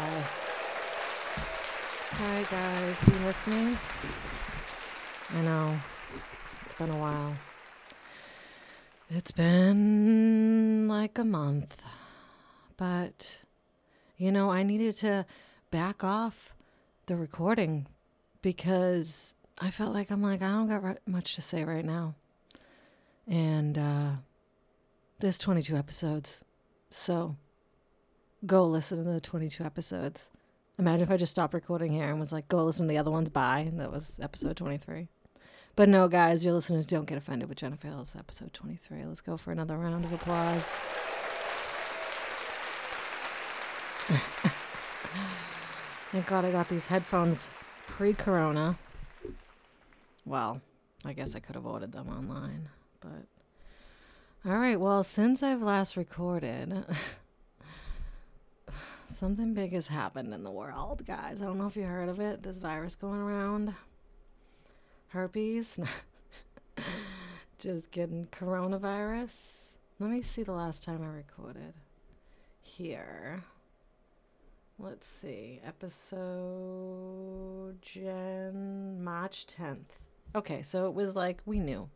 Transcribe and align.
Hi. 0.00 0.24
Hi, 2.12 2.42
guys. 2.50 2.96
You 3.06 3.18
miss 3.26 3.46
me? 3.46 3.76
I 5.36 5.40
know. 5.42 5.78
It's 6.64 6.72
been 6.72 6.88
a 6.88 6.96
while. 6.96 7.36
It's 9.10 9.30
been 9.30 10.88
like 10.88 11.18
a 11.18 11.24
month. 11.24 11.82
But, 12.78 13.40
you 14.16 14.32
know, 14.32 14.50
I 14.50 14.62
needed 14.62 14.96
to 14.98 15.26
back 15.70 16.02
off 16.02 16.54
the 17.04 17.16
recording 17.16 17.86
because 18.40 19.34
I 19.58 19.70
felt 19.70 19.92
like 19.92 20.10
I'm 20.10 20.22
like, 20.22 20.40
I 20.40 20.50
don't 20.50 20.68
got 20.68 20.96
much 21.06 21.34
to 21.34 21.42
say 21.42 21.62
right 21.62 21.84
now. 21.84 22.14
And 23.28 23.76
uh, 23.76 24.10
there's 25.18 25.36
22 25.36 25.76
episodes. 25.76 26.42
So 26.88 27.36
go 28.46 28.64
listen 28.64 29.04
to 29.04 29.10
the 29.10 29.20
22 29.20 29.64
episodes. 29.64 30.30
Imagine 30.78 31.02
if 31.02 31.10
I 31.10 31.16
just 31.16 31.32
stopped 31.32 31.54
recording 31.54 31.92
here 31.92 32.08
and 32.08 32.18
was 32.18 32.32
like, 32.32 32.48
go 32.48 32.64
listen 32.64 32.86
to 32.86 32.90
the 32.90 32.98
other 32.98 33.10
ones. 33.10 33.30
Bye. 33.30 33.60
And 33.60 33.78
that 33.80 33.92
was 33.92 34.18
episode 34.22 34.56
23. 34.56 35.08
But 35.76 35.88
no, 35.88 36.08
guys, 36.08 36.44
your 36.44 36.54
listeners 36.54 36.86
don't 36.86 37.06
get 37.06 37.18
offended 37.18 37.48
with 37.48 37.58
Jennifer 37.58 37.88
Hill's 37.88 38.16
episode 38.16 38.52
23. 38.52 39.04
Let's 39.04 39.20
go 39.20 39.36
for 39.36 39.52
another 39.52 39.76
round 39.78 40.04
of 40.04 40.12
applause. 40.12 40.80
Thank 46.10 46.26
God 46.26 46.44
I 46.44 46.50
got 46.50 46.68
these 46.68 46.86
headphones 46.86 47.50
pre 47.86 48.12
corona. 48.12 48.76
Well, 50.24 50.60
I 51.04 51.12
guess 51.12 51.36
I 51.36 51.40
could 51.40 51.54
have 51.54 51.66
ordered 51.66 51.92
them 51.92 52.08
online, 52.08 52.68
but. 53.00 53.26
All 54.44 54.58
right, 54.58 54.80
well, 54.80 55.04
since 55.04 55.42
I've 55.42 55.62
last 55.62 55.96
recorded, 55.96 56.84
something 59.20 59.52
big 59.52 59.72
has 59.74 59.86
happened 59.86 60.32
in 60.32 60.42
the 60.42 60.50
world, 60.50 61.04
guys. 61.04 61.42
I 61.42 61.44
don't 61.44 61.58
know 61.58 61.66
if 61.66 61.76
you 61.76 61.82
heard 61.82 62.08
of 62.08 62.20
it. 62.20 62.42
This 62.42 62.56
virus 62.56 62.94
going 62.94 63.20
around. 63.20 63.74
Herpes. 65.08 65.78
Just 67.58 67.90
getting 67.90 68.28
Coronavirus. 68.32 69.72
Let 69.98 70.08
me 70.10 70.22
see 70.22 70.42
the 70.42 70.52
last 70.52 70.82
time 70.82 71.02
I 71.02 71.08
recorded. 71.08 71.74
Here. 72.62 73.44
Let's 74.78 75.06
see. 75.06 75.60
Episode 75.66 76.22
Jan 77.82 79.04
March 79.04 79.46
10th. 79.46 79.98
Okay, 80.34 80.62
so 80.62 80.86
it 80.86 80.94
was 80.94 81.14
like 81.14 81.42
we 81.44 81.58
knew 81.58 81.90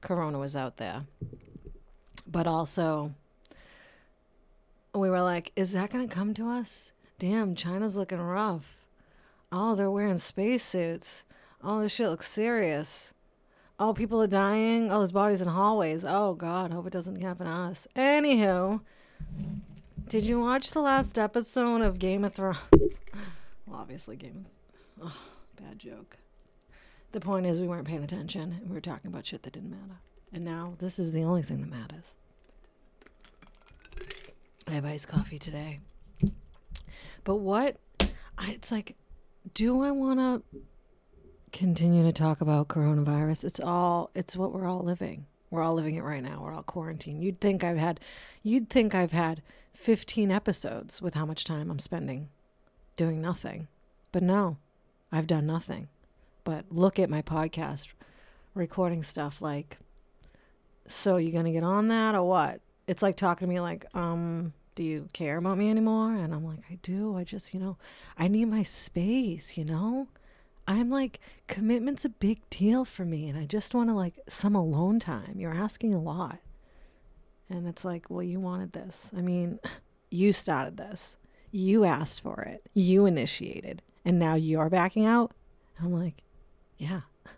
Corona 0.00 0.38
was 0.38 0.56
out 0.56 0.78
there. 0.78 1.02
But 2.26 2.46
also, 2.46 3.12
we 4.94 5.10
were 5.10 5.22
like, 5.22 5.52
is 5.56 5.72
that 5.72 5.90
going 5.90 6.08
to 6.08 6.14
come 6.14 6.34
to 6.34 6.48
us? 6.48 6.92
Damn, 7.18 7.54
China's 7.54 7.96
looking 7.96 8.20
rough. 8.20 8.76
Oh, 9.52 9.74
they're 9.74 9.90
wearing 9.90 10.18
spacesuits. 10.18 11.24
Oh, 11.62 11.80
this 11.80 11.92
shit 11.92 12.08
looks 12.08 12.28
serious. 12.28 13.12
Oh, 13.78 13.94
people 13.94 14.22
are 14.22 14.26
dying. 14.26 14.90
Oh, 14.90 14.98
there's 14.98 15.12
bodies 15.12 15.40
in 15.40 15.48
hallways. 15.48 16.04
Oh, 16.06 16.34
God, 16.34 16.72
hope 16.72 16.86
it 16.86 16.92
doesn't 16.92 17.20
happen 17.20 17.46
to 17.46 17.52
us. 17.52 17.86
Anywho, 17.96 18.80
did 20.08 20.24
you 20.24 20.40
watch 20.40 20.72
the 20.72 20.80
last 20.80 21.18
episode 21.18 21.82
of 21.82 21.98
Game 21.98 22.24
of 22.24 22.34
Thrones? 22.34 22.58
well, 23.66 23.80
obviously, 23.80 24.16
Game 24.16 24.46
of. 25.00 25.08
Oh, 25.08 25.18
bad 25.62 25.78
joke. 25.78 26.18
The 27.12 27.20
point 27.20 27.46
is, 27.46 27.60
we 27.60 27.68
weren't 27.68 27.88
paying 27.88 28.04
attention 28.04 28.58
and 28.60 28.68
we 28.68 28.74
were 28.74 28.80
talking 28.80 29.10
about 29.10 29.26
shit 29.26 29.42
that 29.42 29.52
didn't 29.52 29.70
matter. 29.70 30.00
And 30.32 30.44
now 30.44 30.74
this 30.78 30.98
is 30.98 31.12
the 31.12 31.24
only 31.24 31.42
thing 31.42 31.60
that 31.60 31.70
matters. 31.70 32.16
I 34.70 34.74
have 34.74 34.84
iced 34.84 35.08
coffee 35.08 35.38
today. 35.38 35.80
But 37.24 37.36
what? 37.36 37.78
I, 38.38 38.52
it's 38.52 38.70
like, 38.70 38.94
do 39.52 39.82
I 39.82 39.90
want 39.90 40.20
to 40.20 40.60
continue 41.50 42.04
to 42.04 42.12
talk 42.12 42.40
about 42.40 42.68
coronavirus? 42.68 43.42
It's 43.42 43.58
all, 43.58 44.10
it's 44.14 44.36
what 44.36 44.52
we're 44.52 44.66
all 44.66 44.84
living. 44.84 45.26
We're 45.50 45.62
all 45.62 45.74
living 45.74 45.96
it 45.96 46.04
right 46.04 46.22
now. 46.22 46.42
We're 46.44 46.54
all 46.54 46.62
quarantined. 46.62 47.24
You'd 47.24 47.40
think 47.40 47.64
I've 47.64 47.78
had, 47.78 47.98
you'd 48.44 48.70
think 48.70 48.94
I've 48.94 49.10
had 49.10 49.42
15 49.74 50.30
episodes 50.30 51.02
with 51.02 51.14
how 51.14 51.26
much 51.26 51.44
time 51.44 51.68
I'm 51.68 51.80
spending 51.80 52.28
doing 52.96 53.20
nothing. 53.20 53.66
But 54.12 54.22
no, 54.22 54.58
I've 55.10 55.26
done 55.26 55.46
nothing. 55.46 55.88
But 56.44 56.66
look 56.70 57.00
at 57.00 57.10
my 57.10 57.22
podcast 57.22 57.88
recording 58.54 59.02
stuff 59.02 59.42
like, 59.42 59.78
so 60.86 61.16
you 61.16 61.32
to 61.46 61.50
get 61.50 61.64
on 61.64 61.88
that 61.88 62.14
or 62.14 62.22
what? 62.22 62.60
It's 62.86 63.02
like 63.02 63.16
talking 63.16 63.48
to 63.48 63.52
me 63.52 63.58
like, 63.58 63.84
um, 63.94 64.52
do 64.74 64.82
you 64.82 65.08
care 65.12 65.38
about 65.38 65.58
me 65.58 65.70
anymore? 65.70 66.14
And 66.14 66.34
I'm 66.34 66.44
like, 66.44 66.60
I 66.70 66.78
do. 66.82 67.16
I 67.16 67.24
just, 67.24 67.52
you 67.52 67.60
know, 67.60 67.76
I 68.16 68.28
need 68.28 68.46
my 68.46 68.62
space, 68.62 69.56
you 69.56 69.64
know? 69.64 70.08
I'm 70.66 70.90
like, 70.90 71.20
commitment's 71.48 72.04
a 72.04 72.10
big 72.10 72.48
deal 72.48 72.84
for 72.84 73.04
me. 73.04 73.28
And 73.28 73.38
I 73.38 73.44
just 73.44 73.74
want 73.74 73.88
to 73.88 73.94
like 73.94 74.14
some 74.28 74.54
alone 74.54 75.00
time. 75.00 75.34
You're 75.36 75.54
asking 75.54 75.94
a 75.94 76.00
lot. 76.00 76.38
And 77.48 77.66
it's 77.66 77.84
like, 77.84 78.08
well, 78.08 78.22
you 78.22 78.38
wanted 78.38 78.72
this. 78.72 79.10
I 79.16 79.20
mean, 79.20 79.58
you 80.10 80.32
started 80.32 80.76
this. 80.76 81.16
You 81.50 81.84
asked 81.84 82.22
for 82.22 82.42
it. 82.42 82.62
You 82.72 83.06
initiated. 83.06 83.82
And 84.04 84.18
now 84.18 84.34
you're 84.34 84.70
backing 84.70 85.04
out. 85.04 85.32
And 85.76 85.86
I'm 85.86 85.92
like, 85.92 86.22
yeah, 86.78 87.00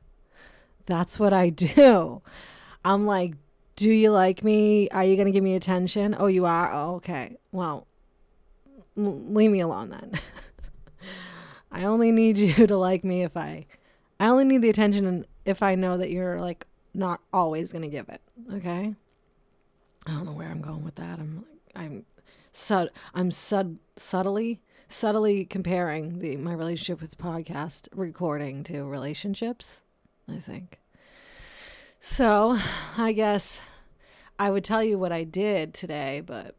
that's 0.87 1.19
what 1.19 1.33
I 1.33 1.49
do. 1.49 2.21
I'm 2.85 3.07
like, 3.07 3.35
do 3.77 3.91
you 3.91 4.11
like 4.11 4.45
me? 4.45 4.89
Are 4.91 5.05
you 5.05 5.17
going 5.17 5.27
to 5.27 5.33
give 5.33 5.45
me 5.45 5.55
attention? 5.55 6.15
Oh, 6.19 6.27
you 6.27 6.45
are? 6.45 6.73
Oh, 6.73 6.97
okay. 6.97 7.37
Well, 7.53 7.87
l- 8.97 9.23
leave 9.29 9.51
me 9.51 9.61
alone 9.61 9.91
then. 9.91 10.13
I 11.73 11.85
only 11.85 12.13
need 12.13 12.39
you 12.39 12.67
to 12.67 12.77
like 12.77 13.03
me 13.03 13.23
if 13.23 13.37
I, 13.37 13.67
I 14.21 14.29
only 14.29 14.45
need 14.45 14.63
the 14.63 14.69
attention 14.69 15.27
if 15.45 15.63
I 15.63 15.75
know 15.75 15.97
that 15.97 16.11
you're 16.11 16.39
like 16.39 16.67
not 16.95 17.21
always 17.33 17.73
going 17.73 17.83
to 17.83 17.89
give 17.89 18.09
it. 18.09 18.21
Okay. 18.53 18.95
I 20.07 20.11
don't 20.11 20.27
know 20.27 20.33
where 20.33 20.49
I'm 20.49 20.61
going 20.61 20.85
with 20.85 20.97
that. 20.97 21.19
I'm, 21.19 21.45
like 21.75 21.85
I'm, 21.85 22.05
sud, 22.53 22.91
I'm 23.15 23.31
sud, 23.31 23.79
subtly, 23.97 24.61
subtly 24.89 25.45
comparing 25.47 26.19
the 26.19 26.37
my 26.37 26.53
relationship 26.53 27.01
with 27.01 27.17
podcast 27.17 27.89
recording 27.95 28.63
to 28.65 28.85
relationships. 28.85 29.81
I 30.29 30.39
think. 30.39 30.82
So, 32.05 32.59
I 32.99 33.13
guess 33.13 33.61
I 34.37 34.51
would 34.51 34.65
tell 34.65 34.83
you 34.83 34.99
what 34.99 35.13
I 35.13 35.23
did 35.23 35.73
today, 35.73 36.21
but 36.27 36.57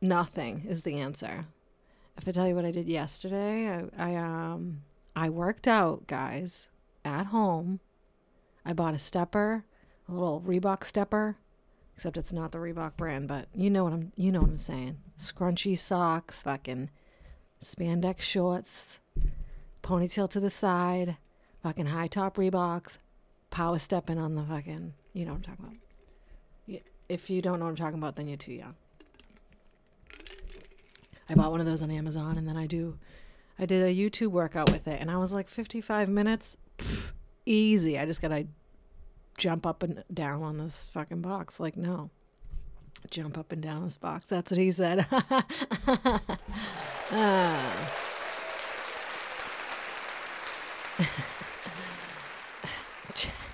nothing 0.00 0.64
is 0.68 0.82
the 0.82 1.00
answer. 1.00 1.46
If 2.16 2.28
I 2.28 2.30
tell 2.30 2.46
you 2.46 2.54
what 2.54 2.64
I 2.64 2.70
did 2.70 2.86
yesterday, 2.86 3.68
I, 3.68 4.12
I 4.12 4.14
um 4.14 4.82
I 5.16 5.30
worked 5.30 5.66
out, 5.66 6.06
guys, 6.06 6.68
at 7.04 7.26
home. 7.26 7.80
I 8.64 8.72
bought 8.72 8.94
a 8.94 9.00
stepper, 9.00 9.64
a 10.08 10.12
little 10.12 10.40
Reebok 10.42 10.84
stepper, 10.84 11.36
except 11.96 12.16
it's 12.16 12.32
not 12.32 12.52
the 12.52 12.58
Reebok 12.58 12.96
brand, 12.96 13.26
but 13.26 13.48
you 13.52 13.68
know 13.68 13.82
what 13.82 13.92
I'm 13.92 14.12
you 14.14 14.30
know 14.30 14.42
what 14.42 14.50
I'm 14.50 14.56
saying. 14.56 14.98
Scrunchy 15.18 15.76
socks, 15.76 16.44
fucking 16.44 16.90
spandex 17.64 18.20
shorts, 18.20 19.00
ponytail 19.82 20.30
to 20.30 20.38
the 20.38 20.50
side, 20.50 21.16
fucking 21.64 21.86
high 21.86 22.06
top 22.06 22.36
Reeboks, 22.36 22.98
power 23.50 23.78
stepping 23.78 24.18
on 24.18 24.34
the 24.34 24.42
fucking, 24.42 24.94
you 25.12 25.24
know 25.24 25.32
what 25.32 25.38
I'm 25.38 25.42
talking 25.42 25.64
about. 25.64 25.76
If 27.08 27.28
you 27.28 27.42
don't 27.42 27.58
know 27.58 27.64
what 27.64 27.72
I'm 27.72 27.76
talking 27.76 27.98
about, 27.98 28.14
then 28.14 28.28
you're 28.28 28.36
too 28.36 28.52
young. 28.52 28.76
I 31.28 31.34
bought 31.34 31.50
one 31.50 31.60
of 31.60 31.66
those 31.66 31.82
on 31.82 31.90
Amazon 31.90 32.38
and 32.38 32.48
then 32.48 32.56
I 32.56 32.66
do, 32.66 32.98
I 33.58 33.66
did 33.66 33.82
a 33.82 33.92
YouTube 33.94 34.28
workout 34.28 34.70
with 34.70 34.86
it 34.86 35.00
and 35.00 35.10
I 35.10 35.16
was 35.16 35.32
like 35.32 35.48
55 35.48 36.08
minutes, 36.08 36.56
pff, 36.78 37.12
easy. 37.46 37.98
I 37.98 38.06
just 38.06 38.22
gotta 38.22 38.46
jump 39.38 39.66
up 39.66 39.82
and 39.82 40.04
down 40.12 40.42
on 40.42 40.58
this 40.58 40.88
fucking 40.92 41.20
box. 41.20 41.58
Like, 41.58 41.76
no. 41.76 42.10
Jump 43.10 43.38
up 43.38 43.50
and 43.50 43.62
down 43.62 43.84
this 43.84 43.96
box. 43.96 44.28
That's 44.28 44.52
what 44.52 44.58
he 44.58 44.70
said. 44.70 45.06
ah. 47.10 47.96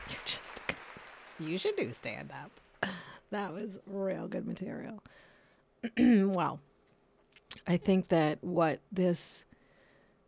You're 0.09 0.19
just 0.25 0.61
you 1.39 1.59
should 1.59 1.77
do 1.77 1.93
stand 1.93 2.31
up. 2.33 2.91
That 3.31 3.53
was 3.53 3.81
real 3.89 4.29
good 4.29 4.47
material. 4.47 5.03
well, 5.99 6.61
I 7.67 7.77
think 7.77 8.07
that 8.09 8.39
what 8.41 8.79
this 8.93 9.45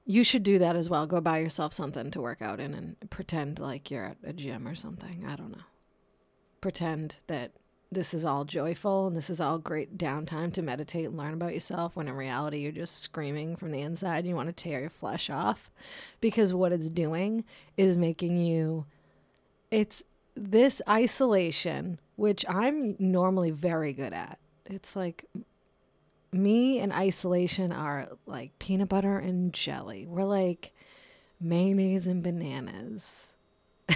you 0.04 0.24
should 0.24 0.42
do 0.42 0.58
that 0.58 0.74
as 0.74 0.90
well. 0.90 1.06
Go 1.06 1.20
buy 1.20 1.38
yourself 1.38 1.72
something 1.72 2.10
to 2.10 2.20
work 2.20 2.42
out 2.42 2.58
in 2.58 2.74
and 2.74 2.96
pretend 3.08 3.60
like 3.60 3.88
you're 3.88 4.04
at 4.04 4.16
a 4.24 4.32
gym 4.32 4.66
or 4.66 4.74
something. 4.74 5.24
I 5.28 5.36
don't 5.36 5.52
know. 5.52 5.64
Pretend 6.60 7.16
that 7.28 7.52
this 7.92 8.12
is 8.12 8.24
all 8.24 8.44
joyful 8.44 9.06
and 9.06 9.16
this 9.16 9.30
is 9.30 9.40
all 9.40 9.58
great 9.58 9.96
downtime 9.96 10.52
to 10.52 10.62
meditate 10.62 11.06
and 11.06 11.16
learn 11.16 11.34
about 11.34 11.54
yourself 11.54 11.94
when 11.94 12.08
in 12.08 12.14
reality 12.14 12.58
you're 12.58 12.72
just 12.72 13.00
screaming 13.00 13.56
from 13.56 13.70
the 13.70 13.80
inside 13.80 14.18
and 14.18 14.28
you 14.28 14.34
want 14.34 14.48
to 14.48 14.52
tear 14.64 14.80
your 14.80 14.90
flesh 14.90 15.30
off 15.30 15.70
because 16.20 16.52
what 16.52 16.72
it's 16.72 16.90
doing 16.90 17.44
is 17.76 17.96
making 17.96 18.36
you 18.36 18.84
it's 19.70 20.02
this 20.38 20.80
isolation 20.88 21.98
which 22.18 22.44
I'm 22.48 22.96
normally 22.98 23.52
very 23.52 23.92
good 23.92 24.12
at. 24.12 24.40
It's 24.66 24.96
like 24.96 25.24
me 26.32 26.80
and 26.80 26.92
isolation 26.92 27.70
are 27.70 28.08
like 28.26 28.58
peanut 28.58 28.88
butter 28.88 29.18
and 29.18 29.52
jelly. 29.52 30.04
We're 30.04 30.24
like 30.24 30.72
mayonnaise 31.40 32.08
and 32.08 32.20
bananas. 32.20 33.34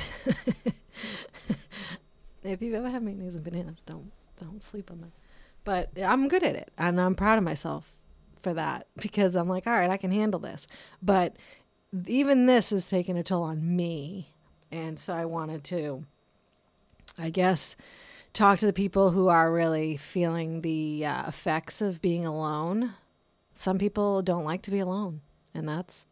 if 2.45 2.63
you've 2.63 2.75
ever 2.75 2.91
had 2.91 3.03
mayonnaise 3.03 3.35
and 3.35 3.43
bananas, 3.43 3.83
don't 3.85 4.13
don't 4.39 4.63
sleep 4.63 4.93
on 4.93 5.01
that. 5.01 5.11
But 5.65 5.91
I'm 6.01 6.29
good 6.29 6.45
at 6.45 6.55
it, 6.55 6.73
and 6.79 7.01
I'm 7.01 7.17
proud 7.17 7.39
of 7.39 7.45
myself 7.45 7.97
for 8.41 8.55
that 8.55 8.87
because 9.01 9.35
I'm 9.35 9.49
like, 9.49 9.67
all 9.67 9.73
right, 9.73 9.91
I 9.91 9.97
can 9.97 10.13
handle 10.13 10.39
this. 10.39 10.69
But 11.03 11.35
even 12.07 12.47
this 12.47 12.71
is 12.71 12.89
taking 12.89 13.19
a 13.19 13.25
toll 13.25 13.43
on 13.43 13.77
me, 13.77 14.33
and 14.71 15.01
so 15.01 15.13
I 15.13 15.25
wanted 15.25 15.65
to, 15.65 16.05
I 17.19 17.31
guess, 17.31 17.77
talk 18.33 18.59
to 18.59 18.67
the 18.67 18.73
people 18.73 19.11
who 19.11 19.29
are 19.29 19.53
really 19.53 19.97
feeling 19.97 20.63
the 20.63 21.05
uh, 21.07 21.29
effects 21.29 21.81
of 21.81 22.01
being 22.01 22.27
alone. 22.27 22.95
Some 23.55 23.79
people 23.79 24.23
don't 24.23 24.45
like 24.45 24.63
to 24.63 24.71
be 24.71 24.81
alone, 24.81 25.21
and 25.55 25.69
that's 25.69 26.07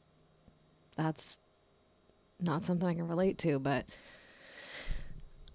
that's 0.96 1.40
not 2.38 2.64
something 2.64 2.88
I 2.88 2.94
can 2.94 3.08
relate 3.08 3.38
to, 3.38 3.58
but 3.58 3.86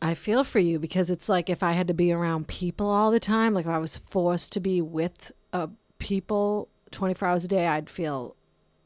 I 0.02 0.14
feel 0.14 0.44
for 0.44 0.60
you 0.60 0.80
because 0.80 1.10
it's 1.10 1.30
like 1.30 1.50
if 1.50 1.64
I 1.64 1.72
had 1.72 1.88
to 1.88 1.94
be 1.94 2.12
around 2.12 2.48
people 2.48 2.88
all 2.88 3.12
the 3.12 3.20
time, 3.20 3.54
like 3.54 3.66
if 3.66 3.72
I 3.72 3.80
was 3.80 3.98
forced 3.98 4.54
to 4.54 4.60
be 4.60 4.82
with 4.82 5.32
uh, 5.54 5.68
people 6.00 6.70
24 6.92 7.28
hours 7.28 7.46
a 7.46 7.48
day, 7.48 7.68
I'd 7.68 7.90
feel 7.90 8.36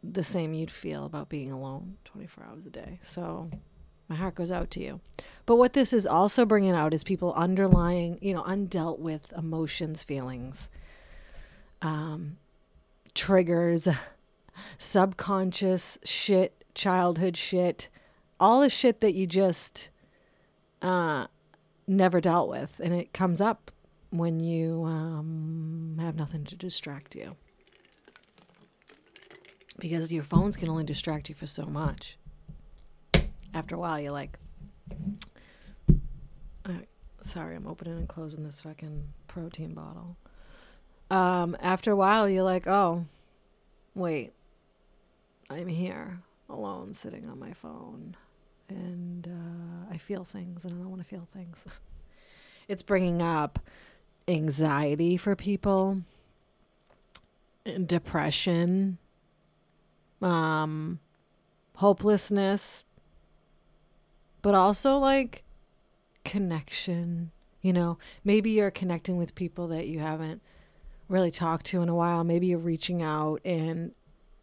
the 0.04 0.24
same 0.24 0.54
you'd 0.54 0.72
feel 0.72 1.06
about 1.06 1.30
being 1.30 1.52
alone 1.52 1.98
24 2.06 2.46
hours 2.46 2.66
a 2.66 2.70
day. 2.70 3.00
So 3.02 3.50
my 4.10 4.16
heart 4.16 4.36
goes 4.36 4.50
out 4.50 4.72
to 4.72 4.82
you. 4.82 5.00
But 5.46 5.58
what 5.58 5.74
this 5.74 5.94
is 5.94 6.06
also 6.06 6.46
bringing 6.46 6.74
out 6.74 6.94
is 6.94 7.04
people 7.04 7.34
underlying, 7.34 8.18
you 8.22 8.34
know, 8.34 8.42
undealt 8.44 9.00
with 9.00 9.32
emotions, 9.38 10.04
feelings, 10.04 10.70
um, 11.82 12.38
triggers, 13.14 13.88
subconscious 14.80 16.00
shit, 16.04 16.64
childhood 16.74 17.38
shit, 17.38 17.90
all 18.40 18.62
the 18.62 18.70
shit 18.70 19.00
that 19.02 19.14
you 19.14 19.28
just 19.28 19.90
uh, 20.82 21.28
never 21.88 22.20
dealt 22.20 22.50
with. 22.50 22.80
And 22.84 22.94
it 22.94 23.14
comes 23.14 23.40
up 23.40 23.72
when 24.10 24.40
you 24.40 24.84
um, 24.86 25.98
have 26.00 26.16
nothing 26.16 26.46
to 26.46 26.56
distract 26.56 27.16
you. 27.16 27.36
Because 29.78 30.12
your 30.12 30.24
phones 30.24 30.58
can 30.58 30.68
only 30.68 30.84
distract 30.84 31.30
you 31.30 31.36
for 31.36 31.48
so 31.48 31.66
much. 31.66 32.18
After 33.54 33.76
a 33.76 33.80
while, 33.80 34.00
you're 34.00 34.12
like, 34.12 34.38
sorry, 37.22 37.56
I'm 37.56 37.68
opening 37.68 37.98
and 37.98 38.08
closing 38.08 38.44
this 38.44 38.62
fucking 38.62 39.14
protein 39.28 39.74
bottle. 39.74 40.18
Um, 41.12 41.56
after 41.60 41.92
a 41.92 41.96
while, 41.96 42.30
you're 42.30 42.44
like, 42.44 42.68
oh, 42.68 43.06
wait, 43.96 44.34
I'm 45.50 45.68
here 45.68 46.20
alone 46.50 46.94
sitting 46.94 47.28
on 47.30 47.40
my 47.40 47.54
phone 47.54 48.16
and 48.70 49.28
uh, 49.28 49.94
I 49.94 49.98
feel 49.98 50.24
things 50.24 50.66
and 50.66 50.74
I 50.74 50.78
don't 50.78 50.90
want 50.90 51.02
to 51.02 51.08
feel 51.08 51.28
things. 51.32 51.66
it's 52.68 52.84
bringing 52.84 53.22
up 53.22 53.60
anxiety 54.28 55.18
for 55.18 55.36
people, 55.36 56.02
depression, 57.86 59.00
um, 60.22 61.00
hopelessness, 61.76 62.84
but 64.42 64.56
also 64.56 64.98
like 64.98 65.44
connection. 66.24 67.32
You 67.62 67.74
know, 67.74 67.98
maybe 68.24 68.52
you're 68.52 68.72
connecting 68.72 69.18
with 69.18 69.36
people 69.36 69.68
that 69.68 69.88
you 69.88 70.00
haven't 70.00 70.42
really 71.10 71.32
talked 71.32 71.66
to 71.68 71.82
in 71.82 71.90
a 71.90 71.96
while. 71.96 72.24
Maybe 72.24 72.48
you're 72.48 72.60
reaching 72.60 73.04
out 73.04 73.42
and 73.44 73.92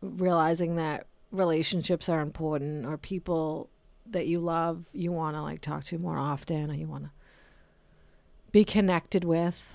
realizing 0.03 0.77
that 0.77 1.07
relationships 1.31 2.09
are 2.09 2.21
important 2.21 2.87
or 2.87 2.97
people 2.97 3.69
that 4.11 4.27
you 4.27 4.39
love 4.39 4.85
you 4.93 5.11
want 5.13 5.37
to 5.37 5.43
like 5.43 5.61
talk 5.61 5.85
to 5.85 5.99
more 5.99 6.17
often 6.17 6.71
or 6.71 6.75
you 6.75 6.87
want 6.87 7.05
to 7.05 7.11
be 8.53 8.65
connected 8.65 9.25
with 9.25 9.75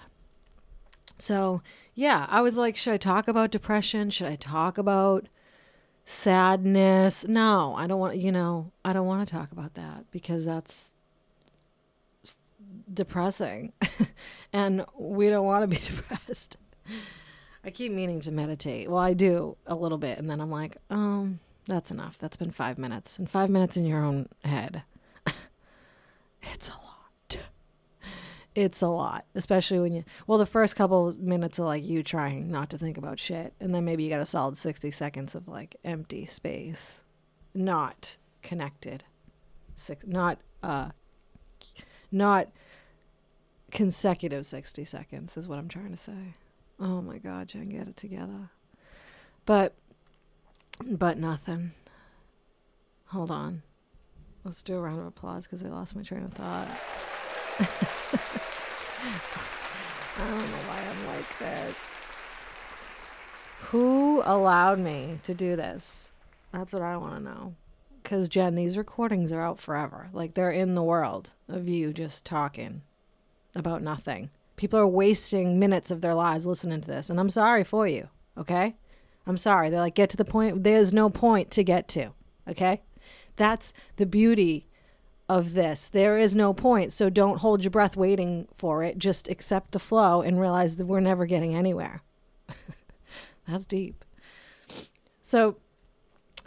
so 1.18 1.62
yeah 1.94 2.26
i 2.30 2.42
was 2.42 2.56
like 2.56 2.78
should 2.78 2.94
i 2.94 2.98
talk 2.98 3.28
about 3.28 3.52
depression 3.52 4.10
should 4.10 4.28
i 4.28 4.36
talk 4.36 4.78
about 4.78 5.28
sadness 6.04 7.28
no 7.28 7.74
i 7.78 7.88
don't 7.88 8.00
want 8.00 8.18
you 8.18 8.32
know 8.32 8.72
i 8.84 8.92
don't 8.92 9.08
want 9.08 9.28
to 9.28 9.34
talk 9.34 9.52
about 9.52 9.74
that 9.76 10.04
because 10.12 10.44
that's 10.46 10.96
depressing 12.94 13.72
and 14.54 14.86
we 14.98 15.30
don't 15.30 15.46
want 15.46 15.64
to 15.64 15.68
be 15.68 15.76
depressed 15.86 16.58
i 17.64 17.70
keep 17.70 17.92
meaning 17.92 18.20
to 18.20 18.32
meditate 18.32 18.90
well 18.90 19.00
i 19.00 19.14
do 19.14 19.56
a 19.68 19.76
little 19.76 19.98
bit 19.98 20.18
and 20.18 20.30
then 20.30 20.42
i'm 20.42 20.52
like 20.52 20.78
um 20.90 21.40
that's 21.68 21.92
enough. 21.92 22.18
That's 22.18 22.38
been 22.38 22.52
five 22.52 22.78
minutes. 22.78 23.18
And 23.20 23.30
five 23.30 23.50
minutes 23.50 23.78
in 23.78 23.86
your 23.86 24.04
own 24.04 24.28
head. 24.44 24.84
it's 26.42 26.70
a 26.70 26.72
lot. 26.72 27.01
It's 28.54 28.82
a 28.82 28.88
lot. 28.88 29.26
Especially 29.34 29.80
when 29.80 29.94
you, 29.94 30.04
well, 30.28 30.38
the 30.38 30.46
first 30.46 30.76
couple 30.76 31.16
minutes 31.18 31.60
are 31.60 31.66
like 31.66 31.84
you 31.84 32.04
trying 32.04 32.52
not 32.52 32.70
to 32.72 32.78
think 32.78 32.98
about 32.98 33.20
shit. 33.20 33.54
And 33.60 33.74
then 33.74 33.86
maybe 33.86 34.04
you 34.04 34.10
got 34.10 34.20
a 34.20 34.26
solid 34.26 34.58
60 34.58 34.92
seconds 34.92 35.36
of 35.36 35.48
like 35.48 35.76
empty 35.84 36.26
space, 36.26 37.04
not 37.54 38.18
connected. 38.42 39.04
Six, 39.76 40.06
not, 40.06 40.40
uh, 40.62 40.90
not 42.12 42.50
consecutive 43.72 44.46
60 44.46 44.84
seconds 44.86 45.38
is 45.38 45.48
what 45.48 45.58
I'm 45.58 45.70
trying 45.70 45.92
to 45.92 45.98
say. 45.98 46.36
Oh 46.80 47.02
my 47.02 47.20
God, 47.20 47.48
Jen, 47.48 47.70
get 47.70 47.88
it 47.88 47.96
together. 47.96 48.50
But 49.46 49.76
but 50.84 51.18
nothing. 51.18 51.72
Hold 53.08 53.32
on. 53.32 53.62
Let's 54.44 54.64
do 54.64 54.78
a 54.78 54.82
round 54.82 55.00
of 55.00 55.06
applause 55.06 55.46
because 55.46 55.64
I 55.64 55.68
lost 55.68 55.96
my 55.96 56.02
train 56.02 56.24
of 56.24 56.34
thought. 56.34 56.68
I 60.18 60.28
don't 60.28 60.52
know 60.52 60.58
why 60.68 60.80
I'm 60.80 61.08
like 61.08 61.40
this. 61.40 61.76
Who 63.70 64.22
allowed 64.26 64.80
me 64.80 65.20
to 65.24 65.34
do 65.34 65.56
this? 65.56 66.12
That's 66.52 66.74
what 66.74 66.82
I 66.82 66.98
want 66.98 67.18
to 67.18 67.24
know. 67.24 67.56
Because, 68.04 68.28
Jen, 68.28 68.56
these 68.56 68.78
recordings 68.78 69.32
are 69.32 69.42
out 69.42 69.60
forever. 69.60 70.10
Like, 70.14 70.34
they're 70.34 70.52
in 70.52 70.76
the 70.76 70.84
world 70.84 71.32
of 71.48 71.68
you 71.68 71.94
just 71.94 72.26
talking 72.26 72.82
about 73.56 73.82
nothing. 73.82 74.30
People 74.56 74.80
are 74.80 74.88
wasting 74.88 75.58
minutes 75.58 75.90
of 75.90 76.02
their 76.02 76.14
lives 76.14 76.46
listening 76.46 76.82
to 76.82 76.88
this. 76.88 77.10
And 77.10 77.20
I'm 77.20 77.30
sorry 77.30 77.64
for 77.64 77.88
you, 77.88 78.10
okay? 78.38 78.76
I'm 79.26 79.38
sorry. 79.38 79.70
They're 79.70 79.80
like, 79.80 79.96
get 79.96 80.10
to 80.12 80.18
the 80.18 80.26
point. 80.26 80.64
There's 80.64 80.94
no 80.94 81.10
point 81.10 81.50
to 81.52 81.64
get 81.64 81.88
to. 81.90 82.12
Okay? 82.48 82.82
That's 83.36 83.74
the 83.96 84.06
beauty 84.06 84.68
of 85.38 85.54
this. 85.54 85.88
There 85.88 86.18
is 86.18 86.36
no 86.36 86.54
point. 86.54 86.92
So 86.94 87.10
don't 87.10 87.40
hold 87.40 87.64
your 87.64 87.72
breath 87.72 87.96
waiting 87.96 88.48
for 88.58 88.84
it. 88.84 88.98
Just 88.98 89.30
accept 89.30 89.72
the 89.72 89.80
flow 89.80 90.22
and 90.22 90.40
realize 90.40 90.76
that 90.78 90.86
we're 90.86 91.00
never 91.00 91.26
getting 91.26 91.56
anywhere. 91.56 92.02
That's 93.48 93.66
deep. 93.66 94.04
So 95.22 95.58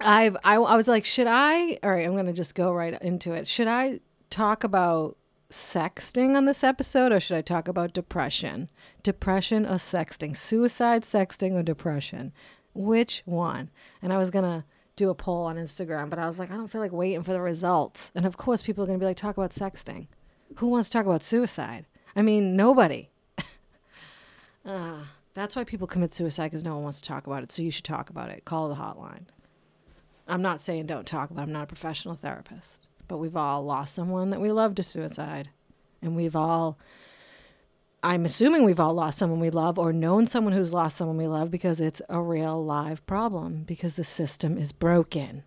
I've, 0.01 0.37
I, 0.45 0.57
I 0.57 0.77
was 0.77 0.89
like, 0.89 1.05
should 1.05 1.27
I? 1.27 1.79
All 1.83 1.91
right, 1.91 2.07
I'm 2.07 2.15
to 2.27 2.33
just 2.33 2.55
go 2.55 2.73
right 2.73 3.01
into 3.01 3.33
it. 3.33 3.49
Should 3.49 3.69
I 3.69 4.01
talk 4.29 4.65
about 4.65 5.17
sexting 5.51 6.37
on 6.37 6.45
this 6.45 6.63
episode 6.63 7.11
or 7.11 7.21
should 7.21 7.37
I 7.37 7.43
talk 7.43 7.69
about 7.69 7.95
depression? 7.95 8.69
Depression 9.03 9.65
or 9.65 9.77
sexting? 9.77 10.37
Suicide, 10.37 11.03
sexting, 11.03 11.53
or 11.53 11.63
depression? 11.63 12.33
which 12.75 13.23
one? 13.25 13.71
And 14.03 14.13
I 14.13 14.19
was 14.19 14.31
to 14.45 14.65
do 14.97 15.11
a 15.11 15.15
poll 15.15 15.45
on 15.45 15.57
Instagram, 15.57 16.11
but 16.11 16.19
I 16.19 16.27
was 16.27 16.39
like, 16.39 16.51
I 16.51 16.55
don't 16.55 16.69
feel 16.69 16.81
like 16.81 16.93
waiting 16.93 17.23
for 17.23 17.33
the 17.33 17.41
results. 17.41 18.13
And 18.15 18.27
of 18.27 18.37
course, 18.37 18.63
people 18.63 18.85
are 18.85 18.87
going 18.87 18.99
to 18.99 19.03
be 19.03 19.07
like, 19.07 19.17
talk 19.17 19.37
about 19.37 19.51
sexting. 19.51 20.07
Who 20.57 20.69
wants 20.69 20.89
to 20.89 20.99
talk 20.99 21.07
about 21.07 21.23
suicide? 21.23 21.87
I 22.15 22.23
mean, 22.23 22.55
nobody. 22.57 23.11
uh, 24.65 25.01
that's 25.35 25.57
why 25.57 25.65
people 25.65 25.87
commit 25.87 26.15
suicide 26.15 26.47
because 26.47 26.65
no 26.65 26.75
one 26.75 26.85
wants 26.85 27.01
to 27.01 27.09
talk 27.09 27.27
about 27.27 27.43
it. 27.43 27.51
So 27.51 27.63
you 27.63 27.71
should 27.71 27.85
talk 27.85 28.09
about 28.09 28.31
it. 28.31 28.45
Call 28.45 28.69
the 28.69 28.77
hotline. 28.77 29.25
I'm 30.29 30.43
not 30.43 30.63
saying 30.63 30.87
don't 30.87 31.07
talk 31.07 31.31
about 31.31 31.43
it. 31.43 31.45
I'm 31.47 31.53
not 31.53 31.65
a 31.65 31.67
professional 31.67 32.15
therapist, 32.15 32.89
but 33.09 33.19
we've 33.19 33.37
all 33.37 33.65
lost 33.65 33.95
someone 33.95 34.31
that 34.31 34.41
we 34.41 34.53
love 34.53 34.75
to 34.77 34.83
suicide. 34.83 35.51
And 36.01 36.15
we've 36.15 36.37
all 36.37 36.79
I'm 38.05 38.27
assuming 38.27 38.65
we've 38.65 38.79
all 38.79 38.93
lost 38.93 39.17
someone 39.17 39.41
we 39.41 39.49
love 39.49 39.79
or 39.79 39.91
known 39.91 40.27
someone 40.27 40.53
who's 40.53 40.75
lost 40.75 40.99
someone 40.99 41.17
we 41.17 41.27
love 41.27 41.51
because 41.51 41.81
it's 41.81 42.03
a 42.11 42.21
real 42.21 42.63
live 42.63 43.05
problem 43.07 43.63
because 43.65 43.97
the 43.97 44.05
system 44.05 44.59
is 44.59 44.73
broken 44.73 45.45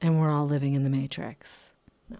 and 0.00 0.18
we're 0.18 0.30
all 0.30 0.46
living 0.46 0.72
in 0.72 0.84
the 0.84 0.90
matrix. 0.90 1.74
No. 2.08 2.16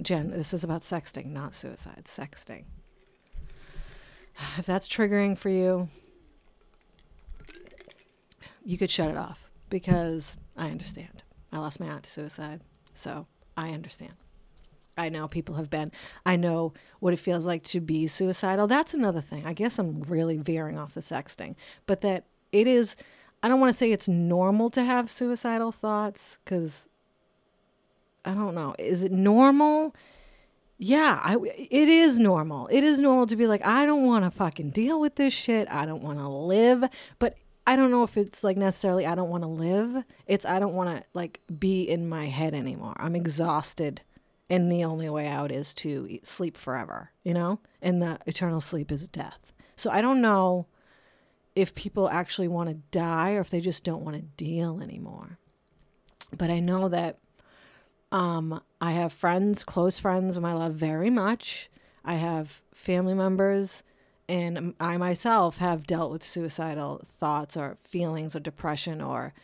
Jen, 0.00 0.30
this 0.30 0.54
is 0.54 0.64
about 0.64 0.80
sexting, 0.80 1.26
not 1.26 1.54
suicide, 1.54 2.04
sexting. 2.06 2.64
If 4.56 4.64
that's 4.64 4.88
triggering 4.88 5.36
for 5.36 5.50
you, 5.50 5.88
you 8.64 8.78
could 8.78 8.90
shut 8.90 9.10
it 9.10 9.18
off 9.18 9.50
because 9.68 10.34
I 10.56 10.70
understand. 10.70 11.22
I 11.52 11.58
lost 11.58 11.78
my 11.78 11.88
aunt 11.88 12.04
to 12.04 12.10
suicide, 12.10 12.62
so 12.94 13.26
I 13.54 13.70
understand. 13.70 14.14
I 14.96 15.08
know 15.08 15.28
people 15.28 15.56
have 15.56 15.70
been. 15.70 15.92
I 16.24 16.36
know 16.36 16.72
what 17.00 17.12
it 17.12 17.18
feels 17.18 17.46
like 17.46 17.62
to 17.64 17.80
be 17.80 18.06
suicidal. 18.06 18.66
That's 18.66 18.94
another 18.94 19.20
thing. 19.20 19.44
I 19.44 19.52
guess 19.52 19.78
I'm 19.78 20.02
really 20.02 20.38
veering 20.38 20.78
off 20.78 20.94
the 20.94 21.00
sexting, 21.00 21.54
but 21.86 22.00
that 22.00 22.24
it 22.52 22.66
is. 22.66 22.96
I 23.42 23.48
don't 23.48 23.60
want 23.60 23.70
to 23.70 23.76
say 23.76 23.92
it's 23.92 24.08
normal 24.08 24.70
to 24.70 24.82
have 24.82 25.10
suicidal 25.10 25.70
thoughts 25.70 26.38
because 26.44 26.88
I 28.24 28.34
don't 28.34 28.54
know. 28.54 28.74
Is 28.78 29.04
it 29.04 29.12
normal? 29.12 29.94
Yeah, 30.78 31.20
I, 31.22 31.36
it 31.54 31.88
is 31.88 32.18
normal. 32.18 32.66
It 32.68 32.82
is 32.82 33.00
normal 33.00 33.26
to 33.26 33.36
be 33.36 33.46
like, 33.46 33.64
I 33.64 33.86
don't 33.86 34.04
want 34.04 34.24
to 34.24 34.30
fucking 34.30 34.70
deal 34.70 35.00
with 35.00 35.16
this 35.16 35.32
shit. 35.32 35.68
I 35.70 35.86
don't 35.86 36.02
want 36.02 36.18
to 36.18 36.28
live. 36.28 36.84
But 37.18 37.36
I 37.66 37.76
don't 37.76 37.90
know 37.90 38.02
if 38.02 38.16
it's 38.16 38.44
like 38.44 38.56
necessarily 38.56 39.06
I 39.06 39.14
don't 39.14 39.30
want 39.30 39.42
to 39.42 39.48
live. 39.48 40.04
It's 40.26 40.44
I 40.44 40.58
don't 40.58 40.74
want 40.74 40.96
to 40.96 41.04
like 41.14 41.40
be 41.58 41.82
in 41.82 42.08
my 42.08 42.26
head 42.26 42.54
anymore. 42.54 42.94
I'm 42.96 43.16
exhausted. 43.16 44.02
And 44.48 44.70
the 44.70 44.84
only 44.84 45.08
way 45.10 45.26
out 45.26 45.50
is 45.50 45.74
to 45.74 46.18
sleep 46.22 46.56
forever, 46.56 47.10
you 47.24 47.34
know? 47.34 47.60
And 47.82 48.00
the 48.00 48.18
eternal 48.26 48.60
sleep 48.60 48.92
is 48.92 49.08
death. 49.08 49.52
So 49.74 49.90
I 49.90 50.00
don't 50.00 50.20
know 50.20 50.66
if 51.56 51.74
people 51.74 52.08
actually 52.08 52.48
want 52.48 52.68
to 52.68 52.76
die 52.96 53.32
or 53.32 53.40
if 53.40 53.50
they 53.50 53.60
just 53.60 53.82
don't 53.82 54.04
want 54.04 54.16
to 54.16 54.22
deal 54.22 54.80
anymore. 54.80 55.38
But 56.36 56.50
I 56.50 56.60
know 56.60 56.88
that 56.88 57.18
um, 58.12 58.62
I 58.80 58.92
have 58.92 59.12
friends, 59.12 59.64
close 59.64 59.98
friends 59.98 60.36
whom 60.36 60.44
I 60.44 60.52
love 60.52 60.74
very 60.74 61.10
much. 61.10 61.68
I 62.04 62.14
have 62.14 62.60
family 62.72 63.14
members, 63.14 63.82
and 64.28 64.74
I 64.78 64.96
myself 64.96 65.58
have 65.58 65.86
dealt 65.86 66.12
with 66.12 66.22
suicidal 66.22 67.02
thoughts 67.04 67.56
or 67.56 67.76
feelings 67.80 68.36
or 68.36 68.40
depression 68.40 69.00
or. 69.00 69.34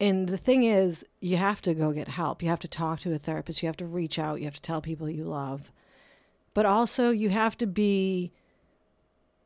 And 0.00 0.28
the 0.28 0.38
thing 0.38 0.64
is, 0.64 1.04
you 1.20 1.36
have 1.36 1.60
to 1.62 1.74
go 1.74 1.92
get 1.92 2.08
help. 2.08 2.42
You 2.42 2.48
have 2.48 2.58
to 2.60 2.68
talk 2.68 3.00
to 3.00 3.12
a 3.12 3.18
therapist. 3.18 3.62
You 3.62 3.66
have 3.66 3.76
to 3.76 3.86
reach 3.86 4.18
out. 4.18 4.40
You 4.40 4.46
have 4.46 4.54
to 4.54 4.62
tell 4.62 4.80
people 4.80 5.08
you 5.10 5.24
love. 5.24 5.70
But 6.54 6.64
also, 6.66 7.10
you 7.10 7.28
have 7.28 7.56
to 7.58 7.66
be 7.66 8.32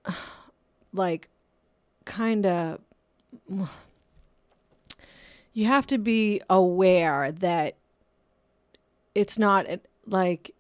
like 0.93 1.29
kind 2.05 2.47
of. 2.47 2.81
You 5.57 5.67
have 5.67 5.87
to 5.87 5.99
be 5.99 6.41
aware 6.51 7.31
that 7.31 7.77
it's 9.15 9.39
not 9.39 9.67
eh, 9.69 9.77
like 10.07 10.55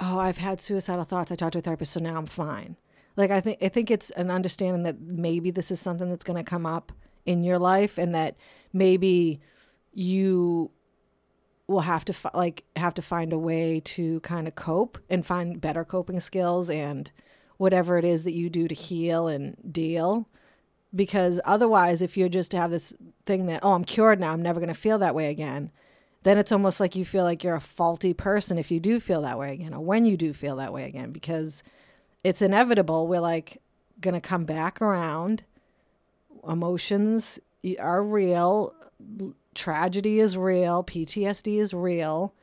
oh 0.00 0.18
i've 0.18 0.38
had 0.38 0.60
suicidal 0.60 1.04
thoughts 1.04 1.32
i 1.32 1.36
talked 1.36 1.54
to 1.54 1.58
a 1.58 1.62
therapist 1.62 1.92
so 1.92 2.00
now 2.00 2.16
i'm 2.16 2.26
fine 2.26 2.76
like 3.16 3.30
i 3.30 3.40
think 3.40 3.62
i 3.62 3.68
think 3.68 3.90
it's 3.90 4.10
an 4.10 4.30
understanding 4.30 4.82
that 4.82 5.00
maybe 5.00 5.50
this 5.50 5.70
is 5.70 5.80
something 5.80 6.08
that's 6.08 6.24
going 6.24 6.36
to 6.36 6.48
come 6.48 6.66
up 6.66 6.92
in 7.24 7.42
your 7.42 7.58
life 7.58 7.98
and 7.98 8.14
that 8.14 8.36
maybe 8.76 9.40
you 9.92 10.70
will 11.66 11.80
have 11.80 12.04
to 12.04 12.12
fi- 12.12 12.30
like 12.34 12.64
have 12.76 12.94
to 12.94 13.02
find 13.02 13.32
a 13.32 13.38
way 13.38 13.80
to 13.80 14.20
kind 14.20 14.46
of 14.46 14.54
cope 14.54 14.98
and 15.10 15.26
find 15.26 15.60
better 15.60 15.84
coping 15.84 16.20
skills 16.20 16.70
and 16.70 17.10
whatever 17.56 17.98
it 17.98 18.04
is 18.04 18.24
that 18.24 18.34
you 18.34 18.48
do 18.48 18.68
to 18.68 18.74
heal 18.74 19.26
and 19.26 19.56
deal. 19.72 20.28
Because 20.94 21.40
otherwise 21.44 22.02
if 22.02 22.16
you 22.16 22.28
just 22.28 22.52
have 22.52 22.70
this 22.70 22.94
thing 23.26 23.46
that 23.46 23.60
oh 23.62 23.72
i'm 23.72 23.84
cured 23.84 24.20
now 24.20 24.32
i'm 24.32 24.40
never 24.40 24.60
going 24.60 24.72
to 24.72 24.80
feel 24.80 24.98
that 24.98 25.14
way 25.14 25.28
again 25.28 25.70
then 26.22 26.38
it's 26.38 26.52
almost 26.52 26.80
like 26.80 26.96
you 26.96 27.04
feel 27.04 27.24
like 27.24 27.44
you're 27.44 27.56
a 27.56 27.60
faulty 27.60 28.14
person 28.14 28.56
if 28.56 28.70
you 28.70 28.80
do 28.80 28.98
feel 28.98 29.22
that 29.22 29.38
way 29.38 29.52
again 29.52 29.74
or 29.74 29.80
when 29.80 30.06
you 30.06 30.16
do 30.16 30.32
feel 30.32 30.56
that 30.56 30.72
way 30.72 30.84
again 30.84 31.10
because 31.10 31.62
it's 32.24 32.40
inevitable 32.40 33.06
we're 33.06 33.20
like 33.20 33.60
going 34.00 34.14
to 34.14 34.20
come 34.20 34.44
back 34.44 34.80
around 34.80 35.44
emotions 36.48 37.38
are 37.78 38.02
real. 38.02 38.74
Tragedy 39.54 40.20
is 40.20 40.36
real. 40.36 40.84
PTSD 40.84 41.58
is 41.58 41.74
real. 41.74 42.34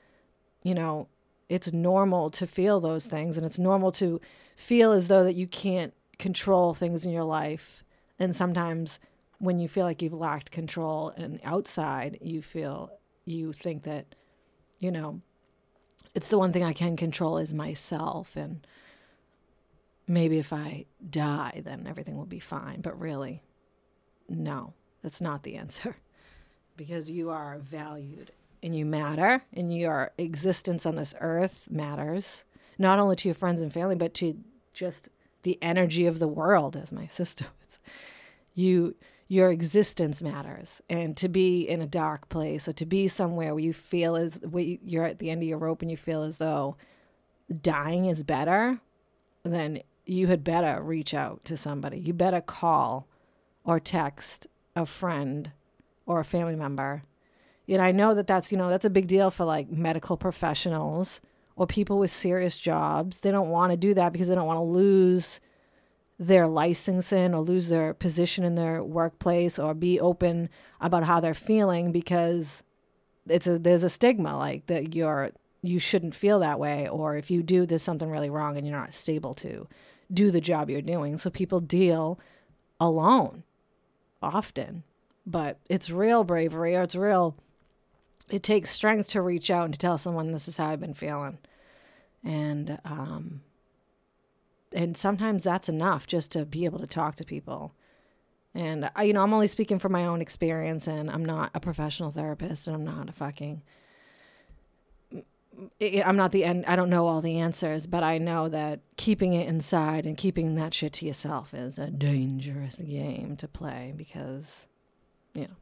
You 0.64 0.76
know 0.76 1.08
it's 1.50 1.72
normal 1.72 2.32
to 2.32 2.48
feel 2.48 2.80
those 2.80 3.06
things 3.06 3.38
and 3.38 3.46
it's 3.46 3.60
normal 3.60 3.92
to 3.92 4.20
feel 4.56 4.92
as 4.92 5.08
though 5.08 5.24
that 5.24 5.36
you 5.36 5.48
can't 5.48 5.94
control 6.18 6.74
things 6.74 7.06
in 7.06 7.12
your 7.12 7.24
life. 7.24 7.84
And 8.18 8.36
sometimes 8.36 9.00
when 9.40 9.60
you 9.60 9.68
feel 9.68 9.86
like 9.86 10.02
you've 10.02 10.14
lacked 10.14 10.52
control 10.52 11.10
and 11.16 11.40
outside 11.44 12.18
you 12.22 12.42
feel 12.42 12.92
you 13.26 13.54
think 13.54 13.84
that, 13.84 14.16
you 14.80 14.92
know, 14.92 15.22
it's 16.16 16.30
the 16.30 16.38
one 16.38 16.54
thing 16.54 16.64
I 16.64 16.74
can 16.74 16.96
control 16.98 17.38
is 17.38 17.54
myself. 17.54 18.36
And 18.36 18.66
maybe 20.08 20.40
if 20.40 20.54
I 20.54 20.86
die, 21.08 21.62
then 21.64 21.86
everything 21.88 22.18
will 22.18 22.26
be 22.26 22.40
fine. 22.40 22.82
But 22.82 23.00
really, 23.00 23.44
no, 24.30 24.74
that's 25.04 25.22
not 25.22 25.44
the 25.44 25.56
answer. 25.56 25.98
Because 26.76 27.08
you 27.08 27.30
are 27.30 27.60
valued 27.60 28.32
and 28.64 28.76
you 28.76 28.84
matter, 28.84 29.44
and 29.54 29.78
your 29.78 30.10
existence 30.18 30.88
on 30.88 30.96
this 30.96 31.14
earth 31.22 31.68
matters, 31.70 32.46
not 32.80 32.98
only 32.98 33.16
to 33.18 33.28
your 33.28 33.36
friends 33.36 33.62
and 33.62 33.72
family, 33.72 33.94
but 33.94 34.16
to 34.16 34.40
just 34.74 35.10
the 35.44 35.60
energy 35.62 36.08
of 36.08 36.18
the 36.18 36.28
world, 36.28 36.76
as 36.76 36.92
my 36.92 37.06
sister 37.20 37.46
would 37.46 37.78
You 38.56 38.96
your 39.28 39.52
existence 39.52 40.24
matters. 40.24 40.82
And 40.90 41.16
to 41.18 41.30
be 41.30 41.62
in 41.62 41.80
a 41.80 41.86
dark 41.86 42.28
place 42.30 42.68
or 42.68 42.74
to 42.74 42.86
be 42.88 43.08
somewhere 43.08 43.54
where 43.54 43.64
you 43.64 43.72
feel 43.72 44.16
as 44.16 44.40
you're 44.52 45.04
at 45.04 45.20
the 45.20 45.30
end 45.30 45.44
of 45.44 45.48
your 45.48 45.60
rope 45.60 45.84
and 45.84 45.92
you 45.92 45.98
feel 45.98 46.24
as 46.24 46.40
though 46.40 46.76
dying 47.62 48.06
is 48.08 48.24
better 48.24 48.80
then 49.44 49.82
you 50.06 50.28
had 50.28 50.44
better 50.44 50.82
reach 50.82 51.14
out 51.14 51.44
to 51.46 51.58
somebody. 51.58 52.00
You 52.00 52.14
better 52.14 52.42
call 52.42 53.08
or 53.66 53.80
text 53.80 54.48
a 54.76 54.86
friend 54.86 55.52
or 56.06 56.20
a 56.20 56.26
family 56.26 56.56
member. 56.56 57.04
And 57.68 57.82
i 57.82 57.92
know 57.92 58.14
that 58.14 58.28
that's 58.28 58.52
you 58.52 58.58
know 58.58 58.70
that's 58.70 58.86
a 58.86 58.90
big 58.90 59.08
deal 59.08 59.32
for 59.32 59.46
like 59.46 59.72
medical 59.72 60.18
professionals 60.18 61.22
or 61.56 61.68
people 61.68 62.00
with 62.00 62.12
serious 62.12 62.58
jobs. 62.58 63.20
They 63.20 63.32
don't 63.32 63.50
want 63.50 63.72
to 63.72 63.78
do 63.78 63.94
that 63.94 64.12
because 64.12 64.28
they 64.28 64.36
don't 64.36 64.48
want 64.48 64.58
to 64.58 64.64
lose 64.64 65.40
their 66.20 66.48
licensing 66.48 67.34
or 67.34 67.42
lose 67.42 67.70
their 67.70 67.94
position 67.94 68.44
in 68.44 68.56
their 68.56 68.84
workplace 68.84 69.60
or 69.60 69.74
be 69.74 70.00
open 70.00 70.50
about 70.82 71.04
how 71.04 71.20
they're 71.20 71.34
feeling 71.34 71.92
because 71.92 72.64
it's 73.28 73.48
a 73.48 73.58
there's 73.60 73.84
a 73.84 73.90
stigma 73.90 74.38
like 74.38 74.66
that 74.68 74.96
you're 74.96 75.32
you 75.62 75.80
shouldn't 75.80 76.16
feel 76.16 76.40
that 76.40 76.60
way 76.60 76.88
or 76.90 77.18
if 77.18 77.32
you 77.32 77.42
do 77.42 77.66
there's 77.66 77.82
something 77.82 78.12
really 78.12 78.30
wrong 78.30 78.58
and 78.58 78.68
you're 78.68 78.78
not 78.78 78.94
stable 78.94 79.34
to 79.34 79.68
do 80.12 80.32
the 80.32 80.42
job 80.42 80.70
you're 80.70 80.82
doing. 80.82 81.18
So 81.18 81.30
people 81.30 81.60
deal 81.60 82.20
alone 82.80 83.44
often 84.24 84.84
but 85.26 85.60
it's 85.70 85.90
real 85.90 86.24
bravery 86.24 86.76
or 86.76 86.84
it's 86.84 86.96
real 86.96 87.36
it 88.30 88.42
takes 88.42 88.72
strength 88.72 89.10
to 89.10 89.22
reach 89.22 89.52
out 89.52 89.66
and 89.66 89.74
to 89.74 89.80
tell 89.80 89.98
someone 89.98 90.32
this 90.32 90.48
is 90.48 90.58
how 90.58 90.68
i've 90.68 90.80
been 90.80 90.94
feeling 90.94 91.38
and 92.24 92.80
um 92.86 93.42
and 94.74 94.98
sometimes 94.98 95.44
that's 95.44 95.70
enough 95.70 96.08
just 96.08 96.32
to 96.32 96.46
be 96.46 96.66
able 96.66 96.80
to 96.80 96.88
talk 96.88 97.16
to 97.18 97.26
people. 97.26 97.74
And 98.56 98.90
I, 98.96 99.04
you 99.04 99.14
know, 99.14 99.24
I'm 99.24 99.34
only 99.34 99.48
speaking 99.48 99.80
from 99.80 99.92
my 99.92 100.06
own 100.06 100.22
experience, 100.22 100.88
and 100.88 101.10
I'm 101.10 101.26
not 101.26 101.52
a 101.54 101.60
professional 101.60 102.12
therapist, 102.12 102.68
and 102.68 102.76
I'm 102.76 102.86
not 102.86 103.10
a 103.10 103.14
fucking. 103.14 103.62
I'm 105.82 106.16
not 106.16 106.32
the 106.32 106.44
end. 106.44 106.66
I 106.68 106.76
don't 106.76 106.90
know 106.90 107.08
all 107.08 107.22
the 107.22 107.40
answers, 107.40 107.88
but 107.88 108.04
I 108.04 108.18
know 108.18 108.50
that 108.50 108.80
keeping 108.98 109.34
it 109.34 109.48
inside 109.48 110.06
and 110.06 110.18
keeping 110.18 110.56
that 110.56 110.74
shit 110.74 110.94
to 110.94 111.06
yourself 111.06 111.54
is 111.54 111.78
a 111.78 111.92
dangerous 111.92 112.78
game 112.78 113.36
to 113.38 113.48
play 113.48 113.94
because, 113.96 114.68
you 115.34 115.44
know, 115.44 115.56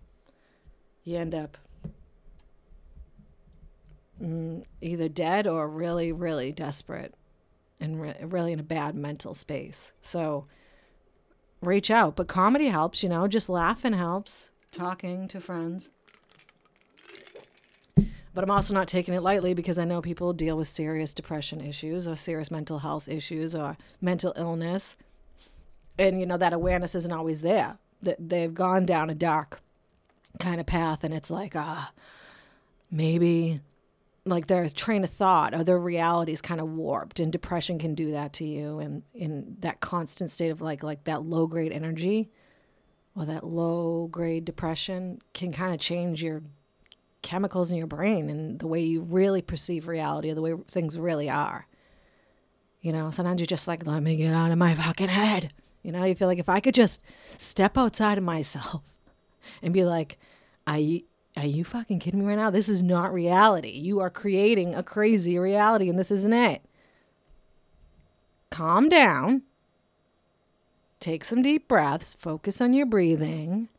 you 1.04 1.18
end 1.18 1.36
up 1.36 1.58
mm, 4.22 4.64
either 4.82 5.10
dead 5.10 5.48
or 5.48 5.68
really, 5.68 6.12
really 6.12 6.52
desperate 6.52 7.14
and 7.80 8.02
re- 8.02 8.16
really 8.22 8.54
in 8.54 8.60
a 8.60 8.64
bad 8.64 8.96
mental 8.96 9.34
space. 9.34 9.92
So 10.00 10.46
reach 11.62 11.92
out. 11.92 12.16
But 12.16 12.28
comedy 12.28 12.68
helps, 12.68 13.04
you 13.04 13.10
know, 13.10 13.28
just 13.28 13.50
laughing 13.50 13.94
helps, 13.94 14.52
talking 14.72 15.28
to 15.30 15.42
friends. 15.42 15.90
But 18.34 18.44
I'm 18.44 18.52
also 18.52 18.74
not 18.74 18.88
taking 18.88 19.14
it 19.14 19.22
lightly 19.22 19.54
because 19.54 19.78
I 19.78 19.86
know 19.86 20.02
people 20.02 20.32
deal 20.34 20.58
with 20.58 20.68
serious 20.68 21.14
depression 21.14 21.60
issues 21.60 22.08
or 22.08 22.16
serious 22.16 22.50
mental 22.50 22.80
health 22.80 23.10
issues 23.10 23.54
or 23.54 23.78
mental 24.00 24.34
illness. 24.38 24.98
And, 26.00 26.20
you 26.20 26.26
know, 26.26 26.38
that 26.38 26.54
awareness 26.54 26.96
isn't 26.96 27.12
always 27.12 27.42
there. 27.42 27.78
That 28.02 28.30
they've 28.30 28.54
gone 28.54 28.86
down 28.86 29.10
a 29.10 29.16
dark 29.16 29.62
kind 30.40 30.62
of 30.62 30.66
path 30.66 31.04
and 31.04 31.14
it's 31.14 31.30
like, 31.30 31.56
ah, 31.56 31.92
maybe 32.90 33.60
like 34.26 34.48
their 34.48 34.70
train 34.70 35.04
of 35.04 35.10
thought 35.10 35.54
or 35.54 35.64
their 35.64 35.80
reality 35.80 36.32
is 36.32 36.42
kind 36.42 36.62
of 36.62 36.70
warped 36.70 37.20
and 37.20 37.32
depression 37.32 37.80
can 37.80 37.96
do 37.96 38.12
that 38.12 38.34
to 38.34 38.46
you 38.46 38.80
and 38.80 39.02
in 39.16 39.58
that 39.60 39.80
constant 39.80 40.30
state 40.30 40.50
of 40.50 40.62
like 40.62 40.84
like 40.84 41.04
that 41.06 41.24
low 41.24 41.48
grade 41.48 41.72
energy 41.72 42.30
or 43.16 43.26
that 43.26 43.44
low 43.44 44.08
grade 44.12 44.46
depression 44.46 45.20
can 45.34 45.52
kind 45.52 45.74
of 45.74 45.80
change 45.80 46.22
your 46.22 46.44
chemicals 47.22 47.72
in 47.72 47.78
your 47.78 47.88
brain 47.88 48.30
and 48.30 48.60
the 48.60 48.68
way 48.68 48.82
you 48.82 49.02
really 49.02 49.42
perceive 49.42 49.88
reality 49.88 50.32
or 50.32 50.34
the 50.34 50.42
way 50.42 50.54
things 50.68 50.98
really 50.98 51.30
are 51.30 51.68
you 52.82 52.92
know 52.92 53.12
sometimes 53.12 53.40
you're 53.40 53.46
just 53.46 53.68
like 53.68 53.86
let 53.86 54.02
me 54.02 54.16
get 54.16 54.34
out 54.34 54.52
of 54.52 54.58
my 54.58 54.74
fucking 54.76 55.08
head 55.08 55.54
you 55.84 55.92
know 55.92 56.04
you 56.04 56.16
feel 56.16 56.28
like 56.28 56.40
if 56.40 56.50
i 56.50 56.60
could 56.60 56.74
just 56.74 57.02
step 57.38 57.78
outside 57.78 58.18
of 58.18 58.24
myself 58.24 58.82
and 59.62 59.74
be 59.74 59.84
like 59.84 60.18
i 60.66 61.04
are 61.38 61.46
you 61.46 61.64
fucking 61.64 62.00
kidding 62.00 62.20
me 62.20 62.26
right 62.26 62.38
now? 62.38 62.50
This 62.50 62.68
is 62.68 62.84
not 62.84 63.14
reality. 63.14 63.70
You 63.70 64.00
are 64.00 64.10
creating 64.10 64.76
a 64.76 64.84
crazy 64.84 65.40
reality, 65.40 65.90
and 65.90 65.98
this 65.98 66.12
isn't 66.12 66.34
it. 66.34 66.62
Calm 68.50 68.90
down. 68.90 69.44
Take 71.00 71.24
some 71.24 71.42
deep 71.42 71.68
breaths. 71.68 72.14
Focus 72.14 72.60
on 72.60 72.74
your 72.74 72.86
breathing. 72.86 73.70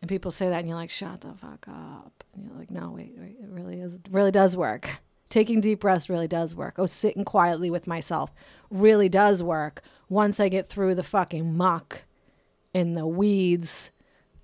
And 0.00 0.08
people 0.08 0.30
say 0.30 0.48
that, 0.48 0.60
and 0.60 0.68
you're 0.68 0.76
like, 0.76 0.90
shut 0.90 1.20
the 1.20 1.34
fuck 1.34 1.66
up. 1.68 2.24
And 2.34 2.44
you're 2.44 2.56
like, 2.56 2.70
no, 2.70 2.90
wait, 2.90 3.14
wait, 3.18 3.36
it 3.42 3.48
really 3.50 3.80
is, 3.80 3.94
it 3.94 4.08
really 4.10 4.30
does 4.30 4.56
work. 4.56 4.98
Taking 5.28 5.60
deep 5.60 5.80
breaths 5.80 6.08
really 6.08 6.26
does 6.26 6.56
work. 6.56 6.74
Oh, 6.78 6.86
sitting 6.86 7.24
quietly 7.24 7.70
with 7.70 7.86
myself 7.86 8.32
really 8.70 9.08
does 9.08 9.42
work 9.42 9.82
once 10.08 10.40
I 10.40 10.48
get 10.48 10.66
through 10.66 10.94
the 10.94 11.04
fucking 11.04 11.56
muck 11.56 12.04
and 12.74 12.96
the 12.96 13.06
weeds 13.06 13.92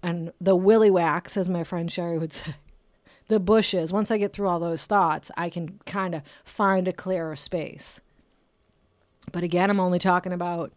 and 0.02 0.32
the 0.40 0.54
willy 0.54 0.90
wax, 0.90 1.36
as 1.36 1.48
my 1.48 1.64
friend 1.64 1.90
Sherry 1.90 2.18
would 2.18 2.32
say, 2.32 2.54
the 3.28 3.40
bushes. 3.40 3.92
Once 3.92 4.10
I 4.10 4.18
get 4.18 4.32
through 4.32 4.46
all 4.46 4.60
those 4.60 4.86
thoughts, 4.86 5.30
I 5.36 5.50
can 5.50 5.80
kind 5.86 6.14
of 6.14 6.22
find 6.44 6.86
a 6.86 6.92
clearer 6.92 7.34
space. 7.34 8.00
But 9.32 9.42
again, 9.42 9.70
I'm 9.70 9.80
only 9.80 9.98
talking 9.98 10.32
about 10.32 10.72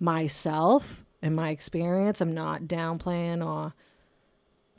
myself 0.00 1.04
and 1.20 1.36
my 1.36 1.50
experience. 1.50 2.20
I'm 2.20 2.34
not 2.34 2.62
downplaying 2.62 3.46
or 3.46 3.74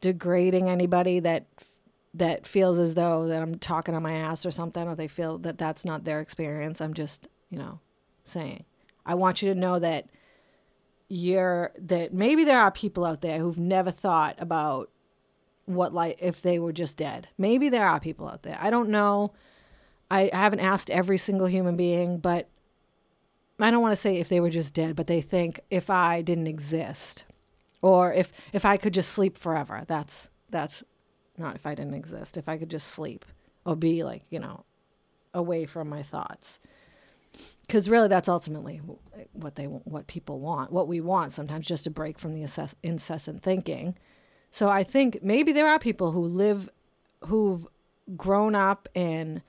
degrading 0.03 0.69
anybody 0.69 1.21
that 1.21 1.45
that 2.13 2.45
feels 2.45 2.77
as 2.77 2.93
though 2.93 3.25
that 3.27 3.41
I'm 3.41 3.57
talking 3.57 3.95
on 3.95 4.03
my 4.03 4.11
ass 4.11 4.45
or 4.45 4.51
something, 4.51 4.85
or 4.85 4.95
they 4.95 5.07
feel 5.07 5.37
that 5.39 5.57
that's 5.57 5.85
not 5.85 6.03
their 6.03 6.19
experience. 6.19 6.81
I'm 6.81 6.93
just, 6.93 7.29
you 7.49 7.57
know, 7.57 7.79
saying. 8.25 8.65
I 9.05 9.15
want 9.15 9.41
you 9.41 9.51
to 9.53 9.59
know 9.59 9.79
that 9.79 10.09
you're 11.07 11.71
that 11.79 12.13
maybe 12.13 12.43
there 12.43 12.59
are 12.59 12.69
people 12.69 13.05
out 13.05 13.21
there 13.21 13.39
who've 13.39 13.57
never 13.57 13.91
thought 13.91 14.35
about 14.39 14.91
what 15.65 15.93
like 15.93 16.17
if 16.19 16.41
they 16.41 16.59
were 16.59 16.73
just 16.73 16.97
dead. 16.97 17.29
Maybe 17.37 17.69
there 17.69 17.87
are 17.87 17.99
people 18.01 18.27
out 18.27 18.43
there. 18.43 18.59
I 18.61 18.69
don't 18.69 18.89
know. 18.89 19.31
I, 20.11 20.29
I 20.33 20.37
haven't 20.37 20.59
asked 20.59 20.91
every 20.91 21.17
single 21.17 21.47
human 21.47 21.77
being, 21.77 22.17
but 22.17 22.49
I 23.57 23.71
don't 23.71 23.81
want 23.81 23.93
to 23.93 24.01
say 24.01 24.17
if 24.17 24.27
they 24.27 24.41
were 24.41 24.49
just 24.49 24.73
dead, 24.73 24.97
but 24.97 25.07
they 25.07 25.21
think 25.21 25.61
if 25.71 25.89
I 25.89 26.21
didn't 26.21 26.47
exist, 26.47 27.23
or 27.83 28.11
if 28.11 28.31
if 28.53 28.65
I 28.65 28.77
could 28.77 28.95
just 28.95 29.11
sleep 29.11 29.37
forever. 29.37 29.83
That's 29.85 30.29
that's 30.49 30.83
not 31.37 31.55
if 31.55 31.67
I 31.67 31.75
didn't 31.75 31.93
exist. 31.93 32.37
If 32.37 32.49
I 32.49 32.57
could 32.57 32.71
just 32.71 32.87
sleep 32.87 33.25
or 33.65 33.75
be 33.75 34.03
like 34.03 34.23
you 34.31 34.39
know 34.39 34.65
away 35.33 35.65
from 35.65 35.89
my 35.89 36.01
thoughts 36.01 36.59
because 37.67 37.89
really 37.89 38.07
that's 38.07 38.29
ultimately 38.29 38.79
what 39.33 39.55
they 39.55 39.65
what 39.65 40.05
people 40.05 40.39
want 40.39 40.71
what 40.71 40.87
we 40.87 41.01
want 41.01 41.33
sometimes 41.33 41.65
just 41.65 41.87
a 41.87 41.89
break 41.89 42.19
from 42.19 42.33
the 42.33 42.43
assess- 42.43 42.75
incessant 42.83 43.41
thinking 43.41 43.97
so 44.51 44.69
i 44.69 44.83
think 44.83 45.23
maybe 45.23 45.51
there 45.51 45.67
are 45.67 45.79
people 45.79 46.11
who 46.11 46.21
live 46.21 46.69
who've 47.25 47.67
grown 48.15 48.53
up 48.53 48.87
and 48.93 49.41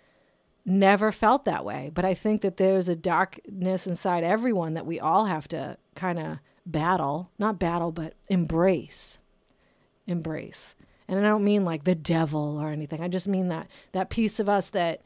never 0.64 1.12
felt 1.12 1.44
that 1.44 1.66
way 1.66 1.90
but 1.92 2.06
i 2.06 2.14
think 2.14 2.40
that 2.40 2.56
there's 2.56 2.88
a 2.88 2.96
darkness 2.96 3.86
inside 3.86 4.24
everyone 4.24 4.72
that 4.72 4.86
we 4.86 4.98
all 4.98 5.26
have 5.26 5.46
to 5.46 5.76
kind 5.94 6.18
of 6.18 6.38
battle 6.66 7.30
not 7.38 7.58
battle 7.58 7.92
but 7.92 8.14
embrace 8.28 9.18
embrace. 10.06 10.74
And 11.06 11.18
i 11.18 11.22
don't 11.22 11.44
mean 11.44 11.64
like 11.64 11.84
the 11.84 11.94
devil 11.94 12.58
or 12.60 12.70
anything. 12.70 13.02
I 13.02 13.08
just 13.08 13.28
mean 13.28 13.48
that 13.48 13.68
that 13.92 14.10
piece 14.10 14.40
of 14.40 14.48
us 14.48 14.70
that 14.70 15.02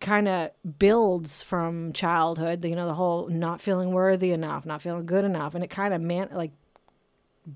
kind 0.00 0.26
of 0.26 0.50
builds 0.78 1.42
from 1.42 1.92
childhood 1.92 2.64
you 2.64 2.74
know 2.74 2.86
the 2.86 2.94
whole 2.94 3.28
not 3.28 3.60
feeling 3.60 3.92
worthy 3.92 4.32
enough 4.32 4.66
not 4.66 4.82
feeling 4.82 5.06
good 5.06 5.24
enough. 5.24 5.54
And 5.54 5.62
it 5.62 5.70
kind 5.70 5.94
of 5.94 6.00
man 6.00 6.28
like 6.32 6.52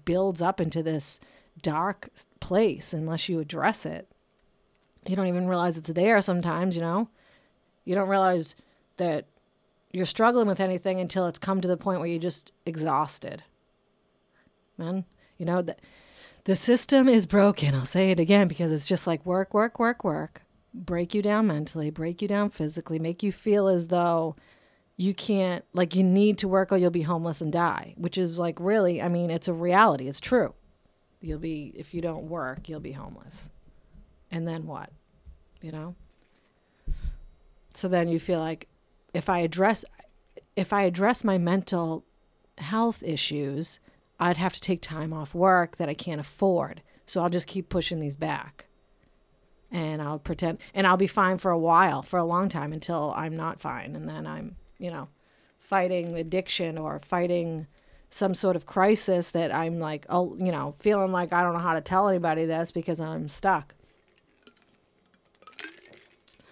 builds 0.05 0.43
up 0.43 0.61
into 0.61 0.83
this 0.83 1.21
dark 1.63 2.11
place 2.41 2.93
unless 2.93 3.29
you 3.29 3.41
address 3.41 3.87
it. 3.87 4.09
You 5.07 5.17
don't 5.17 5.29
even 5.29 5.49
realize 5.49 5.77
it's 5.77 5.91
there 5.91 6.21
sometimes 6.21 6.77
you 6.77 6.83
know? 6.83 7.09
You 7.85 7.95
don't 7.95 8.09
realize 8.09 8.55
that 8.97 9.27
you're 9.93 10.07
struggling 10.07 10.47
with 10.47 10.61
anything 10.61 11.01
until 11.01 11.27
it's 11.27 11.39
come 11.39 11.61
to 11.61 11.69
the 11.69 11.77
point 11.77 12.01
where 12.01 12.09
you're 12.09 12.19
just 12.19 12.53
exhausted 12.65 13.43
man 14.77 15.05
you 15.39 15.47
know 15.47 15.63
that 15.63 15.81
the 16.45 16.57
system 16.57 17.09
is 17.09 17.27
broken 17.27 17.75
i'll 17.75 17.85
say 17.85 18.11
it 18.11 18.21
again 18.21 18.49
because 18.49 18.73
it's 18.73 18.87
just 18.87 19.07
like 19.07 19.25
work 19.25 19.55
work 19.55 19.79
work 19.79 20.05
work 20.05 20.43
break 20.77 21.15
you 21.15 21.23
down 21.23 21.47
mentally, 21.47 21.91
break 21.91 22.21
you 22.21 22.29
down 22.29 22.51
physically, 22.51 22.99
make 22.99 23.23
you 23.23 23.33
feel 23.33 23.69
as 23.69 23.89
though 23.89 24.37
you 24.97 25.15
can't, 25.15 25.65
like, 25.73 25.95
you 25.95 26.03
need 26.03 26.39
to 26.39 26.49
work 26.49 26.73
or 26.73 26.77
you'll 26.77 26.91
be 26.91 27.03
homeless 27.03 27.41
and 27.41 27.53
die, 27.53 27.95
which 27.97 28.19
is 28.19 28.39
like 28.39 28.59
really, 28.61 29.01
I 29.01 29.09
mean, 29.09 29.31
it's 29.31 29.49
a 29.49 29.53
reality. 29.53 30.09
It's 30.09 30.21
true. 30.21 30.55
You'll 31.21 31.39
be, 31.39 31.73
if 31.75 31.95
you 31.95 32.03
don't 32.03 32.29
work, 32.29 32.69
you'll 32.69 32.81
be 32.81 32.93
homeless. 32.93 33.51
And 34.31 34.47
then 34.47 34.67
what? 34.67 34.91
You 35.63 35.73
know? 35.73 35.95
So 37.75 37.89
then 37.89 38.09
you 38.09 38.21
feel 38.21 38.41
like 38.41 38.69
if 39.17 39.31
I 39.31 39.39
address, 39.39 39.85
if 40.55 40.73
I 40.73 40.83
address 40.83 41.25
my 41.25 41.39
mental 41.39 42.05
health 42.59 43.03
issues, 43.03 43.81
I'd 44.21 44.37
have 44.37 44.53
to 44.53 44.61
take 44.61 44.83
time 44.83 45.13
off 45.13 45.35
work 45.35 45.79
that 45.79 45.89
I 45.89 45.95
can't 45.95 46.21
afford. 46.21 46.83
So 47.07 47.23
I'll 47.23 47.31
just 47.31 47.47
keep 47.47 47.69
pushing 47.69 47.99
these 47.99 48.17
back 48.17 48.67
and 49.71 50.03
I'll 50.03 50.19
pretend 50.19 50.59
and 50.75 50.87
I'll 50.87 50.97
be 50.97 51.07
fine 51.07 51.39
for 51.39 51.51
a 51.51 51.59
while, 51.59 52.03
for 52.03 52.19
a 52.19 52.25
long 52.25 52.49
time 52.49 52.73
until 52.73 53.15
I'm 53.17 53.37
not 53.37 53.61
fine 53.61 53.97
and 53.97 54.09
then 54.09 54.27
I'm, 54.27 54.57
you 54.79 54.91
know, 54.91 55.09
fighting 55.59 56.15
addiction 56.15 56.77
or 56.77 56.99
fighting 56.99 57.67
some 58.11 58.35
sort 58.35 58.55
of 58.55 58.67
crisis 58.67 59.31
that 59.31 59.53
I'm 59.53 59.79
like, 59.79 60.05
oh, 60.11 60.37
you 60.39 60.53
know, 60.53 60.75
feeling 60.79 61.11
like 61.11 61.33
I 61.33 61.43
don't 61.43 61.55
know 61.55 61.59
how 61.59 61.75
to 61.75 61.81
tell 61.81 62.09
anybody 62.09 62.45
this 62.45 62.71
because 62.71 63.01
I'm 63.01 63.29
stuck. 63.29 63.75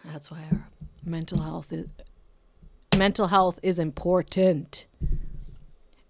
That's 0.07 0.31
why 0.31 0.45
our 0.51 0.69
mental 1.05 1.41
health 1.41 1.73
is 1.73 1.87
mental 2.97 3.29
health 3.29 3.59
is 3.63 3.79
important. 3.79 4.87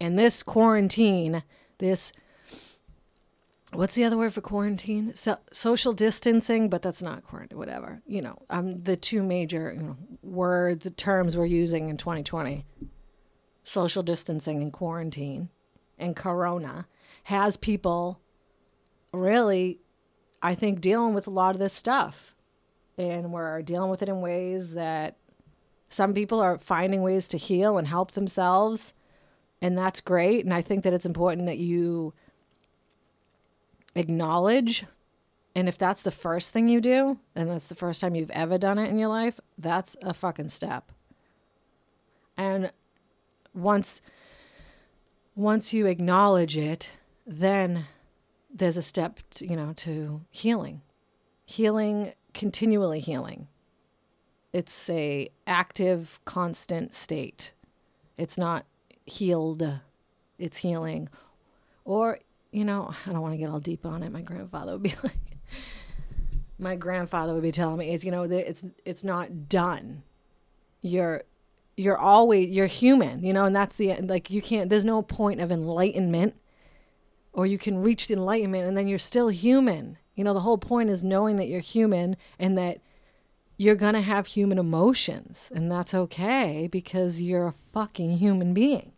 And 0.00 0.18
this 0.18 0.42
quarantine, 0.42 1.42
this 1.78 2.12
what's 3.72 3.94
the 3.94 4.04
other 4.04 4.16
word 4.16 4.32
for 4.32 4.40
quarantine? 4.40 5.14
So, 5.14 5.38
social 5.52 5.92
distancing, 5.92 6.68
but 6.68 6.82
that's 6.82 7.02
not 7.02 7.24
quarantine. 7.24 7.58
Whatever 7.58 8.02
you 8.06 8.22
know. 8.22 8.38
Um, 8.50 8.82
the 8.82 8.96
two 8.96 9.22
major 9.22 9.72
you 9.74 9.82
know, 9.82 9.96
words, 10.22 10.84
the 10.84 10.90
terms 10.90 11.36
we're 11.36 11.46
using 11.46 11.88
in 11.88 11.96
2020: 11.96 12.64
social 13.64 14.02
distancing 14.02 14.62
and 14.62 14.72
quarantine, 14.72 15.48
and 15.98 16.14
Corona 16.14 16.86
has 17.24 17.56
people 17.56 18.20
really, 19.12 19.80
I 20.42 20.54
think, 20.54 20.80
dealing 20.80 21.14
with 21.14 21.26
a 21.26 21.30
lot 21.30 21.54
of 21.54 21.60
this 21.60 21.72
stuff, 21.72 22.34
and 22.98 23.32
we're 23.32 23.62
dealing 23.62 23.90
with 23.90 24.02
it 24.02 24.08
in 24.08 24.20
ways 24.20 24.74
that 24.74 25.16
some 25.88 26.14
people 26.14 26.40
are 26.40 26.58
finding 26.58 27.02
ways 27.02 27.28
to 27.28 27.38
heal 27.38 27.78
and 27.78 27.86
help 27.86 28.12
themselves, 28.12 28.94
and 29.60 29.78
that's 29.78 30.00
great. 30.00 30.44
And 30.44 30.52
I 30.52 30.62
think 30.62 30.84
that 30.84 30.92
it's 30.92 31.06
important 31.06 31.46
that 31.46 31.58
you 31.58 32.12
acknowledge 33.94 34.84
and 35.54 35.68
if 35.68 35.78
that's 35.78 36.02
the 36.02 36.10
first 36.10 36.52
thing 36.52 36.68
you 36.68 36.80
do 36.80 37.18
and 37.34 37.50
that's 37.50 37.68
the 37.68 37.74
first 37.74 38.00
time 38.00 38.14
you've 38.14 38.30
ever 38.30 38.58
done 38.58 38.78
it 38.78 38.90
in 38.90 38.98
your 38.98 39.08
life 39.08 39.38
that's 39.58 39.96
a 40.02 40.12
fucking 40.12 40.48
step. 40.48 40.90
And 42.36 42.72
once 43.54 44.02
once 45.36 45.72
you 45.72 45.86
acknowledge 45.86 46.56
it 46.56 46.92
then 47.26 47.86
there's 48.52 48.76
a 48.76 48.82
step 48.82 49.20
to, 49.30 49.46
you 49.46 49.56
know 49.56 49.72
to 49.74 50.22
healing. 50.30 50.82
Healing 51.46 52.14
continually 52.32 53.00
healing 53.00 53.48
it's 54.54 54.88
a 54.88 55.28
active 55.46 56.20
constant 56.24 56.94
state 56.94 57.52
it's 58.16 58.38
not 58.38 58.64
healed 59.04 59.80
it's 60.38 60.58
healing 60.58 61.10
or 61.84 62.18
you 62.54 62.64
know, 62.64 62.94
I 63.04 63.12
don't 63.12 63.20
want 63.20 63.34
to 63.34 63.38
get 63.38 63.50
all 63.50 63.58
deep 63.58 63.84
on 63.84 64.04
it. 64.04 64.12
My 64.12 64.22
grandfather 64.22 64.72
would 64.72 64.82
be 64.82 64.94
like, 65.02 65.12
my 66.58 66.76
grandfather 66.76 67.34
would 67.34 67.42
be 67.42 67.50
telling 67.50 67.78
me, 67.78 67.92
it's 67.92 68.04
you 68.04 68.12
know, 68.12 68.22
it's 68.22 68.64
it's 68.84 69.02
not 69.02 69.48
done. 69.48 70.04
You're 70.80 71.24
you're 71.76 71.98
always 71.98 72.48
you're 72.48 72.66
human, 72.66 73.24
you 73.24 73.32
know, 73.32 73.44
and 73.44 73.56
that's 73.56 73.76
the 73.76 73.94
like 74.02 74.30
you 74.30 74.40
can't. 74.40 74.70
There's 74.70 74.84
no 74.84 75.02
point 75.02 75.40
of 75.40 75.50
enlightenment, 75.50 76.36
or 77.32 77.44
you 77.44 77.58
can 77.58 77.82
reach 77.82 78.06
the 78.06 78.14
enlightenment 78.14 78.68
and 78.68 78.76
then 78.76 78.86
you're 78.86 78.98
still 78.98 79.28
human. 79.28 79.98
You 80.14 80.22
know, 80.22 80.32
the 80.32 80.40
whole 80.40 80.58
point 80.58 80.90
is 80.90 81.02
knowing 81.02 81.36
that 81.36 81.48
you're 81.48 81.58
human 81.58 82.16
and 82.38 82.56
that 82.56 82.78
you're 83.56 83.76
gonna 83.76 84.00
have 84.00 84.26
human 84.26 84.58
emotions, 84.58 85.50
and 85.54 85.70
that's 85.70 85.94
okay 85.94 86.68
because 86.70 87.20
you're 87.20 87.46
a 87.46 87.52
fucking 87.52 88.18
human 88.18 88.52
being. 88.54 88.92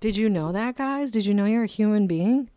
Did 0.00 0.16
you 0.16 0.28
know 0.28 0.52
that, 0.52 0.76
guys? 0.76 1.10
Did 1.10 1.26
you 1.26 1.34
know 1.34 1.44
you're 1.44 1.64
a 1.64 1.66
human 1.66 2.06
being? 2.06 2.50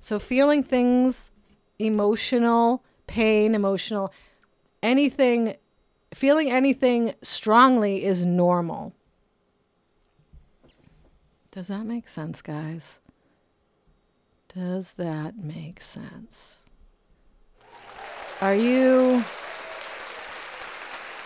So, 0.00 0.18
feeling 0.18 0.62
things, 0.62 1.30
emotional, 1.78 2.84
pain, 3.06 3.54
emotional, 3.54 4.12
anything, 4.82 5.56
feeling 6.12 6.50
anything 6.50 7.14
strongly 7.22 8.04
is 8.04 8.24
normal. 8.24 8.92
Does 11.50 11.68
that 11.68 11.86
make 11.86 12.06
sense, 12.06 12.42
guys? 12.42 13.00
Does 14.54 14.92
that 14.92 15.38
make 15.38 15.80
sense? 15.80 16.60
Are 18.42 18.54
you 18.54 19.24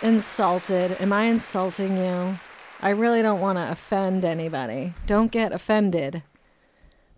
insulted? 0.01 0.97
Am 1.01 1.13
I 1.13 1.25
insulting 1.25 1.97
you? 1.97 2.39
I 2.81 2.91
really 2.91 3.21
don't 3.21 3.41
want 3.41 3.59
to 3.59 3.71
offend 3.71 4.25
anybody. 4.25 4.95
Don't 5.07 5.33
get 5.33 5.53
offended. 5.53 6.23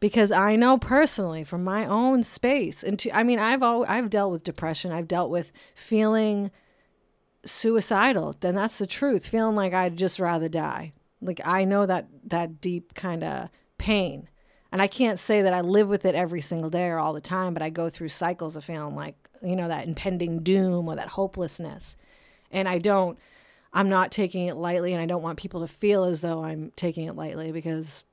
Because 0.00 0.32
I 0.32 0.56
know 0.56 0.78
personally 0.78 1.44
from 1.44 1.62
my 1.62 1.84
own 1.84 2.22
space 2.22 2.82
and 2.82 2.98
to, 3.00 3.16
I 3.16 3.22
mean 3.22 3.38
I've 3.38 3.62
al- 3.62 3.84
I've 3.86 4.08
dealt 4.08 4.32
with 4.32 4.44
depression. 4.44 4.92
I've 4.92 5.06
dealt 5.06 5.30
with 5.30 5.52
feeling 5.74 6.50
suicidal. 7.44 8.34
Then 8.40 8.54
that's 8.54 8.78
the 8.78 8.86
truth. 8.86 9.28
Feeling 9.28 9.56
like 9.56 9.74
I'd 9.74 9.98
just 9.98 10.18
rather 10.18 10.48
die. 10.48 10.94
Like 11.20 11.42
I 11.44 11.64
know 11.64 11.84
that 11.84 12.08
that 12.24 12.62
deep 12.62 12.94
kind 12.94 13.22
of 13.22 13.50
pain. 13.76 14.28
And 14.72 14.80
I 14.80 14.86
can't 14.86 15.18
say 15.18 15.42
that 15.42 15.52
I 15.52 15.60
live 15.60 15.88
with 15.88 16.06
it 16.06 16.14
every 16.14 16.40
single 16.40 16.70
day 16.70 16.86
or 16.86 16.98
all 16.98 17.12
the 17.12 17.20
time, 17.20 17.52
but 17.52 17.62
I 17.62 17.68
go 17.68 17.90
through 17.90 18.08
cycles 18.08 18.56
of 18.56 18.64
feeling 18.64 18.96
like, 18.96 19.21
you 19.42 19.56
know, 19.56 19.68
that 19.68 19.86
impending 19.86 20.42
doom 20.42 20.88
or 20.88 20.96
that 20.96 21.08
hopelessness. 21.08 21.96
And 22.50 22.68
I 22.68 22.78
don't 22.78 23.18
I'm 23.72 23.88
not 23.88 24.12
taking 24.12 24.46
it 24.46 24.56
lightly 24.56 24.92
and 24.92 25.00
I 25.00 25.06
don't 25.06 25.22
want 25.22 25.38
people 25.38 25.60
to 25.60 25.68
feel 25.68 26.04
as 26.04 26.20
though 26.20 26.44
I'm 26.44 26.72
taking 26.76 27.06
it 27.06 27.16
lightly 27.16 27.52
because 27.52 28.04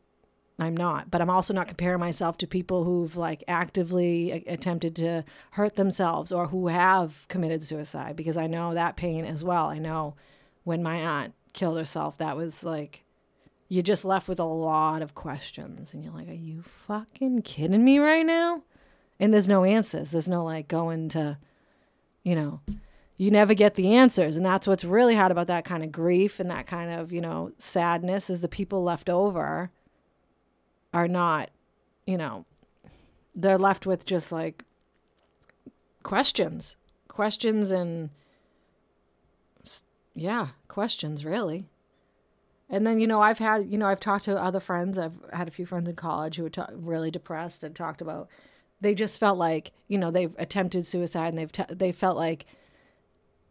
I'm 0.58 0.76
not. 0.76 1.12
But 1.12 1.22
I'm 1.22 1.30
also 1.30 1.54
not 1.54 1.68
comparing 1.68 2.00
myself 2.00 2.38
to 2.40 2.48
people 2.48 2.84
who've 2.84 3.16
like 3.16 3.44
actively 3.48 4.44
attempted 4.48 4.96
to 4.98 5.26
hurt 5.52 5.76
themselves 5.76 6.32
or 6.32 6.48
who 6.48 6.68
have 6.68 7.26
committed 7.28 7.62
suicide 7.64 8.16
because 8.16 8.38
I 8.38 8.48
know 8.48 8.74
that 8.74 8.96
pain 8.96 9.26
as 9.26 9.44
well. 9.44 9.66
I 9.66 9.80
know 9.80 10.16
when 10.64 10.82
my 10.82 10.96
aunt 10.96 11.34
killed 11.54 11.78
herself, 11.78 12.18
that 12.20 12.38
was 12.38 12.64
like 12.64 13.04
you're 13.68 13.84
just 13.84 14.06
left 14.06 14.28
with 14.28 14.40
a 14.40 14.44
lot 14.44 15.02
of 15.02 15.14
questions 15.14 15.94
and 15.94 16.04
you're 16.04 16.14
like, 16.14 16.28
are 16.28 16.34
you 16.34 16.64
fucking 16.88 17.42
kidding 17.44 17.84
me 17.84 18.00
right 18.00 18.26
now? 18.26 18.64
And 19.20 19.34
there's 19.34 19.50
no 19.50 19.64
answers. 19.64 20.12
There's 20.12 20.30
no 20.30 20.44
like 20.44 20.68
going 20.68 21.10
to, 21.10 21.38
you 22.24 22.36
know, 22.36 22.62
you 23.18 23.32
never 23.32 23.54
get 23.54 23.76
the 23.76 23.94
answers. 23.96 24.38
And 24.38 24.46
that's 24.46 24.68
what's 24.68 24.86
really 24.86 25.16
hard 25.16 25.32
about 25.32 25.48
that 25.48 25.66
kind 25.66 25.84
of 25.84 25.92
grief 25.92 26.40
and 26.40 26.50
that 26.50 26.68
kind 26.68 26.92
of, 26.92 27.12
you 27.12 27.20
know, 27.20 27.52
sadness 27.58 28.30
is 28.30 28.40
the 28.40 28.48
people 28.48 28.82
left 28.82 29.10
over 29.10 29.72
are 30.94 31.08
not, 31.08 31.50
you 32.08 32.18
know, 32.18 32.46
they're 33.36 33.58
left 33.58 33.86
with 33.86 34.06
just 34.06 34.32
like 34.32 34.64
questions, 36.02 36.78
questions 37.10 37.72
and 37.72 38.10
yeah, 40.16 40.48
questions 40.68 41.26
really. 41.26 41.68
And 42.70 42.86
then, 42.86 43.00
you 43.00 43.08
know, 43.08 43.22
I've 43.22 43.40
had, 43.40 43.66
you 43.72 43.78
know, 43.78 43.88
I've 43.88 44.00
talked 44.00 44.26
to 44.26 44.42
other 44.42 44.60
friends. 44.60 44.98
I've 44.98 45.16
had 45.34 45.48
a 45.48 45.52
few 45.52 45.66
friends 45.66 45.90
in 45.90 45.96
college 45.96 46.36
who 46.36 46.44
were 46.44 46.52
really 46.72 47.10
depressed 47.10 47.64
and 47.64 47.76
talked 47.76 48.02
about, 48.02 48.30
they 48.82 48.96
just 48.96 49.20
felt 49.20 49.38
like, 49.38 49.72
you 49.88 49.98
know, 49.98 50.12
they've 50.12 50.36
attempted 50.38 50.86
suicide 50.86 51.30
and 51.30 51.38
they've, 51.38 51.52
t- 51.52 51.64
they 51.70 51.92
felt 51.92 52.18
like 52.18 52.46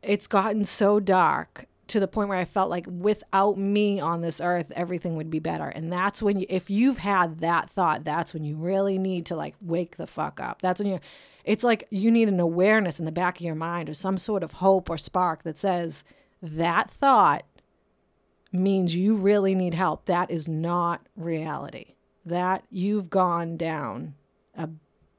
it's 0.03 0.27
gotten 0.27 0.65
so 0.65 1.01
dark 1.01 1.67
to 1.89 1.99
the 1.99 2.09
point 2.09 2.29
where 2.29 2.39
I 2.39 2.45
felt 2.45 2.71
like 2.71 2.87
without 2.87 3.57
me 3.57 3.99
on 3.99 4.21
this 4.21 4.41
earth, 4.41 4.71
everything 4.77 5.17
would 5.17 5.31
be 5.31 5.39
better. 5.39 5.69
And 5.69 5.91
that's 5.93 6.23
when 6.23 6.39
you, 6.39 6.47
if 6.49 6.71
you've 6.71 6.99
had 6.99 7.41
that 7.41 7.71
thought, 7.71 8.05
that's 8.05 8.35
when 8.35 8.45
you 8.45 8.57
really 8.57 8.99
need 8.99 9.27
to 9.27 9.37
like 9.37 9.55
wake 9.61 9.97
the 9.97 10.07
fuck 10.07 10.41
up. 10.41 10.61
That's 10.61 10.81
when 10.81 10.89
you, 10.89 11.01
it's 11.45 11.65
like 11.65 11.87
you 11.91 12.11
need 12.11 12.29
an 12.29 12.41
awareness 12.41 12.99
in 12.99 13.07
the 13.07 13.13
back 13.13 13.39
of 13.39 13.45
your 13.45 13.55
mind 13.55 13.89
or 13.89 13.95
some 13.95 14.19
sort 14.19 14.43
of 14.43 14.53
hope 14.55 14.91
or 14.91 14.99
spark 14.99 15.45
that 15.45 15.57
says 15.57 16.05
that 16.43 16.91
thought 16.91 17.45
means 18.53 18.95
you 18.95 19.15
really 19.15 19.55
need 19.55 19.75
help. 19.75 20.05
That 20.05 20.31
is 20.31 20.47
not 20.47 21.07
reality. 21.17 21.95
That 22.25 22.65
you've 22.71 23.09
gone 23.09 23.57
down 23.57 24.15
a, 24.55 24.69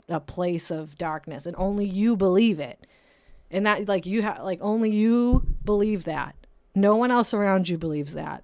a 0.10 0.20
place 0.20 0.72
of 0.72 0.98
darkness 0.98 1.46
and 1.46 1.56
only 1.58 1.86
you 1.86 2.16
believe 2.16 2.60
it. 2.60 2.86
And 3.52 3.66
that, 3.66 3.88
like, 3.88 4.06
you 4.06 4.22
have, 4.22 4.44
like, 4.44 4.60
only 4.62 4.92
you 4.92 5.44
believe 5.64 6.04
that 6.04 6.36
no 6.76 6.96
one 6.96 7.12
else 7.12 7.34
around 7.34 7.70
you 7.70 7.78
believes 7.78 8.14
that. 8.14 8.44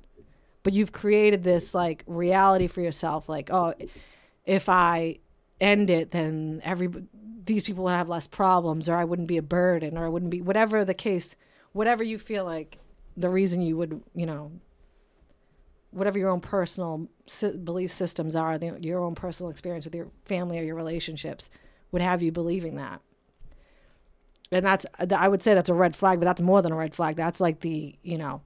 But 0.63 0.73
you've 0.73 0.91
created 0.91 1.43
this 1.43 1.73
like 1.73 2.03
reality 2.07 2.67
for 2.67 2.81
yourself 2.81 3.29
like, 3.29 3.51
oh, 3.51 3.73
if 4.45 4.67
I 4.67 5.19
end 5.61 5.89
it, 5.89 6.11
then 6.11 6.61
every 6.63 6.89
these 7.45 7.63
people 7.63 7.83
would 7.83 7.91
have 7.91 8.09
less 8.09 8.25
problems 8.25 8.89
or 8.89 8.95
I 8.95 9.03
wouldn't 9.03 9.27
be 9.27 9.37
a 9.37 9.43
burden 9.43 9.97
or 9.97 10.05
I 10.05 10.09
wouldn't 10.09 10.31
be 10.31 10.41
whatever 10.41 10.83
the 10.83 10.95
case, 10.95 11.35
whatever 11.73 12.03
you 12.03 12.17
feel 12.17 12.43
like 12.43 12.79
the 13.15 13.29
reason 13.29 13.61
you 13.61 13.77
would, 13.77 14.01
you 14.15 14.25
know, 14.25 14.51
whatever 15.95 16.19
your 16.19 16.29
own 16.29 16.41
personal 16.41 17.07
belief 17.63 17.91
systems 17.91 18.35
are, 18.35 18.57
your 18.81 19.03
own 19.03 19.15
personal 19.15 19.49
experience 19.49 19.85
with 19.85 19.95
your 19.95 20.07
family 20.25 20.59
or 20.59 20.63
your 20.63 20.75
relationships 20.75 21.49
would 21.91 22.01
have 22.01 22.21
you 22.21 22.31
believing 22.31 22.75
that 22.75 23.01
and 24.51 24.65
that's 24.65 24.85
I 25.15 25.27
would 25.27 25.43
say 25.43 25.53
that's 25.53 25.69
a 25.69 25.73
red 25.73 25.95
flag, 25.95 26.19
but 26.19 26.25
that's 26.25 26.41
more 26.41 26.61
than 26.61 26.71
a 26.71 26.75
red 26.75 26.95
flag. 26.95 27.15
That's 27.15 27.41
like 27.41 27.61
the 27.61 27.95
you 28.03 28.17
know, 28.17 28.41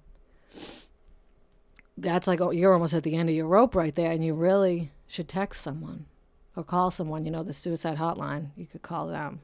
that's 1.97 2.27
like 2.27 2.41
oh 2.41 2.51
you're 2.51 2.73
almost 2.73 2.93
at 2.93 3.03
the 3.03 3.15
end 3.15 3.29
of 3.29 3.35
your 3.35 3.47
rope 3.47 3.75
right 3.75 3.93
there, 3.93 4.11
and 4.11 4.23
you 4.23 4.33
really 4.33 4.91
should 5.07 5.27
text 5.27 5.61
someone 5.61 6.05
or 6.55 6.63
call 6.63 6.91
someone. 6.91 7.25
You 7.25 7.31
know 7.31 7.43
the 7.43 7.53
suicide 7.53 7.97
hotline. 7.97 8.49
You 8.55 8.65
could 8.65 8.81
call 8.81 9.07
them. 9.07 9.41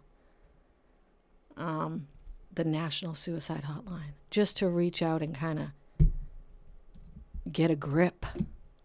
Um, 1.57 2.07
the 2.53 2.65
National 2.65 3.13
Suicide 3.13 3.63
Hotline, 3.63 4.13
just 4.29 4.57
to 4.57 4.67
reach 4.67 5.01
out 5.01 5.21
and 5.21 5.33
kind 5.33 5.59
of 5.59 5.67
get 7.51 7.71
a 7.71 7.75
grip 7.75 8.25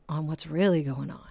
on 0.08 0.26
what's 0.26 0.46
really 0.46 0.82
going 0.82 1.10
on. 1.10 1.28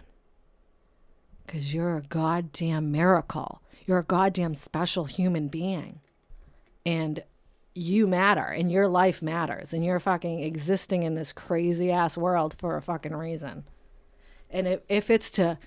Because 1.45 1.73
you're 1.73 1.97
a 1.97 2.01
goddamn 2.01 2.91
miracle. 2.91 3.61
You're 3.85 3.99
a 3.99 4.03
goddamn 4.03 4.55
special 4.55 5.05
human 5.05 5.47
being 5.47 6.01
and 6.85 7.23
you 7.73 8.07
matter 8.07 8.43
and 8.43 8.71
your 8.71 8.87
life 8.87 9.21
matters 9.21 9.73
and 9.73 9.85
you're 9.85 9.99
fucking 9.99 10.41
existing 10.41 11.03
in 11.03 11.15
this 11.15 11.31
crazy 11.31 11.91
ass 11.91 12.17
world 12.17 12.55
for 12.57 12.77
a 12.77 12.81
fucking 12.81 13.15
reason. 13.15 13.63
And 14.49 14.67
if, 14.67 14.81
if 14.89 15.09
it's 15.09 15.29
to 15.31 15.57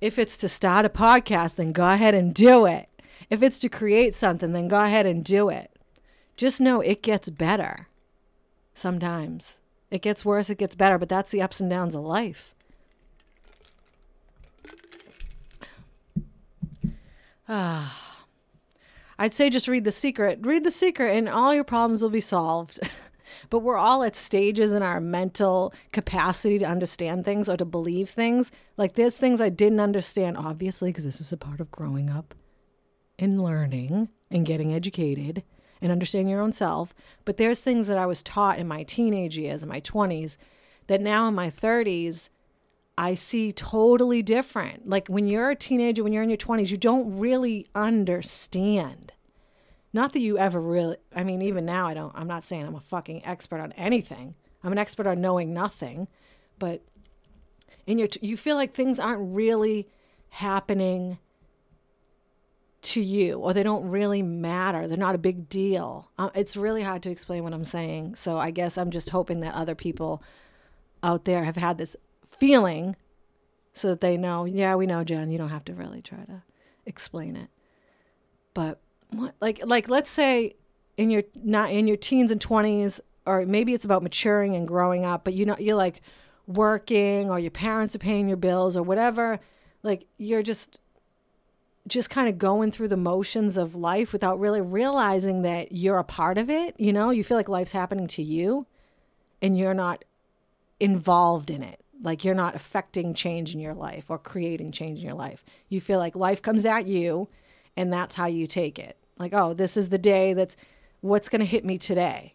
if 0.00 0.18
it's 0.18 0.36
to 0.38 0.48
start 0.48 0.86
a 0.86 0.88
podcast, 0.88 1.56
then 1.56 1.72
go 1.72 1.90
ahead 1.90 2.14
and 2.14 2.32
do 2.32 2.66
it. 2.66 2.88
If 3.30 3.42
it's 3.42 3.58
to 3.60 3.68
create 3.68 4.14
something, 4.14 4.52
then 4.52 4.68
go 4.68 4.80
ahead 4.80 5.06
and 5.06 5.24
do 5.24 5.48
it. 5.48 5.72
Just 6.36 6.60
know 6.60 6.80
it 6.80 7.02
gets 7.02 7.30
better. 7.30 7.88
Sometimes. 8.74 9.58
It 9.90 10.02
gets 10.02 10.24
worse, 10.24 10.50
it 10.50 10.58
gets 10.58 10.74
better, 10.74 10.98
but 10.98 11.08
that's 11.08 11.30
the 11.30 11.42
ups 11.42 11.60
and 11.60 11.70
downs 11.70 11.94
of 11.94 12.02
life. 12.02 12.54
Ah. 17.48 18.16
I'd 19.18 19.32
say 19.32 19.50
just 19.50 19.66
read 19.66 19.84
The 19.84 19.90
Secret. 19.90 20.40
Read 20.42 20.64
The 20.64 20.70
Secret, 20.70 21.16
and 21.16 21.28
all 21.28 21.54
your 21.54 21.64
problems 21.64 22.02
will 22.02 22.10
be 22.10 22.20
solved. 22.20 22.78
but 23.50 23.60
we're 23.60 23.76
all 23.76 24.02
at 24.02 24.14
stages 24.14 24.70
in 24.70 24.82
our 24.82 25.00
mental 25.00 25.72
capacity 25.92 26.58
to 26.58 26.64
understand 26.64 27.24
things 27.24 27.48
or 27.48 27.56
to 27.56 27.64
believe 27.64 28.10
things. 28.10 28.50
Like 28.76 28.94
there's 28.94 29.16
things 29.16 29.40
I 29.40 29.48
didn't 29.48 29.80
understand, 29.80 30.36
obviously, 30.36 30.90
because 30.90 31.04
this 31.04 31.20
is 31.20 31.32
a 31.32 31.36
part 31.36 31.60
of 31.60 31.70
growing 31.70 32.10
up 32.10 32.34
and 33.18 33.42
learning 33.42 34.08
and 34.30 34.46
getting 34.46 34.72
educated 34.72 35.42
and 35.80 35.92
understanding 35.92 36.28
your 36.28 36.40
own 36.40 36.52
self. 36.52 36.94
But 37.24 37.36
there's 37.36 37.60
things 37.60 37.86
that 37.86 37.98
I 37.98 38.06
was 38.06 38.22
taught 38.22 38.58
in 38.58 38.68
my 38.68 38.82
teenage 38.82 39.38
years, 39.38 39.62
in 39.62 39.68
my 39.68 39.80
20s, 39.80 40.36
that 40.86 41.00
now 41.00 41.28
in 41.28 41.34
my 41.34 41.50
30s, 41.50 42.28
I 42.96 43.14
see 43.14 43.52
totally 43.52 44.22
different. 44.22 44.88
Like 44.88 45.08
when 45.08 45.28
you're 45.28 45.50
a 45.50 45.56
teenager, 45.56 46.02
when 46.02 46.12
you're 46.12 46.22
in 46.22 46.30
your 46.30 46.38
20s, 46.38 46.70
you 46.70 46.76
don't 46.76 47.16
really 47.16 47.66
understand. 47.74 49.12
Not 49.92 50.12
that 50.12 50.20
you 50.20 50.36
ever 50.36 50.60
really, 50.60 50.96
I 51.14 51.24
mean, 51.24 51.40
even 51.42 51.64
now, 51.64 51.86
I 51.86 51.94
don't, 51.94 52.12
I'm 52.14 52.26
not 52.26 52.44
saying 52.44 52.66
I'm 52.66 52.74
a 52.74 52.80
fucking 52.80 53.24
expert 53.24 53.60
on 53.60 53.72
anything. 53.72 54.34
I'm 54.62 54.72
an 54.72 54.78
expert 54.78 55.06
on 55.06 55.20
knowing 55.20 55.54
nothing. 55.54 56.08
But 56.58 56.82
in 57.86 57.98
your, 57.98 58.08
you 58.20 58.36
feel 58.36 58.56
like 58.56 58.74
things 58.74 58.98
aren't 58.98 59.34
really 59.34 59.88
happening 60.30 61.18
to 62.80 63.00
you 63.00 63.38
or 63.38 63.52
they 63.52 63.62
don't 63.62 63.88
really 63.88 64.22
matter. 64.22 64.86
They're 64.86 64.96
not 64.96 65.14
a 65.14 65.18
big 65.18 65.48
deal. 65.48 66.10
Uh, 66.18 66.30
it's 66.34 66.56
really 66.56 66.82
hard 66.82 67.02
to 67.04 67.10
explain 67.10 67.42
what 67.42 67.52
I'm 67.52 67.64
saying. 67.64 68.14
So 68.14 68.36
I 68.36 68.50
guess 68.50 68.78
I'm 68.78 68.90
just 68.90 69.10
hoping 69.10 69.40
that 69.40 69.54
other 69.54 69.74
people 69.74 70.22
out 71.02 71.24
there 71.24 71.44
have 71.44 71.56
had 71.56 71.78
this 71.78 71.96
feeling 72.24 72.96
so 73.72 73.88
that 73.88 74.00
they 74.00 74.16
know, 74.16 74.44
yeah, 74.44 74.74
we 74.74 74.86
know, 74.86 75.04
Jen, 75.04 75.30
you 75.30 75.38
don't 75.38 75.48
have 75.48 75.64
to 75.66 75.74
really 75.74 76.02
try 76.02 76.18
to 76.18 76.42
explain 76.86 77.36
it. 77.36 77.48
But 78.54 78.80
what, 79.10 79.34
like, 79.40 79.60
like, 79.64 79.88
let's 79.88 80.10
say 80.10 80.54
in 80.96 81.10
your, 81.10 81.22
not 81.34 81.70
in 81.70 81.86
your 81.88 81.96
teens 81.96 82.30
and 82.30 82.40
20s, 82.40 83.00
or 83.26 83.44
maybe 83.44 83.74
it's 83.74 83.84
about 83.84 84.02
maturing 84.02 84.54
and 84.54 84.66
growing 84.66 85.04
up, 85.04 85.24
but 85.24 85.34
you 85.34 85.44
know, 85.46 85.56
you're 85.58 85.76
like 85.76 86.00
working 86.46 87.30
or 87.30 87.38
your 87.38 87.50
parents 87.50 87.94
are 87.94 88.00
paying 88.00 88.28
your 88.28 88.36
bills 88.36 88.76
or 88.76 88.82
whatever. 88.82 89.38
Like, 89.82 90.06
you're 90.16 90.42
just, 90.42 90.80
just 91.86 92.10
kind 92.10 92.28
of 92.28 92.38
going 92.38 92.70
through 92.70 92.88
the 92.88 92.96
motions 92.96 93.56
of 93.56 93.74
life 93.74 94.12
without 94.12 94.38
really 94.38 94.60
realizing 94.60 95.42
that 95.42 95.72
you're 95.72 95.98
a 95.98 96.04
part 96.04 96.36
of 96.36 96.50
it. 96.50 96.78
You 96.78 96.92
know, 96.92 97.10
you 97.10 97.24
feel 97.24 97.36
like 97.36 97.48
life's 97.48 97.72
happening 97.72 98.08
to 98.08 98.22
you 98.22 98.66
and 99.40 99.56
you're 99.56 99.74
not 99.74 100.04
involved 100.80 101.50
in 101.50 101.62
it 101.62 101.80
like 102.00 102.24
you're 102.24 102.34
not 102.34 102.54
affecting 102.54 103.14
change 103.14 103.54
in 103.54 103.60
your 103.60 103.74
life 103.74 104.06
or 104.08 104.18
creating 104.18 104.72
change 104.72 105.00
in 105.00 105.04
your 105.04 105.14
life. 105.14 105.44
You 105.68 105.80
feel 105.80 105.98
like 105.98 106.14
life 106.14 106.42
comes 106.42 106.64
at 106.64 106.86
you 106.86 107.28
and 107.76 107.92
that's 107.92 108.16
how 108.16 108.26
you 108.26 108.46
take 108.46 108.78
it. 108.78 108.96
Like, 109.18 109.32
oh, 109.34 109.54
this 109.54 109.76
is 109.76 109.88
the 109.88 109.98
day 109.98 110.32
that's 110.32 110.56
what's 111.00 111.28
going 111.28 111.40
to 111.40 111.46
hit 111.46 111.64
me 111.64 111.78
today. 111.78 112.34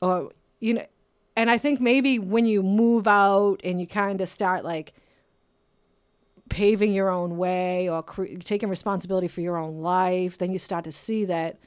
Or, 0.00 0.30
you 0.60 0.74
know, 0.74 0.86
and 1.36 1.50
I 1.50 1.58
think 1.58 1.80
maybe 1.80 2.18
when 2.18 2.46
you 2.46 2.62
move 2.62 3.08
out 3.08 3.60
and 3.64 3.80
you 3.80 3.86
kind 3.86 4.20
of 4.20 4.28
start 4.28 4.64
like 4.64 4.94
paving 6.48 6.92
your 6.92 7.10
own 7.10 7.36
way 7.36 7.88
or 7.88 8.02
cre- 8.02 8.36
taking 8.40 8.68
responsibility 8.68 9.28
for 9.28 9.40
your 9.40 9.56
own 9.56 9.78
life, 9.78 10.38
then 10.38 10.52
you 10.52 10.58
start 10.58 10.84
to 10.84 10.92
see 10.92 11.24
that 11.24 11.58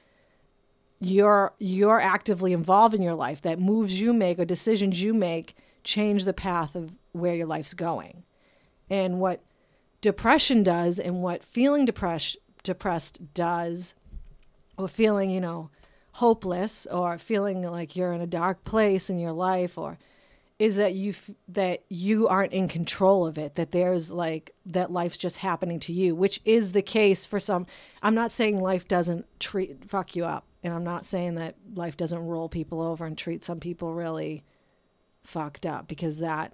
you're 1.00 1.54
you're 1.60 2.00
actively 2.00 2.52
involved 2.54 2.94
in 2.94 3.02
your 3.02 3.14
life 3.14 3.42
that 3.42 3.60
moves 3.60 4.00
you 4.00 4.14
make 4.14 4.38
or 4.38 4.46
decisions 4.46 5.02
you 5.02 5.14
make 5.14 5.56
change 5.84 6.26
the 6.26 6.34
path 6.34 6.76
of 6.76 6.92
where 7.14 7.36
your 7.36 7.48
life's 7.48 7.74
going. 7.74 8.24
And 8.90 9.20
what 9.20 9.42
depression 10.02 10.64
does 10.64 11.00
and 11.00 11.22
what 11.22 11.44
feeling 11.44 11.86
depressed 11.86 12.38
depressed 12.64 13.34
does 13.34 13.96
or 14.78 14.88
feeling, 14.88 15.30
you 15.30 15.42
know, 15.42 15.70
hopeless 16.14 16.86
or 16.88 17.18
feeling 17.18 17.62
like 17.62 17.96
you're 17.96 18.14
in 18.14 18.22
a 18.22 18.28
dark 18.28 18.64
place 18.64 19.10
in 19.10 19.20
your 19.20 19.32
life 19.32 19.78
or 19.78 19.98
is 20.60 20.76
that 20.76 20.94
you 20.94 21.12
f- 21.12 21.32
that 21.48 21.84
you 21.90 22.28
aren't 22.28 22.54
in 22.54 22.68
control 22.68 23.26
of 23.26 23.38
it 23.38 23.56
that 23.56 23.72
there's 23.72 24.12
like 24.12 24.54
that 24.66 24.92
life's 24.92 25.18
just 25.18 25.38
happening 25.38 25.80
to 25.80 25.94
you 25.94 26.14
which 26.14 26.40
is 26.46 26.74
the 26.74 26.82
case 26.82 27.26
for 27.26 27.40
some 27.40 27.66
i'm 28.04 28.16
not 28.16 28.32
saying 28.32 28.58
life 28.58 28.88
doesn't 28.88 29.26
treat 29.40 29.90
fuck 29.90 30.16
you 30.16 30.26
up 30.26 30.46
and 30.64 30.74
i'm 30.74 30.84
not 30.84 31.06
saying 31.06 31.36
that 31.36 31.56
life 31.74 31.98
doesn't 31.98 32.28
roll 32.28 32.50
people 32.50 32.82
over 32.82 33.06
and 33.06 33.18
treat 33.18 33.44
some 33.44 33.60
people 33.60 33.94
really 33.94 34.44
fucked 35.24 35.66
up 35.66 35.88
because 35.88 36.20
that 36.20 36.54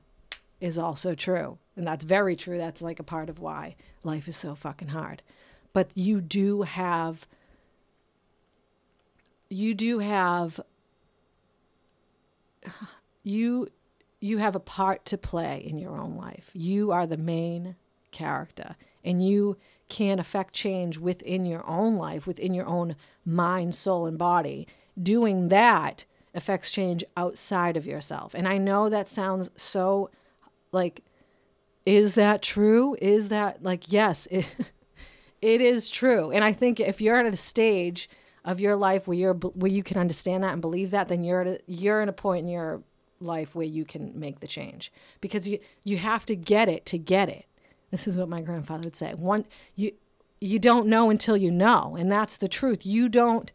is 0.62 0.78
also 0.78 1.15
true 1.15 1.58
and 1.76 1.86
that's 1.86 2.06
very 2.06 2.36
true 2.36 2.58
that's 2.58 2.82
like 2.82 3.00
a 3.00 3.04
part 3.04 3.30
of 3.30 3.39
why 3.39 3.76
life 4.06 4.28
is 4.28 4.38
so 4.38 4.56
fucking 4.56 4.89
hard. 4.89 5.22
But 5.74 5.89
you 5.96 6.22
do 6.22 6.62
have 6.62 7.28
you 9.50 9.74
do 9.74 10.00
have 10.00 10.62
you 13.24 13.70
you 14.19 14.38
have 14.38 14.56
a 14.56 14.60
part 14.60 15.06
to 15.06 15.17
play 15.17 15.63
in 15.65 15.78
your 15.78 15.97
own 15.97 16.15
life. 16.15 16.49
You 16.54 16.91
are 16.91 17.06
the 17.06 17.17
main 17.17 17.75
character 18.12 18.75
and 19.04 19.25
you 19.25 19.58
can 19.88 20.19
affect 20.19 20.54
change 20.54 20.97
within 20.97 21.45
your 21.45 21.67
own 21.69 21.95
life, 21.95 22.25
within 22.25 22.54
your 22.54 22.65
own 22.65 22.95
mind, 23.23 23.75
soul 23.75 24.06
and 24.06 24.17
body. 24.17 24.67
Doing 25.01 25.49
that 25.49 26.06
affects 26.34 26.71
change 26.71 27.04
outside 27.15 27.78
of 27.78 27.86
yourself. 27.86 28.34
And 28.34 28.47
I 28.47 28.58
know 28.58 28.89
that 28.89 29.10
sounds 29.10 29.49
so 29.56 30.10
like 30.71 31.04
is 31.86 32.15
that 32.15 32.41
true? 32.41 32.97
Is 32.99 33.30
that 33.30 33.62
like 33.63 33.91
yes, 33.91 34.28
it, 34.32 34.47
it 35.41 35.62
is 35.62 35.89
true. 35.89 36.32
And 36.32 36.43
I 36.43 36.51
think 36.51 36.80
if 36.80 36.99
you're 36.99 37.17
at 37.17 37.32
a 37.32 37.38
stage 37.38 38.10
of 38.43 38.60
your 38.60 38.75
life 38.75 39.08
where 39.08 39.17
you're 39.17 39.34
where 39.34 39.71
you 39.71 39.84
can 39.84 39.97
understand 39.97 40.43
that 40.43 40.54
and 40.54 40.62
believe 40.62 40.91
that, 40.91 41.08
then 41.08 41.23
you're 41.23 41.41
at 41.41 41.47
a, 41.47 41.60
you're 41.67 42.01
in 42.01 42.10
a 42.10 42.13
point 42.13 42.45
in 42.45 42.47
your 42.47 42.82
life 43.19 43.56
where 43.56 43.65
you 43.65 43.86
can 43.86 44.17
make 44.19 44.39
the 44.39 44.47
change 44.47 44.91
because 45.21 45.47
you 45.47 45.60
you 45.84 45.97
have 45.97 46.25
to 46.25 46.36
get 46.36 46.69
it 46.69 46.86
to 46.88 46.97
get 46.97 47.30
it. 47.30 47.45
This 47.91 48.08
is 48.08 48.17
what 48.17 48.30
my 48.30 48.41
grandfather 48.41 48.84
would 48.86 48.95
say. 48.95 49.13
One 49.13 49.45
you 49.75 49.93
you 50.41 50.60
don't 50.60 50.88
know 50.88 51.10
until 51.10 51.38
you 51.38 51.51
know, 51.51 51.95
and 51.97 52.12
that's 52.12 52.38
the 52.38 52.47
truth. 52.47 52.86
You 52.86 53.10
don't 53.10 53.51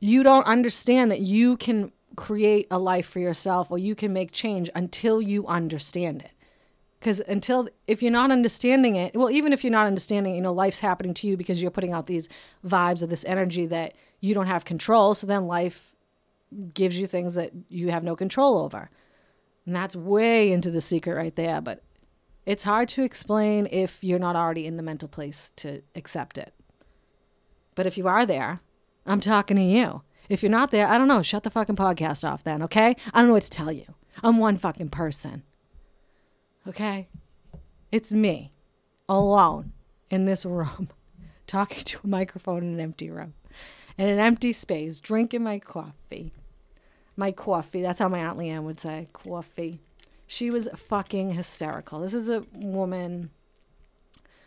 you 0.00 0.22
don't 0.22 0.46
understand 0.46 1.10
that 1.10 1.20
you 1.20 1.56
can 1.56 1.92
create 2.16 2.66
a 2.70 2.78
life 2.78 3.06
for 3.06 3.18
yourself 3.18 3.70
or 3.70 3.78
you 3.78 3.94
can 3.94 4.12
make 4.12 4.32
change 4.32 4.70
until 4.74 5.20
you 5.20 5.46
understand 5.46 6.22
it 6.22 6.30
because 6.98 7.20
until 7.20 7.68
if 7.86 8.02
you're 8.02 8.10
not 8.10 8.30
understanding 8.30 8.96
it 8.96 9.14
well 9.14 9.30
even 9.30 9.52
if 9.52 9.62
you're 9.62 9.70
not 9.70 9.86
understanding 9.86 10.34
you 10.34 10.40
know 10.40 10.52
life's 10.52 10.78
happening 10.78 11.12
to 11.12 11.26
you 11.26 11.36
because 11.36 11.60
you're 11.60 11.70
putting 11.70 11.92
out 11.92 12.06
these 12.06 12.28
vibes 12.66 13.02
of 13.02 13.10
this 13.10 13.24
energy 13.26 13.66
that 13.66 13.94
you 14.20 14.32
don't 14.32 14.46
have 14.46 14.64
control 14.64 15.14
so 15.14 15.26
then 15.26 15.46
life 15.46 15.94
gives 16.74 16.98
you 16.98 17.06
things 17.06 17.34
that 17.34 17.52
you 17.68 17.90
have 17.90 18.04
no 18.04 18.16
control 18.16 18.58
over. 18.58 18.90
And 19.64 19.74
that's 19.74 19.96
way 19.96 20.52
into 20.52 20.70
the 20.70 20.80
secret 20.80 21.14
right 21.14 21.34
there 21.34 21.60
but 21.60 21.82
it's 22.44 22.62
hard 22.62 22.88
to 22.90 23.02
explain 23.02 23.66
if 23.72 24.04
you're 24.04 24.20
not 24.20 24.36
already 24.36 24.66
in 24.66 24.76
the 24.76 24.82
mental 24.82 25.08
place 25.08 25.52
to 25.56 25.82
accept 25.96 26.38
it. 26.38 26.54
But 27.74 27.86
if 27.86 27.98
you 27.98 28.06
are 28.08 28.26
there 28.26 28.60
i'm 29.04 29.20
talking 29.20 29.56
to 29.56 29.62
you. 29.62 30.02
If 30.28 30.42
you're 30.42 30.50
not 30.50 30.70
there 30.70 30.88
i 30.88 30.98
don't 30.98 31.08
know 31.08 31.22
shut 31.22 31.42
the 31.42 31.50
fucking 31.50 31.76
podcast 31.76 32.28
off 32.28 32.44
then 32.44 32.62
okay? 32.62 32.96
I 33.12 33.20
don't 33.20 33.28
know 33.28 33.34
what 33.34 33.44
to 33.44 33.50
tell 33.50 33.72
you. 33.72 33.94
I'm 34.22 34.38
one 34.38 34.56
fucking 34.56 34.90
person 34.90 35.42
Okay? 36.68 37.08
It's 37.92 38.12
me, 38.12 38.52
alone, 39.08 39.72
in 40.10 40.24
this 40.24 40.44
room, 40.44 40.90
talking 41.46 41.84
to 41.84 42.00
a 42.02 42.06
microphone 42.06 42.62
in 42.62 42.74
an 42.74 42.80
empty 42.80 43.10
room, 43.10 43.34
in 43.98 44.08
an 44.08 44.18
empty 44.18 44.52
space, 44.52 45.00
drinking 45.00 45.42
my 45.42 45.58
coffee. 45.58 46.32
My 47.16 47.32
coffee. 47.32 47.82
That's 47.82 47.98
how 47.98 48.08
my 48.08 48.18
Aunt 48.18 48.38
Leanne 48.38 48.64
would 48.64 48.80
say 48.80 49.08
coffee. 49.12 49.80
She 50.26 50.50
was 50.50 50.68
fucking 50.74 51.32
hysterical. 51.32 52.00
This 52.00 52.14
is 52.14 52.28
a 52.28 52.44
woman. 52.52 53.30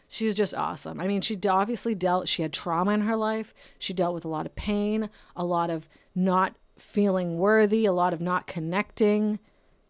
She 0.08 0.26
was 0.26 0.36
just 0.36 0.54
awesome. 0.54 1.00
I 1.00 1.08
mean, 1.08 1.22
she 1.22 1.40
obviously 1.48 1.96
dealt, 1.96 2.28
she 2.28 2.42
had 2.42 2.52
trauma 2.52 2.92
in 2.92 3.02
her 3.02 3.16
life. 3.16 3.54
She 3.78 3.94
dealt 3.94 4.14
with 4.14 4.26
a 4.26 4.30
lot 4.30 4.46
of 4.46 4.56
pain, 4.56 5.10
a 5.36 5.46
lot 5.46 5.70
of 5.70 5.88
not 6.14 6.56
feeling 6.78 7.38
worthy, 7.38 7.86
a 7.86 7.92
lot 7.92 8.14
of 8.14 8.22
not 8.22 8.48
connecting 8.48 9.40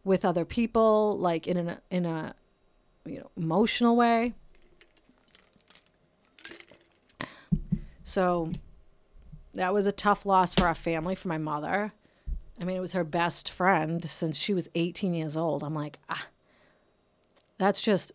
with 0.04 0.26
other 0.26 0.45
people, 0.45 1.17
like 1.17 1.48
in 1.48 1.58
a 1.58 1.82
in 1.89 2.06
a 2.06 2.36
you 3.06 3.19
know 3.19 3.32
emotional 3.38 3.95
way. 3.95 4.34
So 8.04 8.52
that 9.60 9.74
was 9.74 9.88
a 9.88 9.91
tough 9.91 10.26
loss 10.26 10.54
for 10.54 10.65
our 10.65 10.74
family, 10.74 11.15
for 11.15 11.28
my 11.28 11.38
mother. 11.38 11.91
I 12.62 12.63
mean, 12.63 12.78
it 12.78 12.80
was 12.80 12.93
her 12.93 13.04
best 13.04 13.52
friend 13.52 14.10
since 14.10 14.38
she 14.38 14.54
was 14.54 14.69
18 14.74 15.13
years 15.13 15.36
old. 15.36 15.65
I'm 15.65 15.76
like, 15.76 16.00
ah, 16.10 16.28
that's 17.58 17.82
just, 17.82 18.13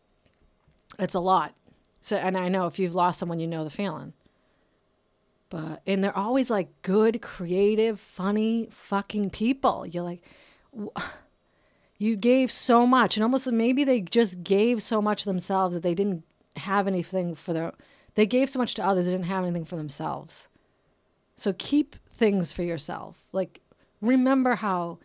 it's 0.99 1.13
a 1.13 1.21
lot. 1.21 1.55
So, 2.01 2.17
and 2.17 2.39
I 2.39 2.49
know 2.49 2.67
if 2.67 2.79
you've 2.79 2.95
lost 2.95 3.19
someone, 3.19 3.41
you 3.41 3.47
know 3.47 3.63
the 3.63 3.69
feeling. 3.69 4.15
But, 5.51 5.83
and 5.87 6.03
they're 6.03 6.17
always 6.17 6.51
like 6.51 6.71
good, 6.81 7.21
creative, 7.21 8.01
funny, 8.01 8.69
fucking 8.71 9.29
people. 9.29 9.87
You're 9.87 10.03
like, 10.03 10.23
you 11.99 12.17
gave 12.17 12.51
so 12.51 12.87
much 12.87 13.19
and 13.19 13.23
almost 13.23 13.53
maybe 13.53 13.85
they 13.85 14.01
just 14.01 14.45
gave 14.45 14.83
so 14.83 15.03
much 15.03 15.27
themselves 15.27 15.75
that 15.75 15.83
they 15.83 15.95
didn't 15.95 16.25
have 16.57 16.87
anything 16.87 17.35
for 17.35 17.53
their 17.53 17.75
they 18.15 18.25
gave 18.25 18.49
so 18.49 18.59
much 18.59 18.75
to 18.75 18.85
others 18.85 19.05
they 19.05 19.13
didn't 19.13 19.27
have 19.27 19.45
anything 19.45 19.65
for 19.65 19.77
themselves 19.77 20.49
so 21.37 21.55
keep 21.59 21.97
things 22.13 22.53
for 22.53 22.63
yourself 22.63 23.27
like 23.33 23.61
remember 24.01 24.57
how 24.57 24.99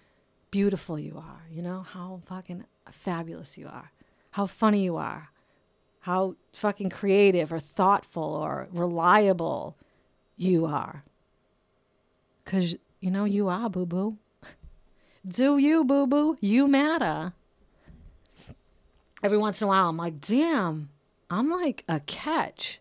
beautiful 0.52 0.98
you 1.00 1.18
are 1.18 1.44
you 1.52 1.62
know 1.62 1.82
how 1.82 2.22
fucking 2.26 2.64
fabulous 2.92 3.58
you 3.58 3.68
are 3.68 3.92
how 4.32 4.46
funny 4.46 4.84
you 4.84 4.96
are 4.96 5.30
how 6.02 6.36
fucking 6.54 6.90
creative 6.90 7.52
or 7.52 7.60
thoughtful 7.60 8.24
or 8.24 8.68
reliable 8.72 9.76
you 10.38 10.66
are 10.66 11.04
because 12.44 12.76
you 13.00 13.12
know 13.12 13.26
you 13.26 13.48
are 13.48 13.70
boo 13.70 13.86
boo 13.86 14.18
do 15.28 15.58
you, 15.58 15.84
boo 15.84 16.08
boo? 16.08 16.38
You 16.40 16.68
matter. 16.68 17.34
Every 19.22 19.38
once 19.38 19.62
in 19.62 19.66
a 19.66 19.68
while, 19.68 19.90
I'm 19.90 19.98
like, 19.98 20.22
damn, 20.22 20.90
I'm 21.30 21.50
like 21.50 21.84
a 21.88 22.00
catch. 22.02 22.80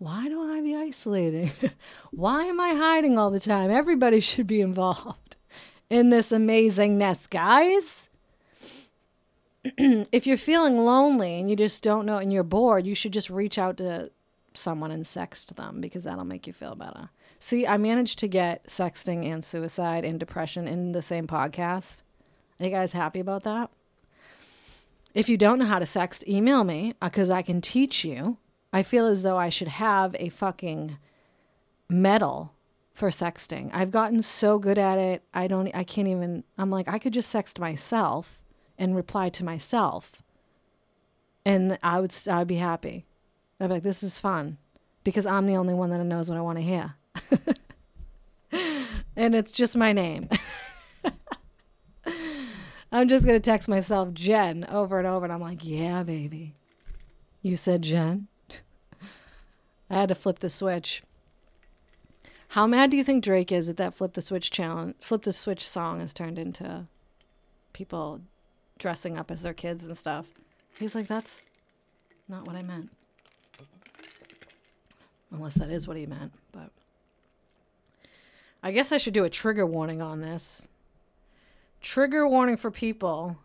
Why 0.00 0.28
do 0.28 0.40
I 0.40 0.62
be 0.62 0.74
isolating? 0.74 1.52
Why 2.10 2.44
am 2.44 2.58
I 2.58 2.70
hiding 2.70 3.18
all 3.18 3.30
the 3.30 3.38
time? 3.38 3.70
Everybody 3.70 4.20
should 4.20 4.46
be 4.46 4.62
involved 4.62 5.36
in 5.90 6.08
this 6.08 6.30
amazingness, 6.30 7.28
guys. 7.28 8.08
if 9.62 10.26
you're 10.26 10.38
feeling 10.38 10.86
lonely 10.86 11.38
and 11.38 11.50
you 11.50 11.54
just 11.54 11.82
don't 11.82 12.06
know 12.06 12.16
and 12.16 12.32
you're 12.32 12.42
bored, 12.42 12.86
you 12.86 12.94
should 12.94 13.12
just 13.12 13.28
reach 13.28 13.58
out 13.58 13.76
to 13.76 14.10
someone 14.54 14.90
and 14.90 15.04
sext 15.04 15.54
them 15.56 15.82
because 15.82 16.04
that'll 16.04 16.24
make 16.24 16.46
you 16.46 16.54
feel 16.54 16.74
better. 16.74 17.10
See, 17.38 17.66
I 17.66 17.76
managed 17.76 18.18
to 18.20 18.26
get 18.26 18.68
sexting 18.68 19.26
and 19.26 19.44
suicide 19.44 20.06
and 20.06 20.18
depression 20.18 20.66
in 20.66 20.92
the 20.92 21.02
same 21.02 21.26
podcast. 21.26 22.00
Are 22.58 22.64
you 22.64 22.70
guys 22.70 22.94
happy 22.94 23.20
about 23.20 23.42
that? 23.44 23.70
If 25.12 25.28
you 25.28 25.36
don't 25.36 25.58
know 25.58 25.66
how 25.66 25.78
to 25.78 25.84
sext, 25.84 26.26
email 26.26 26.64
me 26.64 26.94
because 27.02 27.28
uh, 27.28 27.34
I 27.34 27.42
can 27.42 27.60
teach 27.60 28.02
you. 28.02 28.38
I 28.72 28.82
feel 28.82 29.06
as 29.06 29.22
though 29.22 29.36
I 29.36 29.48
should 29.48 29.68
have 29.68 30.14
a 30.18 30.28
fucking 30.28 30.96
medal 31.88 32.52
for 32.92 33.08
sexting. 33.08 33.70
I've 33.72 33.90
gotten 33.90 34.22
so 34.22 34.58
good 34.58 34.78
at 34.78 34.98
it. 34.98 35.22
I 35.32 35.46
don't 35.46 35.74
I 35.74 35.84
can't 35.84 36.08
even 36.08 36.44
I'm 36.58 36.70
like 36.70 36.88
I 36.88 36.98
could 36.98 37.12
just 37.12 37.34
sext 37.34 37.58
myself 37.58 38.42
and 38.78 38.94
reply 38.94 39.28
to 39.30 39.44
myself. 39.44 40.22
And 41.44 41.78
I 41.82 42.00
would 42.00 42.14
I'd 42.28 42.46
be 42.46 42.56
happy. 42.56 43.06
I'd 43.58 43.68
be 43.68 43.74
like 43.74 43.82
this 43.82 44.02
is 44.02 44.18
fun 44.18 44.58
because 45.04 45.26
I'm 45.26 45.46
the 45.46 45.56
only 45.56 45.74
one 45.74 45.90
that 45.90 46.04
knows 46.04 46.28
what 46.28 46.38
I 46.38 46.42
want 46.42 46.58
to 46.58 46.64
hear. 46.64 46.94
and 49.16 49.34
it's 49.34 49.52
just 49.52 49.76
my 49.76 49.92
name. 49.92 50.28
I'm 52.92 53.08
just 53.08 53.24
going 53.24 53.36
to 53.36 53.50
text 53.50 53.68
myself 53.68 54.12
Jen 54.12 54.66
over 54.68 54.98
and 54.98 55.06
over. 55.06 55.24
And 55.24 55.32
I'm 55.32 55.40
like, 55.40 55.64
yeah, 55.64 56.02
baby. 56.02 56.56
You 57.40 57.56
said 57.56 57.82
Jen? 57.82 58.26
I 59.90 59.94
had 59.94 60.08
to 60.08 60.14
flip 60.14 60.38
the 60.38 60.48
switch. 60.48 61.02
How 62.48 62.66
mad 62.66 62.90
do 62.90 62.96
you 62.96 63.04
think 63.04 63.22
Drake 63.22 63.52
is 63.52 63.66
that 63.66 63.76
that 63.76 63.94
flip 63.94 64.14
the 64.14 64.22
switch 64.22 64.50
challenge, 64.50 64.94
flip 65.00 65.22
the 65.22 65.32
switch 65.32 65.68
song 65.68 66.00
has 66.00 66.12
turned 66.12 66.38
into 66.38 66.86
people 67.72 68.20
dressing 68.78 69.18
up 69.18 69.30
as 69.30 69.42
their 69.42 69.54
kids 69.54 69.84
and 69.84 69.96
stuff? 69.98 70.26
He's 70.78 70.94
like, 70.94 71.06
that's 71.06 71.44
not 72.28 72.46
what 72.46 72.56
I 72.56 72.62
meant. 72.62 72.90
Unless 75.32 75.56
that 75.56 75.70
is 75.70 75.86
what 75.86 75.96
he 75.96 76.06
meant, 76.06 76.32
but 76.52 76.70
I 78.62 78.72
guess 78.72 78.90
I 78.90 78.96
should 78.96 79.14
do 79.14 79.24
a 79.24 79.30
trigger 79.30 79.66
warning 79.66 80.02
on 80.02 80.20
this. 80.20 80.68
Trigger 81.80 82.28
warning 82.28 82.56
for 82.56 82.70
people 82.70 83.38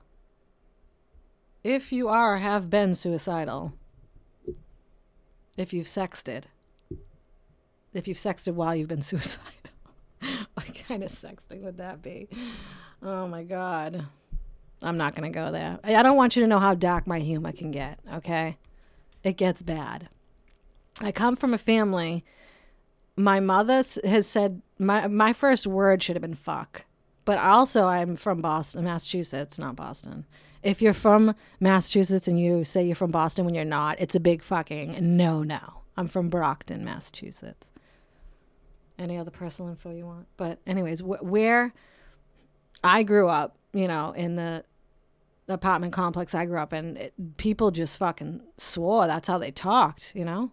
if 1.63 1.91
you 1.91 2.07
are 2.07 2.37
have 2.37 2.69
been 2.69 2.93
suicidal, 2.93 3.73
if 5.57 5.73
you've 5.73 5.87
sexted, 5.87 6.43
if 7.93 8.07
you've 8.07 8.17
sexted 8.17 8.53
while 8.53 8.75
you've 8.75 8.89
been 8.89 9.01
suicidal. 9.01 9.47
what 10.53 10.75
kind 10.87 11.03
of 11.03 11.11
sexting 11.11 11.63
would 11.63 11.77
that 11.77 12.01
be? 12.01 12.27
Oh 13.01 13.27
my 13.27 13.43
God. 13.43 14.05
I'm 14.81 14.97
not 14.97 15.15
going 15.15 15.31
to 15.31 15.37
go 15.37 15.51
there. 15.51 15.79
I 15.83 16.03
don't 16.03 16.17
want 16.17 16.35
you 16.35 16.41
to 16.41 16.47
know 16.47 16.59
how 16.59 16.75
dark 16.75 17.07
my 17.07 17.19
humor 17.19 17.51
can 17.51 17.71
get, 17.71 17.99
okay? 18.13 18.57
It 19.23 19.37
gets 19.37 19.61
bad. 19.61 20.09
I 21.01 21.11
come 21.11 21.35
from 21.35 21.53
a 21.53 21.57
family. 21.57 22.23
My 23.15 23.39
mother 23.39 23.83
has 24.03 24.27
said 24.27 24.61
my 24.77 25.07
my 25.07 25.33
first 25.33 25.65
word 25.65 26.03
should 26.03 26.15
have 26.15 26.21
been 26.21 26.35
fuck. 26.35 26.85
But 27.23 27.39
also 27.39 27.87
I'm 27.87 28.15
from 28.17 28.41
Boston, 28.41 28.83
Massachusetts, 28.83 29.57
not 29.57 29.75
Boston. 29.75 30.25
If 30.65 30.81
you're 30.81 30.93
from 30.93 31.35
Massachusetts 31.59 32.27
and 32.27 32.39
you 32.39 32.63
say 32.63 32.83
you're 32.83 32.95
from 32.95 33.11
Boston 33.11 33.45
when 33.45 33.53
you're 33.53 33.63
not, 33.63 34.01
it's 34.01 34.15
a 34.15 34.19
big 34.19 34.41
fucking 34.41 35.15
no 35.15 35.43
no. 35.43 35.83
I'm 35.95 36.07
from 36.07 36.27
Brockton, 36.27 36.83
Massachusetts. 36.83 37.69
Any 38.97 39.15
other 39.15 39.29
personal 39.29 39.69
info 39.69 39.91
you 39.91 40.07
want? 40.07 40.25
But 40.37 40.57
anyways, 40.65 41.01
wh- 41.01 41.23
where 41.23 41.71
I 42.83 43.03
grew 43.03 43.27
up, 43.27 43.57
you 43.73 43.87
know, 43.87 44.11
in 44.13 44.37
the 44.37 44.65
apartment 45.47 45.93
complex 45.93 46.33
I 46.33 46.45
grew 46.45 46.57
up 46.57 46.73
in, 46.73 46.97
it, 46.97 47.37
people 47.37 47.69
just 47.69 47.99
fucking 47.99 48.41
swore. 48.57 49.05
That's 49.05 49.27
how 49.27 49.37
they 49.37 49.51
talked, 49.51 50.13
you 50.15 50.25
know? 50.25 50.51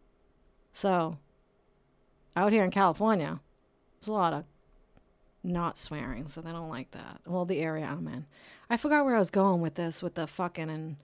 So, 0.75 1.17
out 2.37 2.53
here 2.53 2.65
in 2.65 2.71
California, 2.71 3.41
there's 3.99 4.09
a 4.09 4.13
lot 4.13 4.35
of 4.35 4.45
not 5.43 5.79
swearing, 5.79 6.29
so 6.29 6.41
they 6.41 6.53
don't 6.53 6.69
like 6.69 6.91
that. 6.93 7.21
Well, 7.27 7.45
the 7.45 7.61
area 7.61 7.87
I'm 7.87 8.07
in. 8.09 8.27
I 8.71 8.77
forgot 8.77 9.05
where 9.05 9.17
I 9.17 9.19
was 9.19 9.31
going 9.31 9.61
with 9.61 9.75
this, 9.75 10.03
with 10.03 10.15
the 10.15 10.27
fucking 10.27 10.71
and 10.71 10.97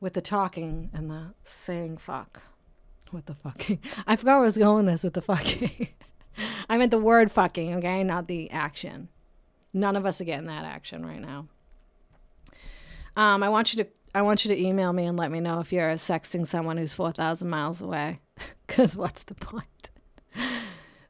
with 0.00 0.14
the 0.14 0.20
talking 0.20 0.90
and 0.92 1.10
the 1.10 1.34
saying 1.44 1.98
fuck. 1.98 2.42
With 3.12 3.26
the 3.26 3.34
fucking. 3.34 3.78
I 4.06 4.16
forgot 4.16 4.34
where 4.34 4.42
I 4.42 4.44
was 4.44 4.58
going 4.58 4.86
with 4.86 4.94
this 4.94 5.04
with 5.04 5.14
the 5.14 5.22
fucking. 5.22 5.88
I 6.68 6.78
meant 6.78 6.90
the 6.90 6.98
word 6.98 7.30
fucking, 7.30 7.74
okay, 7.76 8.02
not 8.02 8.26
the 8.26 8.50
action. 8.50 9.08
None 9.72 9.96
of 9.96 10.06
us 10.06 10.20
are 10.20 10.24
getting 10.24 10.46
that 10.46 10.64
action 10.64 11.04
right 11.04 11.20
now. 11.20 11.48
Um, 13.16 13.42
I 13.42 13.48
want 13.48 13.74
you 13.74 13.84
to 13.84 13.90
I 14.14 14.22
want 14.22 14.44
you 14.44 14.54
to 14.54 14.60
email 14.60 14.92
me 14.92 15.06
and 15.06 15.18
let 15.18 15.30
me 15.30 15.40
know 15.40 15.60
if 15.60 15.72
you're 15.72 15.88
sexting 15.92 16.46
someone 16.46 16.76
who's 16.76 16.92
4,000 16.92 17.48
miles 17.48 17.80
away. 17.80 18.20
Because 18.66 18.96
what's 18.96 19.22
the 19.24 19.34
point? 19.34 19.90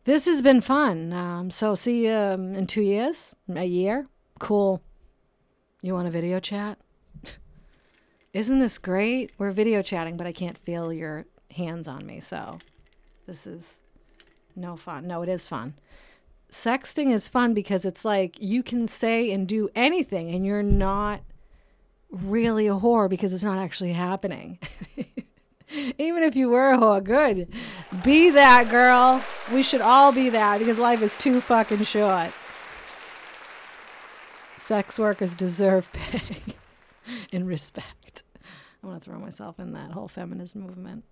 This 0.04 0.26
has 0.26 0.42
been 0.42 0.60
fun. 0.60 1.12
Um, 1.12 1.50
so, 1.50 1.76
see 1.76 2.06
you 2.06 2.12
um, 2.12 2.54
in 2.56 2.66
two 2.66 2.82
years, 2.82 3.36
a 3.48 3.64
year. 3.64 4.08
Cool. 4.40 4.82
You 5.80 5.94
want 5.94 6.08
a 6.08 6.10
video 6.10 6.40
chat? 6.40 6.78
Isn't 8.32 8.58
this 8.58 8.78
great? 8.78 9.30
We're 9.38 9.52
video 9.52 9.80
chatting, 9.80 10.16
but 10.16 10.26
I 10.26 10.32
can't 10.32 10.58
feel 10.58 10.92
your 10.92 11.26
hands 11.52 11.86
on 11.86 12.04
me. 12.04 12.18
So, 12.18 12.58
this 13.28 13.46
is 13.46 13.74
no 14.56 14.76
fun. 14.76 15.06
No, 15.06 15.22
it 15.22 15.28
is 15.28 15.46
fun. 15.46 15.74
Sexting 16.50 17.12
is 17.12 17.28
fun 17.28 17.54
because 17.54 17.84
it's 17.84 18.04
like 18.04 18.36
you 18.40 18.64
can 18.64 18.88
say 18.88 19.30
and 19.30 19.46
do 19.46 19.70
anything, 19.76 20.34
and 20.34 20.44
you're 20.44 20.64
not 20.64 21.20
really 22.10 22.66
a 22.66 22.74
whore 22.74 23.08
because 23.08 23.32
it's 23.32 23.44
not 23.44 23.58
actually 23.58 23.92
happening. 23.92 24.58
Even 25.98 26.22
if 26.22 26.36
you 26.36 26.48
were 26.48 26.72
a 26.72 26.78
whore, 26.78 27.02
good. 27.02 27.48
Be 28.04 28.30
that 28.30 28.70
girl. 28.70 29.22
We 29.52 29.62
should 29.62 29.80
all 29.80 30.12
be 30.12 30.28
that 30.30 30.58
because 30.58 30.78
life 30.78 31.02
is 31.02 31.16
too 31.16 31.40
fucking 31.40 31.84
short. 31.84 32.32
Sex 34.56 34.98
workers 34.98 35.34
deserve 35.34 35.92
pay 35.92 36.54
and 37.32 37.46
respect. 37.46 38.22
I 38.82 38.86
want 38.86 39.02
to 39.02 39.10
throw 39.10 39.18
myself 39.18 39.58
in 39.58 39.72
that 39.72 39.92
whole 39.92 40.08
feminist 40.08 40.56
movement. 40.56 41.04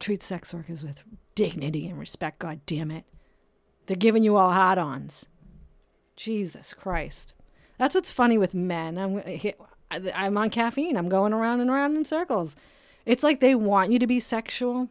Treat 0.00 0.22
sex 0.22 0.52
workers 0.52 0.84
with 0.84 1.02
dignity 1.34 1.88
and 1.88 1.98
respect, 1.98 2.38
god 2.38 2.60
damn 2.66 2.90
it. 2.90 3.04
They're 3.86 3.96
giving 3.96 4.24
you 4.24 4.36
all 4.36 4.52
hot 4.52 4.78
ons. 4.78 5.26
Jesus 6.16 6.74
Christ. 6.74 7.34
That's 7.78 7.94
what's 7.94 8.10
funny 8.10 8.38
with 8.38 8.54
men. 8.54 8.98
I'm 8.98 9.22
I'm 10.14 10.36
on 10.36 10.50
caffeine. 10.50 10.96
I'm 10.96 11.08
going 11.08 11.32
around 11.32 11.60
and 11.60 11.70
around 11.70 11.96
in 11.96 12.04
circles. 12.04 12.56
It's 13.06 13.22
like 13.22 13.40
they 13.40 13.54
want 13.54 13.90
you 13.90 13.98
to 13.98 14.06
be 14.06 14.20
sexual. 14.20 14.88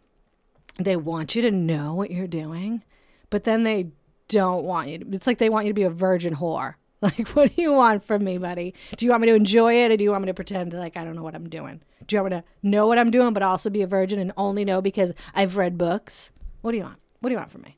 They 0.80 0.96
want 0.96 1.36
you 1.36 1.42
to 1.44 1.52
know 1.52 1.94
what 1.94 2.12
you're 2.12 2.28
doing, 2.28 2.84
but 3.30 3.44
then 3.44 3.64
they 3.64 3.92
don't 4.28 4.64
want 4.64 4.90
you 4.90 5.00
to. 5.00 5.06
It's 5.12 5.28
like 5.28 5.38
they 5.38 5.50
want 5.50 5.66
you 5.66 5.70
to 5.70 5.76
be 5.76 5.84
a 5.84 5.90
virgin 5.90 6.36
whore. 6.36 6.76
Like, 7.04 7.28
what 7.32 7.54
do 7.54 7.62
you 7.62 7.74
want 7.74 8.06
from 8.06 8.24
me, 8.24 8.38
buddy? 8.38 8.74
Do 8.96 9.06
you 9.06 9.12
want 9.12 9.24
me 9.24 9.28
to 9.28 9.36
enjoy 9.36 9.74
it 9.74 9.92
or 9.92 9.98
do 9.98 10.06
you 10.06 10.12
want 10.12 10.22
me 10.24 10.28
to 10.28 10.34
pretend 10.34 10.72
like 10.72 10.96
I 10.96 11.04
don't 11.04 11.18
know 11.18 11.22
what 11.22 11.36
I'm 11.36 11.50
doing? 11.50 11.82
Do 12.08 12.16
you 12.16 12.22
want 12.22 12.34
me 12.34 12.40
to 12.40 12.46
know 12.64 12.88
what 12.88 12.98
I'm 12.98 13.12
doing 13.12 13.34
but 13.34 13.44
also 13.44 13.70
be 13.70 13.82
a 13.82 13.88
virgin 13.88 14.20
and 14.20 14.32
only 14.38 14.64
know 14.64 14.82
because 14.82 15.12
I've 15.36 15.58
read 15.58 15.78
books? 15.78 16.32
What 16.62 16.72
do 16.72 16.78
you 16.78 16.84
want? 16.84 17.00
What 17.20 17.28
do 17.28 17.34
you 17.34 17.40
want 17.40 17.52
from 17.52 17.64
me? 17.64 17.76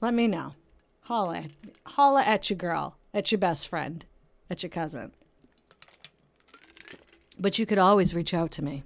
Let 0.00 0.14
me 0.14 0.28
know. 0.28 0.52
Holla, 1.00 1.46
holla 1.86 2.22
at 2.22 2.48
your 2.50 2.56
girl, 2.56 2.96
at 3.12 3.32
your 3.32 3.40
best 3.40 3.66
friend, 3.66 4.06
at 4.48 4.62
your 4.62 4.70
cousin. 4.70 5.10
But 7.36 7.58
you 7.58 7.66
could 7.66 7.78
always 7.78 8.14
reach 8.14 8.32
out 8.32 8.52
to 8.52 8.62
me 8.62 8.84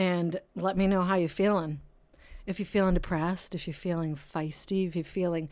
and 0.00 0.40
let 0.56 0.78
me 0.78 0.86
know 0.86 1.02
how 1.02 1.16
you're 1.16 1.28
feeling. 1.28 1.78
If 2.46 2.58
you're 2.58 2.64
feeling 2.64 2.94
depressed, 2.94 3.54
if 3.54 3.66
you're 3.66 3.74
feeling 3.74 4.16
feisty, 4.16 4.88
if 4.88 4.96
you're 4.96 5.04
feeling 5.04 5.50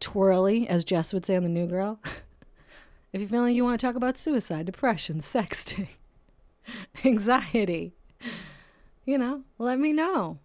twirly, 0.00 0.68
as 0.68 0.84
Jess 0.84 1.14
would 1.14 1.24
say 1.24 1.34
on 1.34 1.44
The 1.44 1.48
New 1.48 1.66
Girl, 1.66 1.98
if 3.14 3.22
you're 3.22 3.30
feeling 3.30 3.56
you 3.56 3.64
want 3.64 3.80
to 3.80 3.86
talk 3.86 3.96
about 3.96 4.18
suicide, 4.18 4.66
depression, 4.66 5.20
sexting, 5.20 5.88
anxiety, 7.06 7.94
you 9.06 9.16
know, 9.16 9.44
let 9.56 9.78
me 9.78 9.94
know. 9.94 10.40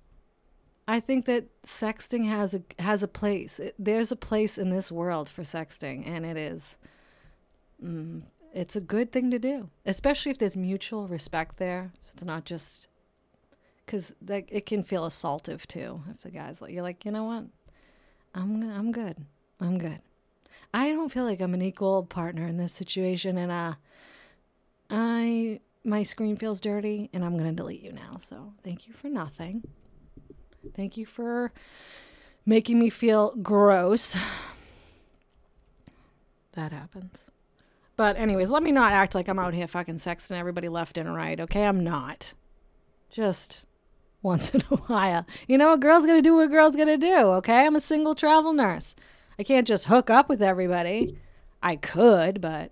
I 0.87 1.01
think 1.01 1.25
that 1.25 1.47
sexting 1.63 2.29
has 2.29 2.53
a 2.53 2.61
has 2.79 3.03
a 3.03 3.07
place. 3.07 3.59
It, 3.59 3.75
there's 3.77 4.13
a 4.13 4.15
place 4.15 4.57
in 4.57 4.69
this 4.69 4.93
world 4.93 5.27
for 5.27 5.41
sexting, 5.41 6.07
and 6.07 6.25
it 6.25 6.37
is 6.37 6.77
mm, 7.83 8.23
it's 8.53 8.77
a 8.77 8.81
good 8.81 9.11
thing 9.11 9.29
to 9.29 9.39
do, 9.39 9.69
especially 9.85 10.31
if 10.31 10.37
there's 10.37 10.55
mutual 10.55 11.09
respect 11.09 11.57
there. 11.57 11.91
It's 12.13 12.23
not 12.23 12.45
just 12.45 12.87
because 13.91 14.15
it 14.29 14.65
can 14.65 14.83
feel 14.83 15.03
assaultive 15.03 15.65
too. 15.67 16.01
If 16.09 16.21
the 16.21 16.31
guy's 16.31 16.61
like, 16.61 16.71
you're 16.71 16.81
like, 16.81 17.03
you 17.03 17.11
know 17.11 17.25
what, 17.25 17.43
I'm 18.33 18.63
I'm 18.71 18.93
good, 18.93 19.17
I'm 19.59 19.77
good. 19.77 20.01
I 20.73 20.91
don't 20.91 21.11
feel 21.11 21.25
like 21.25 21.41
I'm 21.41 21.53
an 21.53 21.61
equal 21.61 22.05
partner 22.05 22.47
in 22.47 22.55
this 22.55 22.71
situation, 22.71 23.37
and 23.37 23.51
uh, 23.51 23.73
I 24.89 25.59
my 25.83 26.03
screen 26.03 26.37
feels 26.37 26.61
dirty, 26.61 27.09
and 27.11 27.25
I'm 27.25 27.37
gonna 27.37 27.51
delete 27.51 27.81
you 27.81 27.91
now. 27.91 28.15
So 28.17 28.53
thank 28.63 28.87
you 28.87 28.93
for 28.93 29.09
nothing. 29.09 29.67
Thank 30.73 30.95
you 30.95 31.05
for 31.05 31.51
making 32.45 32.79
me 32.79 32.89
feel 32.89 33.35
gross. 33.35 34.15
That 36.53 36.73
happens. 36.73 37.17
But 37.95 38.17
anyways, 38.17 38.49
let 38.49 38.61
me 38.61 38.73
not 38.73 38.91
act 38.91 39.15
like 39.15 39.29
I'm 39.29 39.39
out 39.39 39.53
here 39.53 39.67
fucking 39.67 39.99
sexting 39.99 40.37
everybody 40.37 40.67
left 40.67 40.97
and 40.97 41.15
right, 41.15 41.39
okay? 41.39 41.63
I'm 41.63 41.81
not. 41.81 42.33
Just 43.09 43.63
once 44.21 44.53
in 44.53 44.61
a 44.71 44.75
while. 44.87 45.25
You 45.47 45.57
know, 45.57 45.73
a 45.73 45.77
girl's 45.77 46.05
gonna 46.05 46.21
do 46.21 46.35
what 46.35 46.45
a 46.45 46.49
girl's 46.49 46.75
gonna 46.75 46.97
do, 46.97 47.17
okay? 47.17 47.65
I'm 47.65 47.75
a 47.75 47.81
single 47.81 48.15
travel 48.15 48.53
nurse. 48.53 48.95
I 49.39 49.43
can't 49.43 49.67
just 49.67 49.85
hook 49.85 50.09
up 50.09 50.29
with 50.29 50.41
everybody. 50.41 51.17
I 51.63 51.75
could, 51.75 52.41
but 52.41 52.71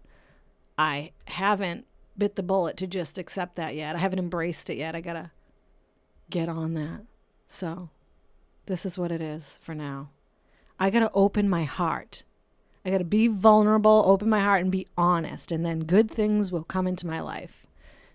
I 0.78 1.12
haven't 1.26 1.86
bit 2.18 2.36
the 2.36 2.44
bullet 2.44 2.76
to 2.78 2.88
just 2.88 3.18
accept 3.18 3.56
that 3.56 3.76
yet. 3.76 3.96
I 3.96 4.00
haven't 4.00 4.20
embraced 4.20 4.70
it 4.70 4.78
yet. 4.78 4.96
I 4.96 5.02
gotta 5.02 5.32
get 6.30 6.50
on 6.50 6.74
that. 6.76 7.02
So, 7.48 7.90
this 8.66 8.86
is 8.86 8.98
what 8.98 9.12
it 9.12 9.22
is 9.22 9.60
for 9.62 9.74
now. 9.74 10.10
I 10.80 10.90
gotta 10.90 11.12
open 11.14 11.50
my 11.50 11.64
heart 11.64 12.24
I 12.86 12.92
got 12.92 13.00
to 13.00 13.04
be 13.04 13.28
vulnerable, 13.28 14.04
open 14.06 14.30
my 14.30 14.40
heart, 14.40 14.62
and 14.62 14.72
be 14.72 14.88
honest, 14.98 15.52
and 15.52 15.66
then 15.66 15.82
good 15.82 16.10
things 16.10 16.52
will 16.52 16.64
come 16.64 16.88
into 16.88 17.08
my 17.08 17.20
life. 17.20 17.64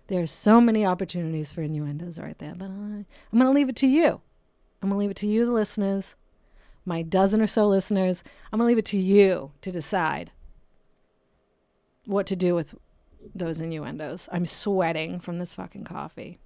There's 0.07 0.31
so 0.31 0.61
many 0.61 0.85
opportunities 0.85 1.53
for 1.53 1.63
innuendos 1.63 2.19
right 2.19 2.39
there, 2.39 2.55
but 2.55 2.67
I, 2.67 2.69
I'm 2.69 3.07
going 3.33 3.45
to 3.47 3.51
leave 3.51 3.69
it 3.69 3.77
to 3.77 3.87
you. 3.87 4.21
I'm 4.83 4.91
going 4.91 4.93
to 4.93 4.99
leave 4.99 5.11
it 5.11 5.17
to 5.19 5.27
you, 5.27 5.47
the 5.47 5.53
listeners, 5.53 6.15
my 6.85 7.03
dozen 7.03 7.41
or 7.41 7.47
so 7.47 7.67
listeners. 7.67 8.23
I'm 8.53 8.59
going 8.59 8.67
to 8.67 8.69
leave 8.69 8.79
it 8.79 8.85
to 8.87 8.99
you 8.99 9.53
to 9.63 9.73
decide 9.73 10.31
what 12.05 12.27
to 12.27 12.37
do 12.37 12.55
with 12.55 12.75
those 13.35 13.61
innuendos. 13.61 14.29
I'm 14.31 14.45
sweating 14.45 15.21
from 15.21 15.39
this 15.39 15.55
fucking 15.55 15.85
coffee. 15.85 16.39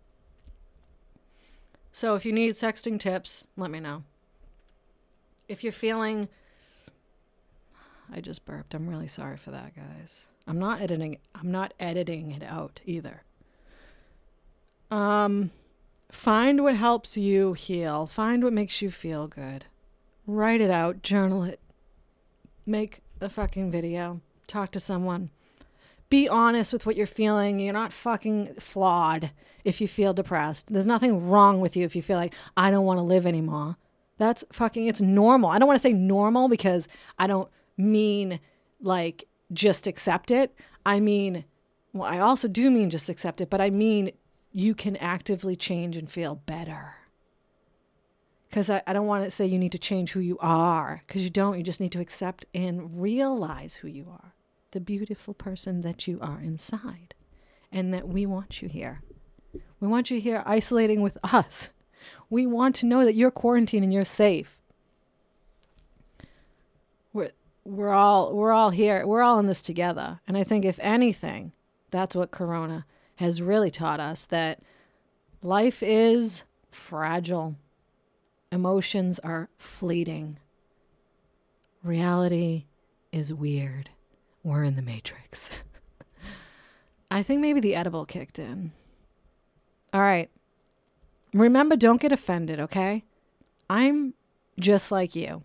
So 1.90 2.14
if 2.14 2.24
you 2.24 2.32
need 2.32 2.54
sexting 2.54 3.00
tips, 3.00 3.44
let 3.56 3.70
me 3.70 3.80
know. 3.80 4.04
If 5.48 5.64
you're 5.64 5.72
feeling 5.72 6.28
I 8.12 8.20
just 8.20 8.46
burped. 8.46 8.74
I'm 8.74 8.88
really 8.88 9.06
sorry 9.06 9.36
for 9.36 9.50
that, 9.50 9.74
guys. 9.76 10.26
I'm 10.46 10.58
not 10.58 10.80
editing 10.80 11.18
I'm 11.34 11.50
not 11.50 11.74
editing 11.78 12.30
it 12.30 12.42
out 12.42 12.80
either. 12.86 13.22
Um 14.90 15.50
find 16.10 16.62
what 16.62 16.74
helps 16.74 17.16
you 17.16 17.52
heal. 17.52 18.06
Find 18.06 18.42
what 18.42 18.52
makes 18.52 18.80
you 18.82 18.90
feel 18.90 19.28
good. 19.28 19.66
Write 20.26 20.60
it 20.60 20.70
out, 20.70 21.02
journal 21.02 21.42
it. 21.42 21.60
Make 22.66 23.00
a 23.20 23.28
fucking 23.28 23.70
video. 23.70 24.20
Talk 24.46 24.70
to 24.72 24.80
someone. 24.80 25.30
Be 26.10 26.28
honest 26.28 26.72
with 26.72 26.86
what 26.86 26.96
you're 26.96 27.06
feeling. 27.06 27.60
You're 27.60 27.72
not 27.72 27.92
fucking 27.92 28.54
flawed 28.54 29.30
if 29.64 29.80
you 29.80 29.88
feel 29.88 30.14
depressed. 30.14 30.72
There's 30.72 30.86
nothing 30.86 31.28
wrong 31.28 31.60
with 31.60 31.76
you 31.76 31.84
if 31.84 31.94
you 31.94 32.02
feel 32.02 32.16
like 32.16 32.34
I 32.56 32.70
don't 32.70 32.86
want 32.86 32.98
to 32.98 33.02
live 33.02 33.26
anymore. 33.26 33.76
That's 34.16 34.44
fucking 34.52 34.86
it's 34.86 35.00
normal. 35.00 35.50
I 35.50 35.58
don't 35.58 35.68
want 35.68 35.78
to 35.78 35.86
say 35.86 35.92
normal 35.92 36.48
because 36.48 36.88
I 37.18 37.26
don't 37.26 37.48
mean 37.76 38.40
like 38.80 39.24
just 39.52 39.86
accept 39.86 40.30
it. 40.30 40.54
I 40.84 41.00
mean, 41.00 41.44
well, 41.92 42.10
I 42.10 42.18
also 42.18 42.48
do 42.48 42.70
mean 42.70 42.90
just 42.90 43.08
accept 43.08 43.40
it, 43.40 43.50
but 43.50 43.60
I 43.60 43.70
mean 43.70 44.12
you 44.52 44.74
can 44.74 44.96
actively 44.96 45.56
change 45.56 45.96
and 45.96 46.10
feel 46.10 46.36
better. 46.46 46.96
Because 48.48 48.70
I, 48.70 48.82
I 48.86 48.92
don't 48.92 49.06
want 49.06 49.24
to 49.24 49.30
say 49.30 49.44
you 49.44 49.58
need 49.58 49.72
to 49.72 49.78
change 49.78 50.12
who 50.12 50.20
you 50.20 50.38
are, 50.40 51.02
because 51.06 51.22
you 51.22 51.30
don't. 51.30 51.58
You 51.58 51.62
just 51.62 51.80
need 51.80 51.92
to 51.92 52.00
accept 52.00 52.46
and 52.54 53.00
realize 53.00 53.76
who 53.76 53.88
you 53.88 54.08
are, 54.10 54.32
the 54.70 54.80
beautiful 54.80 55.34
person 55.34 55.82
that 55.82 56.08
you 56.08 56.18
are 56.22 56.40
inside, 56.40 57.14
and 57.70 57.92
that 57.92 58.08
we 58.08 58.24
want 58.24 58.62
you 58.62 58.68
here. 58.68 59.02
We 59.80 59.88
want 59.88 60.10
you 60.10 60.20
here 60.20 60.42
isolating 60.46 61.02
with 61.02 61.18
us. 61.22 61.68
We 62.30 62.46
want 62.46 62.74
to 62.76 62.86
know 62.86 63.04
that 63.04 63.14
you're 63.14 63.30
quarantined 63.30 63.84
and 63.84 63.92
you're 63.92 64.04
safe. 64.04 64.58
We're, 67.12 67.30
we're 67.64 67.92
all 67.92 68.34
we're 68.34 68.52
all 68.52 68.70
here. 68.70 69.06
We're 69.06 69.22
all 69.22 69.38
in 69.38 69.46
this 69.46 69.62
together. 69.62 70.20
And 70.26 70.36
I 70.36 70.42
think 70.42 70.64
if 70.64 70.78
anything, 70.80 71.52
that's 71.90 72.16
what 72.16 72.30
corona 72.30 72.86
has 73.18 73.42
really 73.42 73.70
taught 73.70 73.98
us 73.98 74.26
that 74.26 74.60
life 75.42 75.82
is 75.82 76.44
fragile. 76.70 77.56
Emotions 78.52 79.18
are 79.18 79.48
fleeting. 79.58 80.38
Reality 81.82 82.66
is 83.10 83.34
weird. 83.34 83.90
We're 84.44 84.62
in 84.62 84.76
the 84.76 84.82
matrix. 84.82 85.50
I 87.10 87.24
think 87.24 87.40
maybe 87.40 87.58
the 87.58 87.74
edible 87.74 88.06
kicked 88.06 88.38
in. 88.38 88.70
All 89.92 90.00
right. 90.00 90.30
Remember, 91.34 91.74
don't 91.74 92.00
get 92.00 92.12
offended, 92.12 92.60
okay? 92.60 93.04
I'm 93.68 94.14
just 94.60 94.92
like 94.92 95.16
you. 95.16 95.42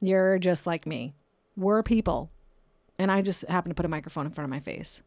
You're 0.00 0.38
just 0.38 0.66
like 0.66 0.86
me. 0.86 1.14
We're 1.58 1.82
people. 1.82 2.30
And 2.98 3.12
I 3.12 3.20
just 3.20 3.42
happen 3.48 3.68
to 3.70 3.74
put 3.74 3.84
a 3.84 3.90
microphone 3.90 4.24
in 4.24 4.32
front 4.32 4.46
of 4.46 4.50
my 4.50 4.60
face 4.60 5.02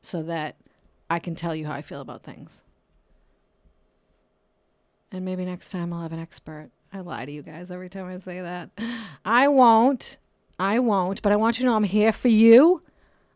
so 0.00 0.22
that 0.22 0.56
I 1.12 1.18
can 1.18 1.34
tell 1.34 1.54
you 1.54 1.66
how 1.66 1.74
I 1.74 1.82
feel 1.82 2.00
about 2.00 2.22
things. 2.22 2.62
And 5.10 5.26
maybe 5.26 5.44
next 5.44 5.70
time 5.70 5.92
I'll 5.92 6.00
have 6.00 6.14
an 6.14 6.18
expert. 6.18 6.70
I 6.90 7.00
lie 7.00 7.26
to 7.26 7.30
you 7.30 7.42
guys 7.42 7.70
every 7.70 7.90
time 7.90 8.06
I 8.06 8.16
say 8.16 8.40
that. 8.40 8.70
I 9.22 9.48
won't. 9.48 10.16
I 10.58 10.78
won't. 10.78 11.20
But 11.20 11.32
I 11.32 11.36
want 11.36 11.58
you 11.58 11.64
to 11.64 11.70
know 11.70 11.76
I'm 11.76 11.84
here 11.84 12.12
for 12.12 12.28
you. 12.28 12.82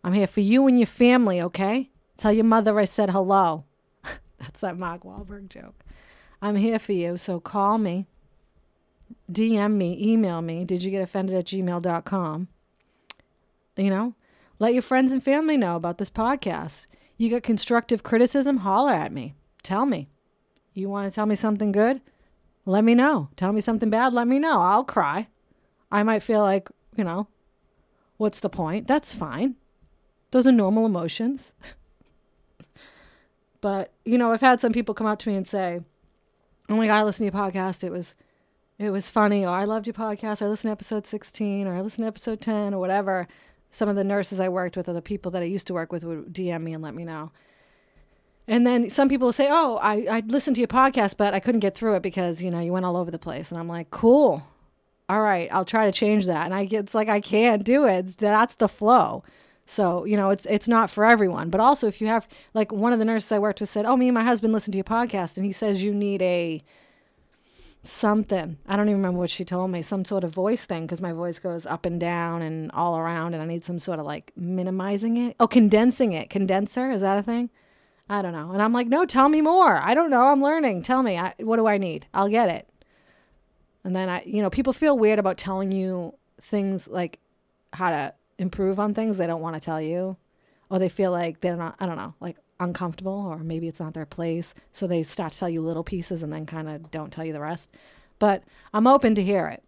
I'm 0.02 0.14
here 0.14 0.26
for 0.26 0.40
you 0.40 0.66
and 0.66 0.78
your 0.78 0.86
family, 0.86 1.42
okay? 1.42 1.90
Tell 2.16 2.32
your 2.32 2.46
mother 2.46 2.78
I 2.78 2.86
said 2.86 3.10
hello. 3.10 3.64
That's 4.38 4.60
that 4.60 4.78
Mark 4.78 5.02
Wahlberg 5.02 5.50
joke. 5.50 5.84
I'm 6.40 6.56
here 6.56 6.78
for 6.78 6.92
you. 6.92 7.18
So 7.18 7.40
call 7.40 7.76
me, 7.76 8.06
DM 9.30 9.74
me, 9.74 9.98
email 10.00 10.40
me. 10.40 10.64
Did 10.64 10.82
you 10.82 10.90
get 10.90 11.02
offended 11.02 11.36
at 11.36 11.44
gmail.com? 11.44 12.48
You 13.76 13.90
know, 13.90 14.14
let 14.58 14.72
your 14.72 14.82
friends 14.82 15.12
and 15.12 15.22
family 15.22 15.58
know 15.58 15.76
about 15.76 15.98
this 15.98 16.08
podcast. 16.08 16.86
You 17.16 17.30
got 17.30 17.42
constructive 17.42 18.02
criticism? 18.02 18.58
Holler 18.58 18.92
at 18.92 19.12
me. 19.12 19.34
Tell 19.62 19.86
me. 19.86 20.08
You 20.74 20.88
want 20.88 21.08
to 21.08 21.14
tell 21.14 21.26
me 21.26 21.34
something 21.34 21.72
good? 21.72 22.02
Let 22.66 22.84
me 22.84 22.94
know. 22.94 23.30
Tell 23.36 23.52
me 23.52 23.60
something 23.60 23.88
bad? 23.88 24.12
Let 24.12 24.26
me 24.26 24.38
know. 24.38 24.60
I'll 24.60 24.84
cry. 24.84 25.28
I 25.90 26.02
might 26.02 26.22
feel 26.22 26.42
like, 26.42 26.68
you 26.96 27.04
know, 27.04 27.28
what's 28.16 28.40
the 28.40 28.50
point? 28.50 28.86
That's 28.86 29.14
fine. 29.14 29.54
Those 30.32 30.46
are 30.46 30.52
normal 30.52 30.84
emotions. 30.84 31.54
but, 33.60 33.92
you 34.04 34.18
know, 34.18 34.32
I've 34.32 34.40
had 34.40 34.60
some 34.60 34.72
people 34.72 34.94
come 34.94 35.06
up 35.06 35.20
to 35.20 35.30
me 35.30 35.36
and 35.36 35.48
say, 35.48 35.80
oh 36.68 36.76
my 36.76 36.86
God, 36.86 36.96
I 36.96 37.04
listened 37.04 37.30
to 37.30 37.36
your 37.36 37.44
podcast. 37.44 37.84
It 37.84 37.92
was, 37.92 38.14
it 38.78 38.90
was 38.90 39.10
funny. 39.10 39.44
Or 39.46 39.50
I 39.50 39.64
loved 39.64 39.86
your 39.86 39.94
podcast. 39.94 40.42
Or 40.42 40.46
I 40.46 40.48
listened 40.48 40.68
to 40.68 40.72
episode 40.72 41.06
16 41.06 41.66
or 41.66 41.74
I 41.74 41.80
listened 41.80 42.02
to 42.02 42.08
episode 42.08 42.40
10 42.40 42.74
or 42.74 42.80
whatever. 42.80 43.28
Some 43.76 43.90
of 43.90 43.96
the 43.96 44.04
nurses 44.04 44.40
I 44.40 44.48
worked 44.48 44.74
with 44.74 44.88
or 44.88 44.94
the 44.94 45.02
people 45.02 45.30
that 45.32 45.42
I 45.42 45.44
used 45.44 45.66
to 45.66 45.74
work 45.74 45.92
with 45.92 46.02
would 46.02 46.32
DM 46.32 46.62
me 46.62 46.72
and 46.72 46.82
let 46.82 46.94
me 46.94 47.04
know. 47.04 47.30
And 48.48 48.66
then 48.66 48.88
some 48.88 49.06
people 49.06 49.32
say, 49.32 49.48
"Oh, 49.50 49.78
I 49.82 50.06
I 50.10 50.22
listened 50.26 50.56
to 50.56 50.62
your 50.62 50.68
podcast, 50.68 51.18
but 51.18 51.34
I 51.34 51.40
couldn't 51.40 51.60
get 51.60 51.74
through 51.74 51.94
it 51.96 52.02
because 52.02 52.42
you 52.42 52.50
know 52.50 52.60
you 52.60 52.72
went 52.72 52.86
all 52.86 52.96
over 52.96 53.10
the 53.10 53.18
place." 53.18 53.50
And 53.50 53.60
I'm 53.60 53.68
like, 53.68 53.90
"Cool, 53.90 54.42
all 55.10 55.20
right, 55.20 55.46
I'll 55.52 55.66
try 55.66 55.84
to 55.84 55.92
change 55.92 56.24
that." 56.24 56.46
And 56.46 56.54
I 56.54 56.64
get 56.64 56.84
it's 56.84 56.94
like 56.94 57.10
I 57.10 57.20
can't 57.20 57.66
do 57.66 57.84
it. 57.84 58.16
That's 58.16 58.54
the 58.54 58.66
flow. 58.66 59.22
So 59.66 60.06
you 60.06 60.16
know, 60.16 60.30
it's 60.30 60.46
it's 60.46 60.68
not 60.68 60.90
for 60.90 61.04
everyone. 61.04 61.50
But 61.50 61.60
also, 61.60 61.86
if 61.86 62.00
you 62.00 62.06
have 62.06 62.26
like 62.54 62.72
one 62.72 62.94
of 62.94 62.98
the 62.98 63.04
nurses 63.04 63.30
I 63.30 63.38
worked 63.38 63.60
with 63.60 63.68
said, 63.68 63.84
"Oh, 63.84 63.98
me 63.98 64.08
and 64.08 64.14
my 64.14 64.24
husband 64.24 64.54
listened 64.54 64.72
to 64.72 64.78
your 64.78 64.84
podcast, 64.84 65.36
and 65.36 65.44
he 65.44 65.52
says 65.52 65.82
you 65.82 65.92
need 65.92 66.22
a 66.22 66.62
something. 67.88 68.58
I 68.66 68.76
don't 68.76 68.88
even 68.88 69.00
remember 69.00 69.18
what 69.18 69.30
she 69.30 69.44
told 69.44 69.70
me. 69.70 69.82
Some 69.82 70.04
sort 70.04 70.24
of 70.24 70.34
voice 70.34 70.64
thing 70.64 70.84
because 70.84 71.00
my 71.00 71.12
voice 71.12 71.38
goes 71.38 71.66
up 71.66 71.86
and 71.86 72.00
down 72.00 72.42
and 72.42 72.70
all 72.72 72.98
around, 72.98 73.34
and 73.34 73.42
I 73.42 73.46
need 73.46 73.64
some 73.64 73.78
sort 73.78 73.98
of 73.98 74.06
like 74.06 74.32
minimizing 74.36 75.16
it. 75.16 75.36
Oh, 75.40 75.46
condensing 75.46 76.12
it. 76.12 76.30
Condenser 76.30 76.90
is 76.90 77.00
that 77.00 77.18
a 77.18 77.22
thing?" 77.22 77.50
I 78.08 78.22
don't 78.22 78.32
know. 78.32 78.52
And 78.52 78.62
I'm 78.62 78.72
like, 78.72 78.86
no, 78.86 79.04
tell 79.04 79.28
me 79.28 79.40
more. 79.40 79.78
I 79.78 79.92
don't 79.94 80.10
know. 80.10 80.26
I'm 80.26 80.40
learning. 80.40 80.82
Tell 80.82 81.02
me. 81.02 81.18
I, 81.18 81.34
what 81.38 81.56
do 81.56 81.66
I 81.66 81.76
need? 81.76 82.06
I'll 82.14 82.28
get 82.28 82.48
it. 82.48 82.68
And 83.82 83.96
then 83.96 84.08
I, 84.08 84.22
you 84.24 84.42
know, 84.42 84.50
people 84.50 84.72
feel 84.72 84.98
weird 84.98 85.18
about 85.18 85.38
telling 85.38 85.72
you 85.72 86.14
things 86.40 86.86
like 86.86 87.18
how 87.72 87.90
to 87.90 88.14
improve 88.38 88.78
on 88.78 88.94
things 88.94 89.18
they 89.18 89.26
don't 89.26 89.40
want 89.40 89.56
to 89.56 89.60
tell 89.60 89.80
you, 89.80 90.16
or 90.70 90.78
they 90.78 90.88
feel 90.88 91.10
like 91.10 91.40
they're 91.40 91.56
not, 91.56 91.76
I 91.80 91.86
don't 91.86 91.96
know, 91.96 92.14
like 92.20 92.36
uncomfortable, 92.58 93.26
or 93.28 93.38
maybe 93.38 93.68
it's 93.68 93.80
not 93.80 93.94
their 93.94 94.06
place. 94.06 94.54
So 94.72 94.86
they 94.86 95.02
start 95.02 95.32
to 95.32 95.38
tell 95.38 95.48
you 95.48 95.60
little 95.60 95.84
pieces 95.84 96.22
and 96.22 96.32
then 96.32 96.46
kind 96.46 96.68
of 96.68 96.90
don't 96.90 97.12
tell 97.12 97.24
you 97.24 97.32
the 97.32 97.40
rest. 97.40 97.70
But 98.18 98.44
I'm 98.72 98.86
open 98.86 99.14
to 99.14 99.22
hear 99.22 99.46
it. 99.46 99.62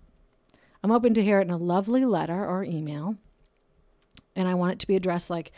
I'm 0.82 0.90
open 0.90 1.14
to 1.14 1.22
hear 1.22 1.40
it 1.40 1.44
in 1.44 1.50
a 1.50 1.56
lovely 1.56 2.04
letter 2.04 2.46
or 2.46 2.64
email. 2.64 3.16
And 4.36 4.48
I 4.48 4.54
want 4.54 4.72
it 4.72 4.78
to 4.80 4.86
be 4.86 4.96
addressed 4.96 5.30
like, 5.30 5.52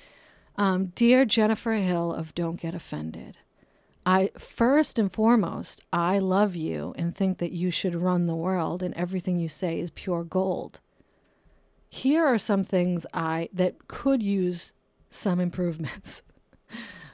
um, 0.57 0.87
Dear 0.95 1.25
Jennifer 1.25 1.73
Hill 1.73 2.13
of 2.13 2.35
Don't 2.35 2.61
Get 2.61 2.75
Offended, 2.75 3.37
I 4.05 4.31
first 4.39 4.99
and 4.99 5.13
foremost, 5.13 5.83
I 5.93 6.19
love 6.19 6.57
you 6.57 6.95
and 6.97 7.15
think 7.15 7.39
that 7.39 7.53
you 7.53 7.71
should 7.71 7.95
run 7.95 8.27
the 8.27 8.35
world 8.35 8.83
and 8.83 8.95
everything 8.95 9.39
you 9.39 9.49
say 9.49 9.79
is 9.79 9.91
pure 9.91 10.25
gold. 10.25 10.81
Here 11.89 12.25
are 12.25 12.39
some 12.39 12.65
things 12.65 13.05
I 13.13 13.49
that 13.53 13.89
could 13.89 14.23
use 14.23 14.73
some 15.11 15.41
improvements. 15.41 16.23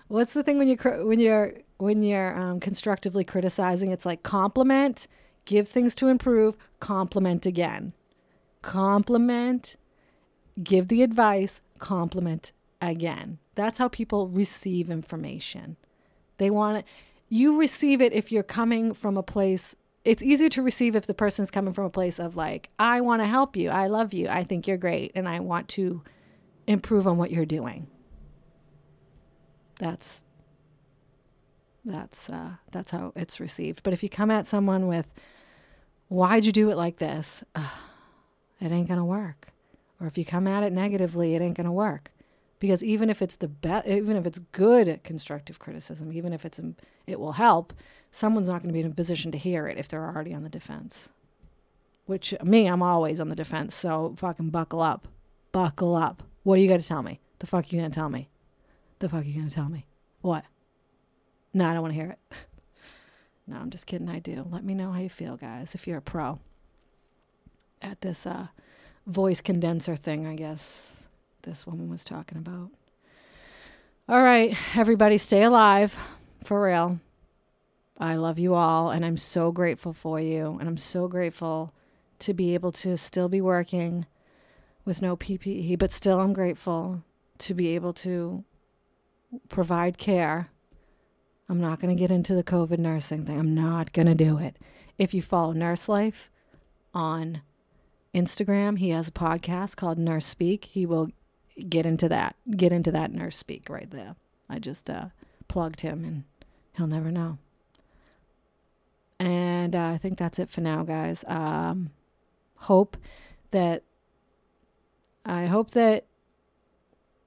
What's 0.09 0.35
the 0.35 0.43
thing 0.43 0.59
when 0.59 0.69
you 0.69 0.77
when 0.77 1.19
you're 1.19 1.55
when 1.79 2.03
you're 2.03 2.39
um, 2.39 2.61
constructively 2.61 3.25
criticizing? 3.25 3.91
It's 3.91 4.07
like 4.07 4.23
compliment, 4.23 5.09
give 5.45 5.69
things 5.69 5.95
to 5.97 6.09
improve, 6.09 6.57
compliment 6.81 7.45
again, 7.45 7.93
compliment, 8.63 9.77
give 10.63 10.89
the 10.89 11.03
advice, 11.03 11.61
compliment 11.79 12.53
again. 12.81 13.39
That's 13.57 13.79
how 13.79 13.89
people 13.89 14.29
receive 14.29 14.91
information. 14.91 15.77
They 16.39 16.51
want 16.51 16.79
it. 16.79 16.85
You 17.29 17.59
receive 17.59 18.01
it 18.01 18.13
if 18.13 18.31
you're 18.31 18.43
coming 18.43 18.95
from 18.95 19.17
a 19.17 19.23
place. 19.23 19.75
It's 20.05 20.23
easier 20.23 20.49
to 20.51 20.63
receive 20.63 20.95
if 20.95 21.07
the 21.07 21.15
person's 21.15 21.51
coming 21.51 21.73
from 21.73 21.85
a 21.85 21.91
place 21.91 22.21
of 22.21 22.37
like, 22.37 22.71
I 22.79 23.01
want 23.01 23.23
to 23.23 23.27
help 23.27 23.57
you. 23.57 23.71
I 23.71 23.89
love 23.89 24.13
you. 24.13 24.29
I 24.29 24.45
think 24.45 24.69
you're 24.69 24.77
great. 24.77 25.11
And 25.17 25.29
I 25.29 25.41
want 25.41 25.69
to 25.71 26.03
improve 26.69 27.09
on 27.09 27.19
what 27.19 27.33
you're 27.33 27.45
doing. 27.45 27.89
That's 29.79 30.23
that's 31.85 32.29
uh, 32.29 32.53
that's 32.71 32.91
how 32.91 33.13
it's 33.15 33.41
received. 33.41 33.83
But 33.83 33.93
if 33.93 34.03
you 34.03 34.09
come 34.09 34.31
at 34.31 34.47
someone 34.47 34.89
with, 34.89 35.09
"Why'd 36.09 36.45
you 36.45 36.53
do 36.53 36.71
it 36.71 36.77
like 36.77 36.99
this?" 36.99 37.45
Uh, 37.55 37.71
it 38.61 38.73
ain't 38.73 38.89
gonna 38.89 39.05
work. 39.05 39.49
Or 40.01 40.07
if 40.07 40.19
you 40.19 40.25
come 40.25 40.47
at 40.47 40.63
it 40.63 40.73
negatively, 40.73 41.35
it 41.35 41.43
ain't 41.43 41.57
gonna 41.57 41.73
work 41.73 42.13
because 42.59 42.83
even 42.83 43.11
if 43.11 43.21
it's 43.21 43.37
the 43.37 43.49
best 43.49 43.87
even 43.87 44.17
if 44.17 44.27
it's 44.27 44.39
good 44.53 45.01
constructive 45.05 45.59
criticism 45.59 46.13
even 46.13 46.33
if 46.33 46.45
it's 46.45 46.61
it 47.07 47.21
will 47.21 47.33
help 47.33 47.73
someone's 48.11 48.49
not 48.49 48.63
going 48.63 48.69
to 48.69 48.73
be 48.73 48.81
in 48.81 48.87
a 48.87 48.95
position 48.95 49.31
to 49.31 49.39
hear 49.39 49.67
it 49.67 49.79
if 49.79 49.89
they're 49.89 50.07
already 50.07 50.33
on 50.33 50.43
the 50.43 50.49
defense 50.49 51.09
which 52.07 52.35
me 52.43 52.67
i'm 52.67 52.83
always 52.83 53.21
on 53.21 53.29
the 53.29 53.37
defense 53.37 53.75
so 53.75 54.15
fucking 54.17 54.51
buckle 54.51 54.81
up 54.81 55.09
buckle 55.53 55.95
up 55.95 56.23
what 56.43 56.57
do 56.57 56.63
you 56.63 56.69
to 56.69 56.79
tell 56.79 57.03
me 57.03 57.21
The 57.41 57.47
fuck 57.47 57.65
are 57.65 57.69
you 57.75 57.81
gonna 57.81 57.91
tell 57.91 58.09
me? 58.09 58.29
The 58.99 59.09
fuck 59.09 59.23
are 59.23 59.27
you 59.27 59.41
gonna 59.41 59.51
tell 59.51 59.69
me? 59.69 59.87
What? 60.23 60.45
No, 61.53 61.69
I 61.69 61.73
don't 61.73 61.83
want 61.83 61.95
to 61.95 62.01
hear 62.01 62.11
it. 62.11 62.19
no, 63.47 63.57
I'm 63.57 63.71
just 63.71 63.87
kidding. 63.87 64.09
I 64.09 64.19
do. 64.19 64.47
Let 64.51 64.65
me 64.65 64.75
know 64.75 64.93
how 64.93 65.01
you 65.01 65.11
feel, 65.11 65.37
guys, 65.37 65.75
if 65.75 65.87
you're 65.87 65.99
a 65.99 66.03
pro 66.03 66.39
at 67.83 68.01
this 68.01 68.27
uh, 68.27 68.49
voice 69.07 69.41
condenser 69.41 69.97
thing, 69.97 70.27
I 70.27 70.35
guess 70.35 71.09
this 71.43 71.67
woman 71.67 71.89
was 71.89 72.05
talking 72.05 72.39
about. 72.39 72.71
All 74.09 74.23
right, 74.23 74.57
everybody, 74.77 75.19
stay 75.19 75.43
alive 75.43 75.97
for 76.45 76.63
real. 76.63 77.01
I 77.99 78.17
love 78.17 78.39
you 78.39 78.55
all, 78.55 78.91
and 78.91 79.05
I'm 79.05 79.17
so 79.17 79.51
grateful 79.51 79.93
for 79.93 80.21
you, 80.21 80.59
and 80.61 80.69
I'm 80.69 80.77
so 80.77 81.09
grateful 81.09 81.73
to 82.21 82.35
be 82.35 82.55
able 82.55 82.73
to 82.73 82.97
still 82.97 83.29
be 83.29 83.41
working 83.41 84.07
with 84.85 85.03
no 85.03 85.17
PPE, 85.17 85.79
but 85.79 85.93
still 85.93 86.21
I'm 86.21 86.33
grateful 86.33 87.03
to 87.39 87.55
be 87.55 87.75
able 87.75 87.93
to 87.95 88.45
provide 89.49 89.99
care. 89.99 90.51
I'm 91.49 91.61
not 91.61 91.81
going 91.81 91.95
to 91.95 92.01
get 92.01 92.11
into 92.11 92.35
the 92.35 92.43
COVID 92.43 92.79
nursing 92.79 93.25
thing. 93.25 93.39
I'm 93.39 93.55
not 93.55 93.93
going 93.93 94.07
to 94.07 94.15
do 94.15 94.39
it. 94.39 94.57
If 94.99 95.15
you 95.15 95.23
follow 95.23 95.53
Nurse 95.53 95.89
Life 95.89 96.31
on 96.93 97.43
Instagram, 98.15 98.79
he 98.79 98.91
has 98.91 99.09
a 99.09 99.13
podcast 99.13 99.77
called 99.77 99.99
Nurse 99.99 100.27
Speak. 100.27 100.65
He 100.65 100.87
will 100.87 101.11
get 101.69 101.87
into 101.87 102.09
that, 102.09 102.37
get 102.57 102.73
into 102.73 102.91
that 102.93 103.13
Nurse 103.13 103.37
Speak 103.37 103.69
right 103.69 103.91
there. 103.91 104.17
I 104.49 104.59
just 104.59 104.91
uh, 104.91 105.07
plugged 105.49 105.83
him 105.83 106.05
and 106.05 106.25
he'll 106.77 106.87
never 106.87 107.11
know. 107.11 107.39
And 109.19 109.75
uh, 109.75 109.87
I 109.87 109.99
think 109.99 110.19
that's 110.19 110.39
it 110.39 110.51
for 110.51 110.61
now, 110.61 110.83
guys. 110.83 111.25
Um, 111.27 111.91
hope 112.57 112.97
that 113.51 113.83
I 115.25 115.47
hope 115.47 115.73
that 115.73 116.05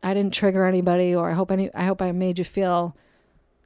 I 0.01 0.13
didn't 0.13 0.33
trigger 0.33 0.65
anybody, 0.65 1.13
or 1.13 1.29
I 1.29 1.33
hope 1.33 1.51
any 1.51 1.73
I 1.73 1.83
hope 1.83 2.01
I 2.01 2.11
made 2.11 2.37
you 2.37 2.45
feel 2.45 2.95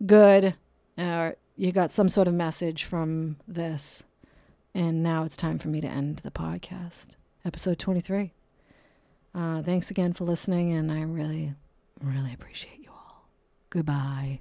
good, 0.06 0.56
or 0.98 1.36
you 1.56 1.72
got 1.72 1.92
some 1.92 2.10
sort 2.10 2.28
of 2.28 2.34
message 2.34 2.84
from 2.84 3.38
this. 3.48 4.04
And 4.74 5.04
now 5.04 5.24
it's 5.24 5.38
time 5.38 5.60
for 5.60 5.68
me 5.68 5.82
to 5.82 5.88
end 5.88 6.18
the 6.18 6.32
podcast, 6.32 7.16
episode 7.46 7.78
twenty 7.78 8.00
three. 8.00 8.34
Uh, 9.36 9.62
thanks 9.62 9.92
again 9.92 10.14
for 10.14 10.26
listening, 10.26 10.74
and 10.74 10.92
I 10.92 11.02
really, 11.02 11.54
really 12.02 12.34
appreciate 12.34 12.80
you 12.80 12.90
all. 12.90 13.30
Goodbye. 13.70 14.40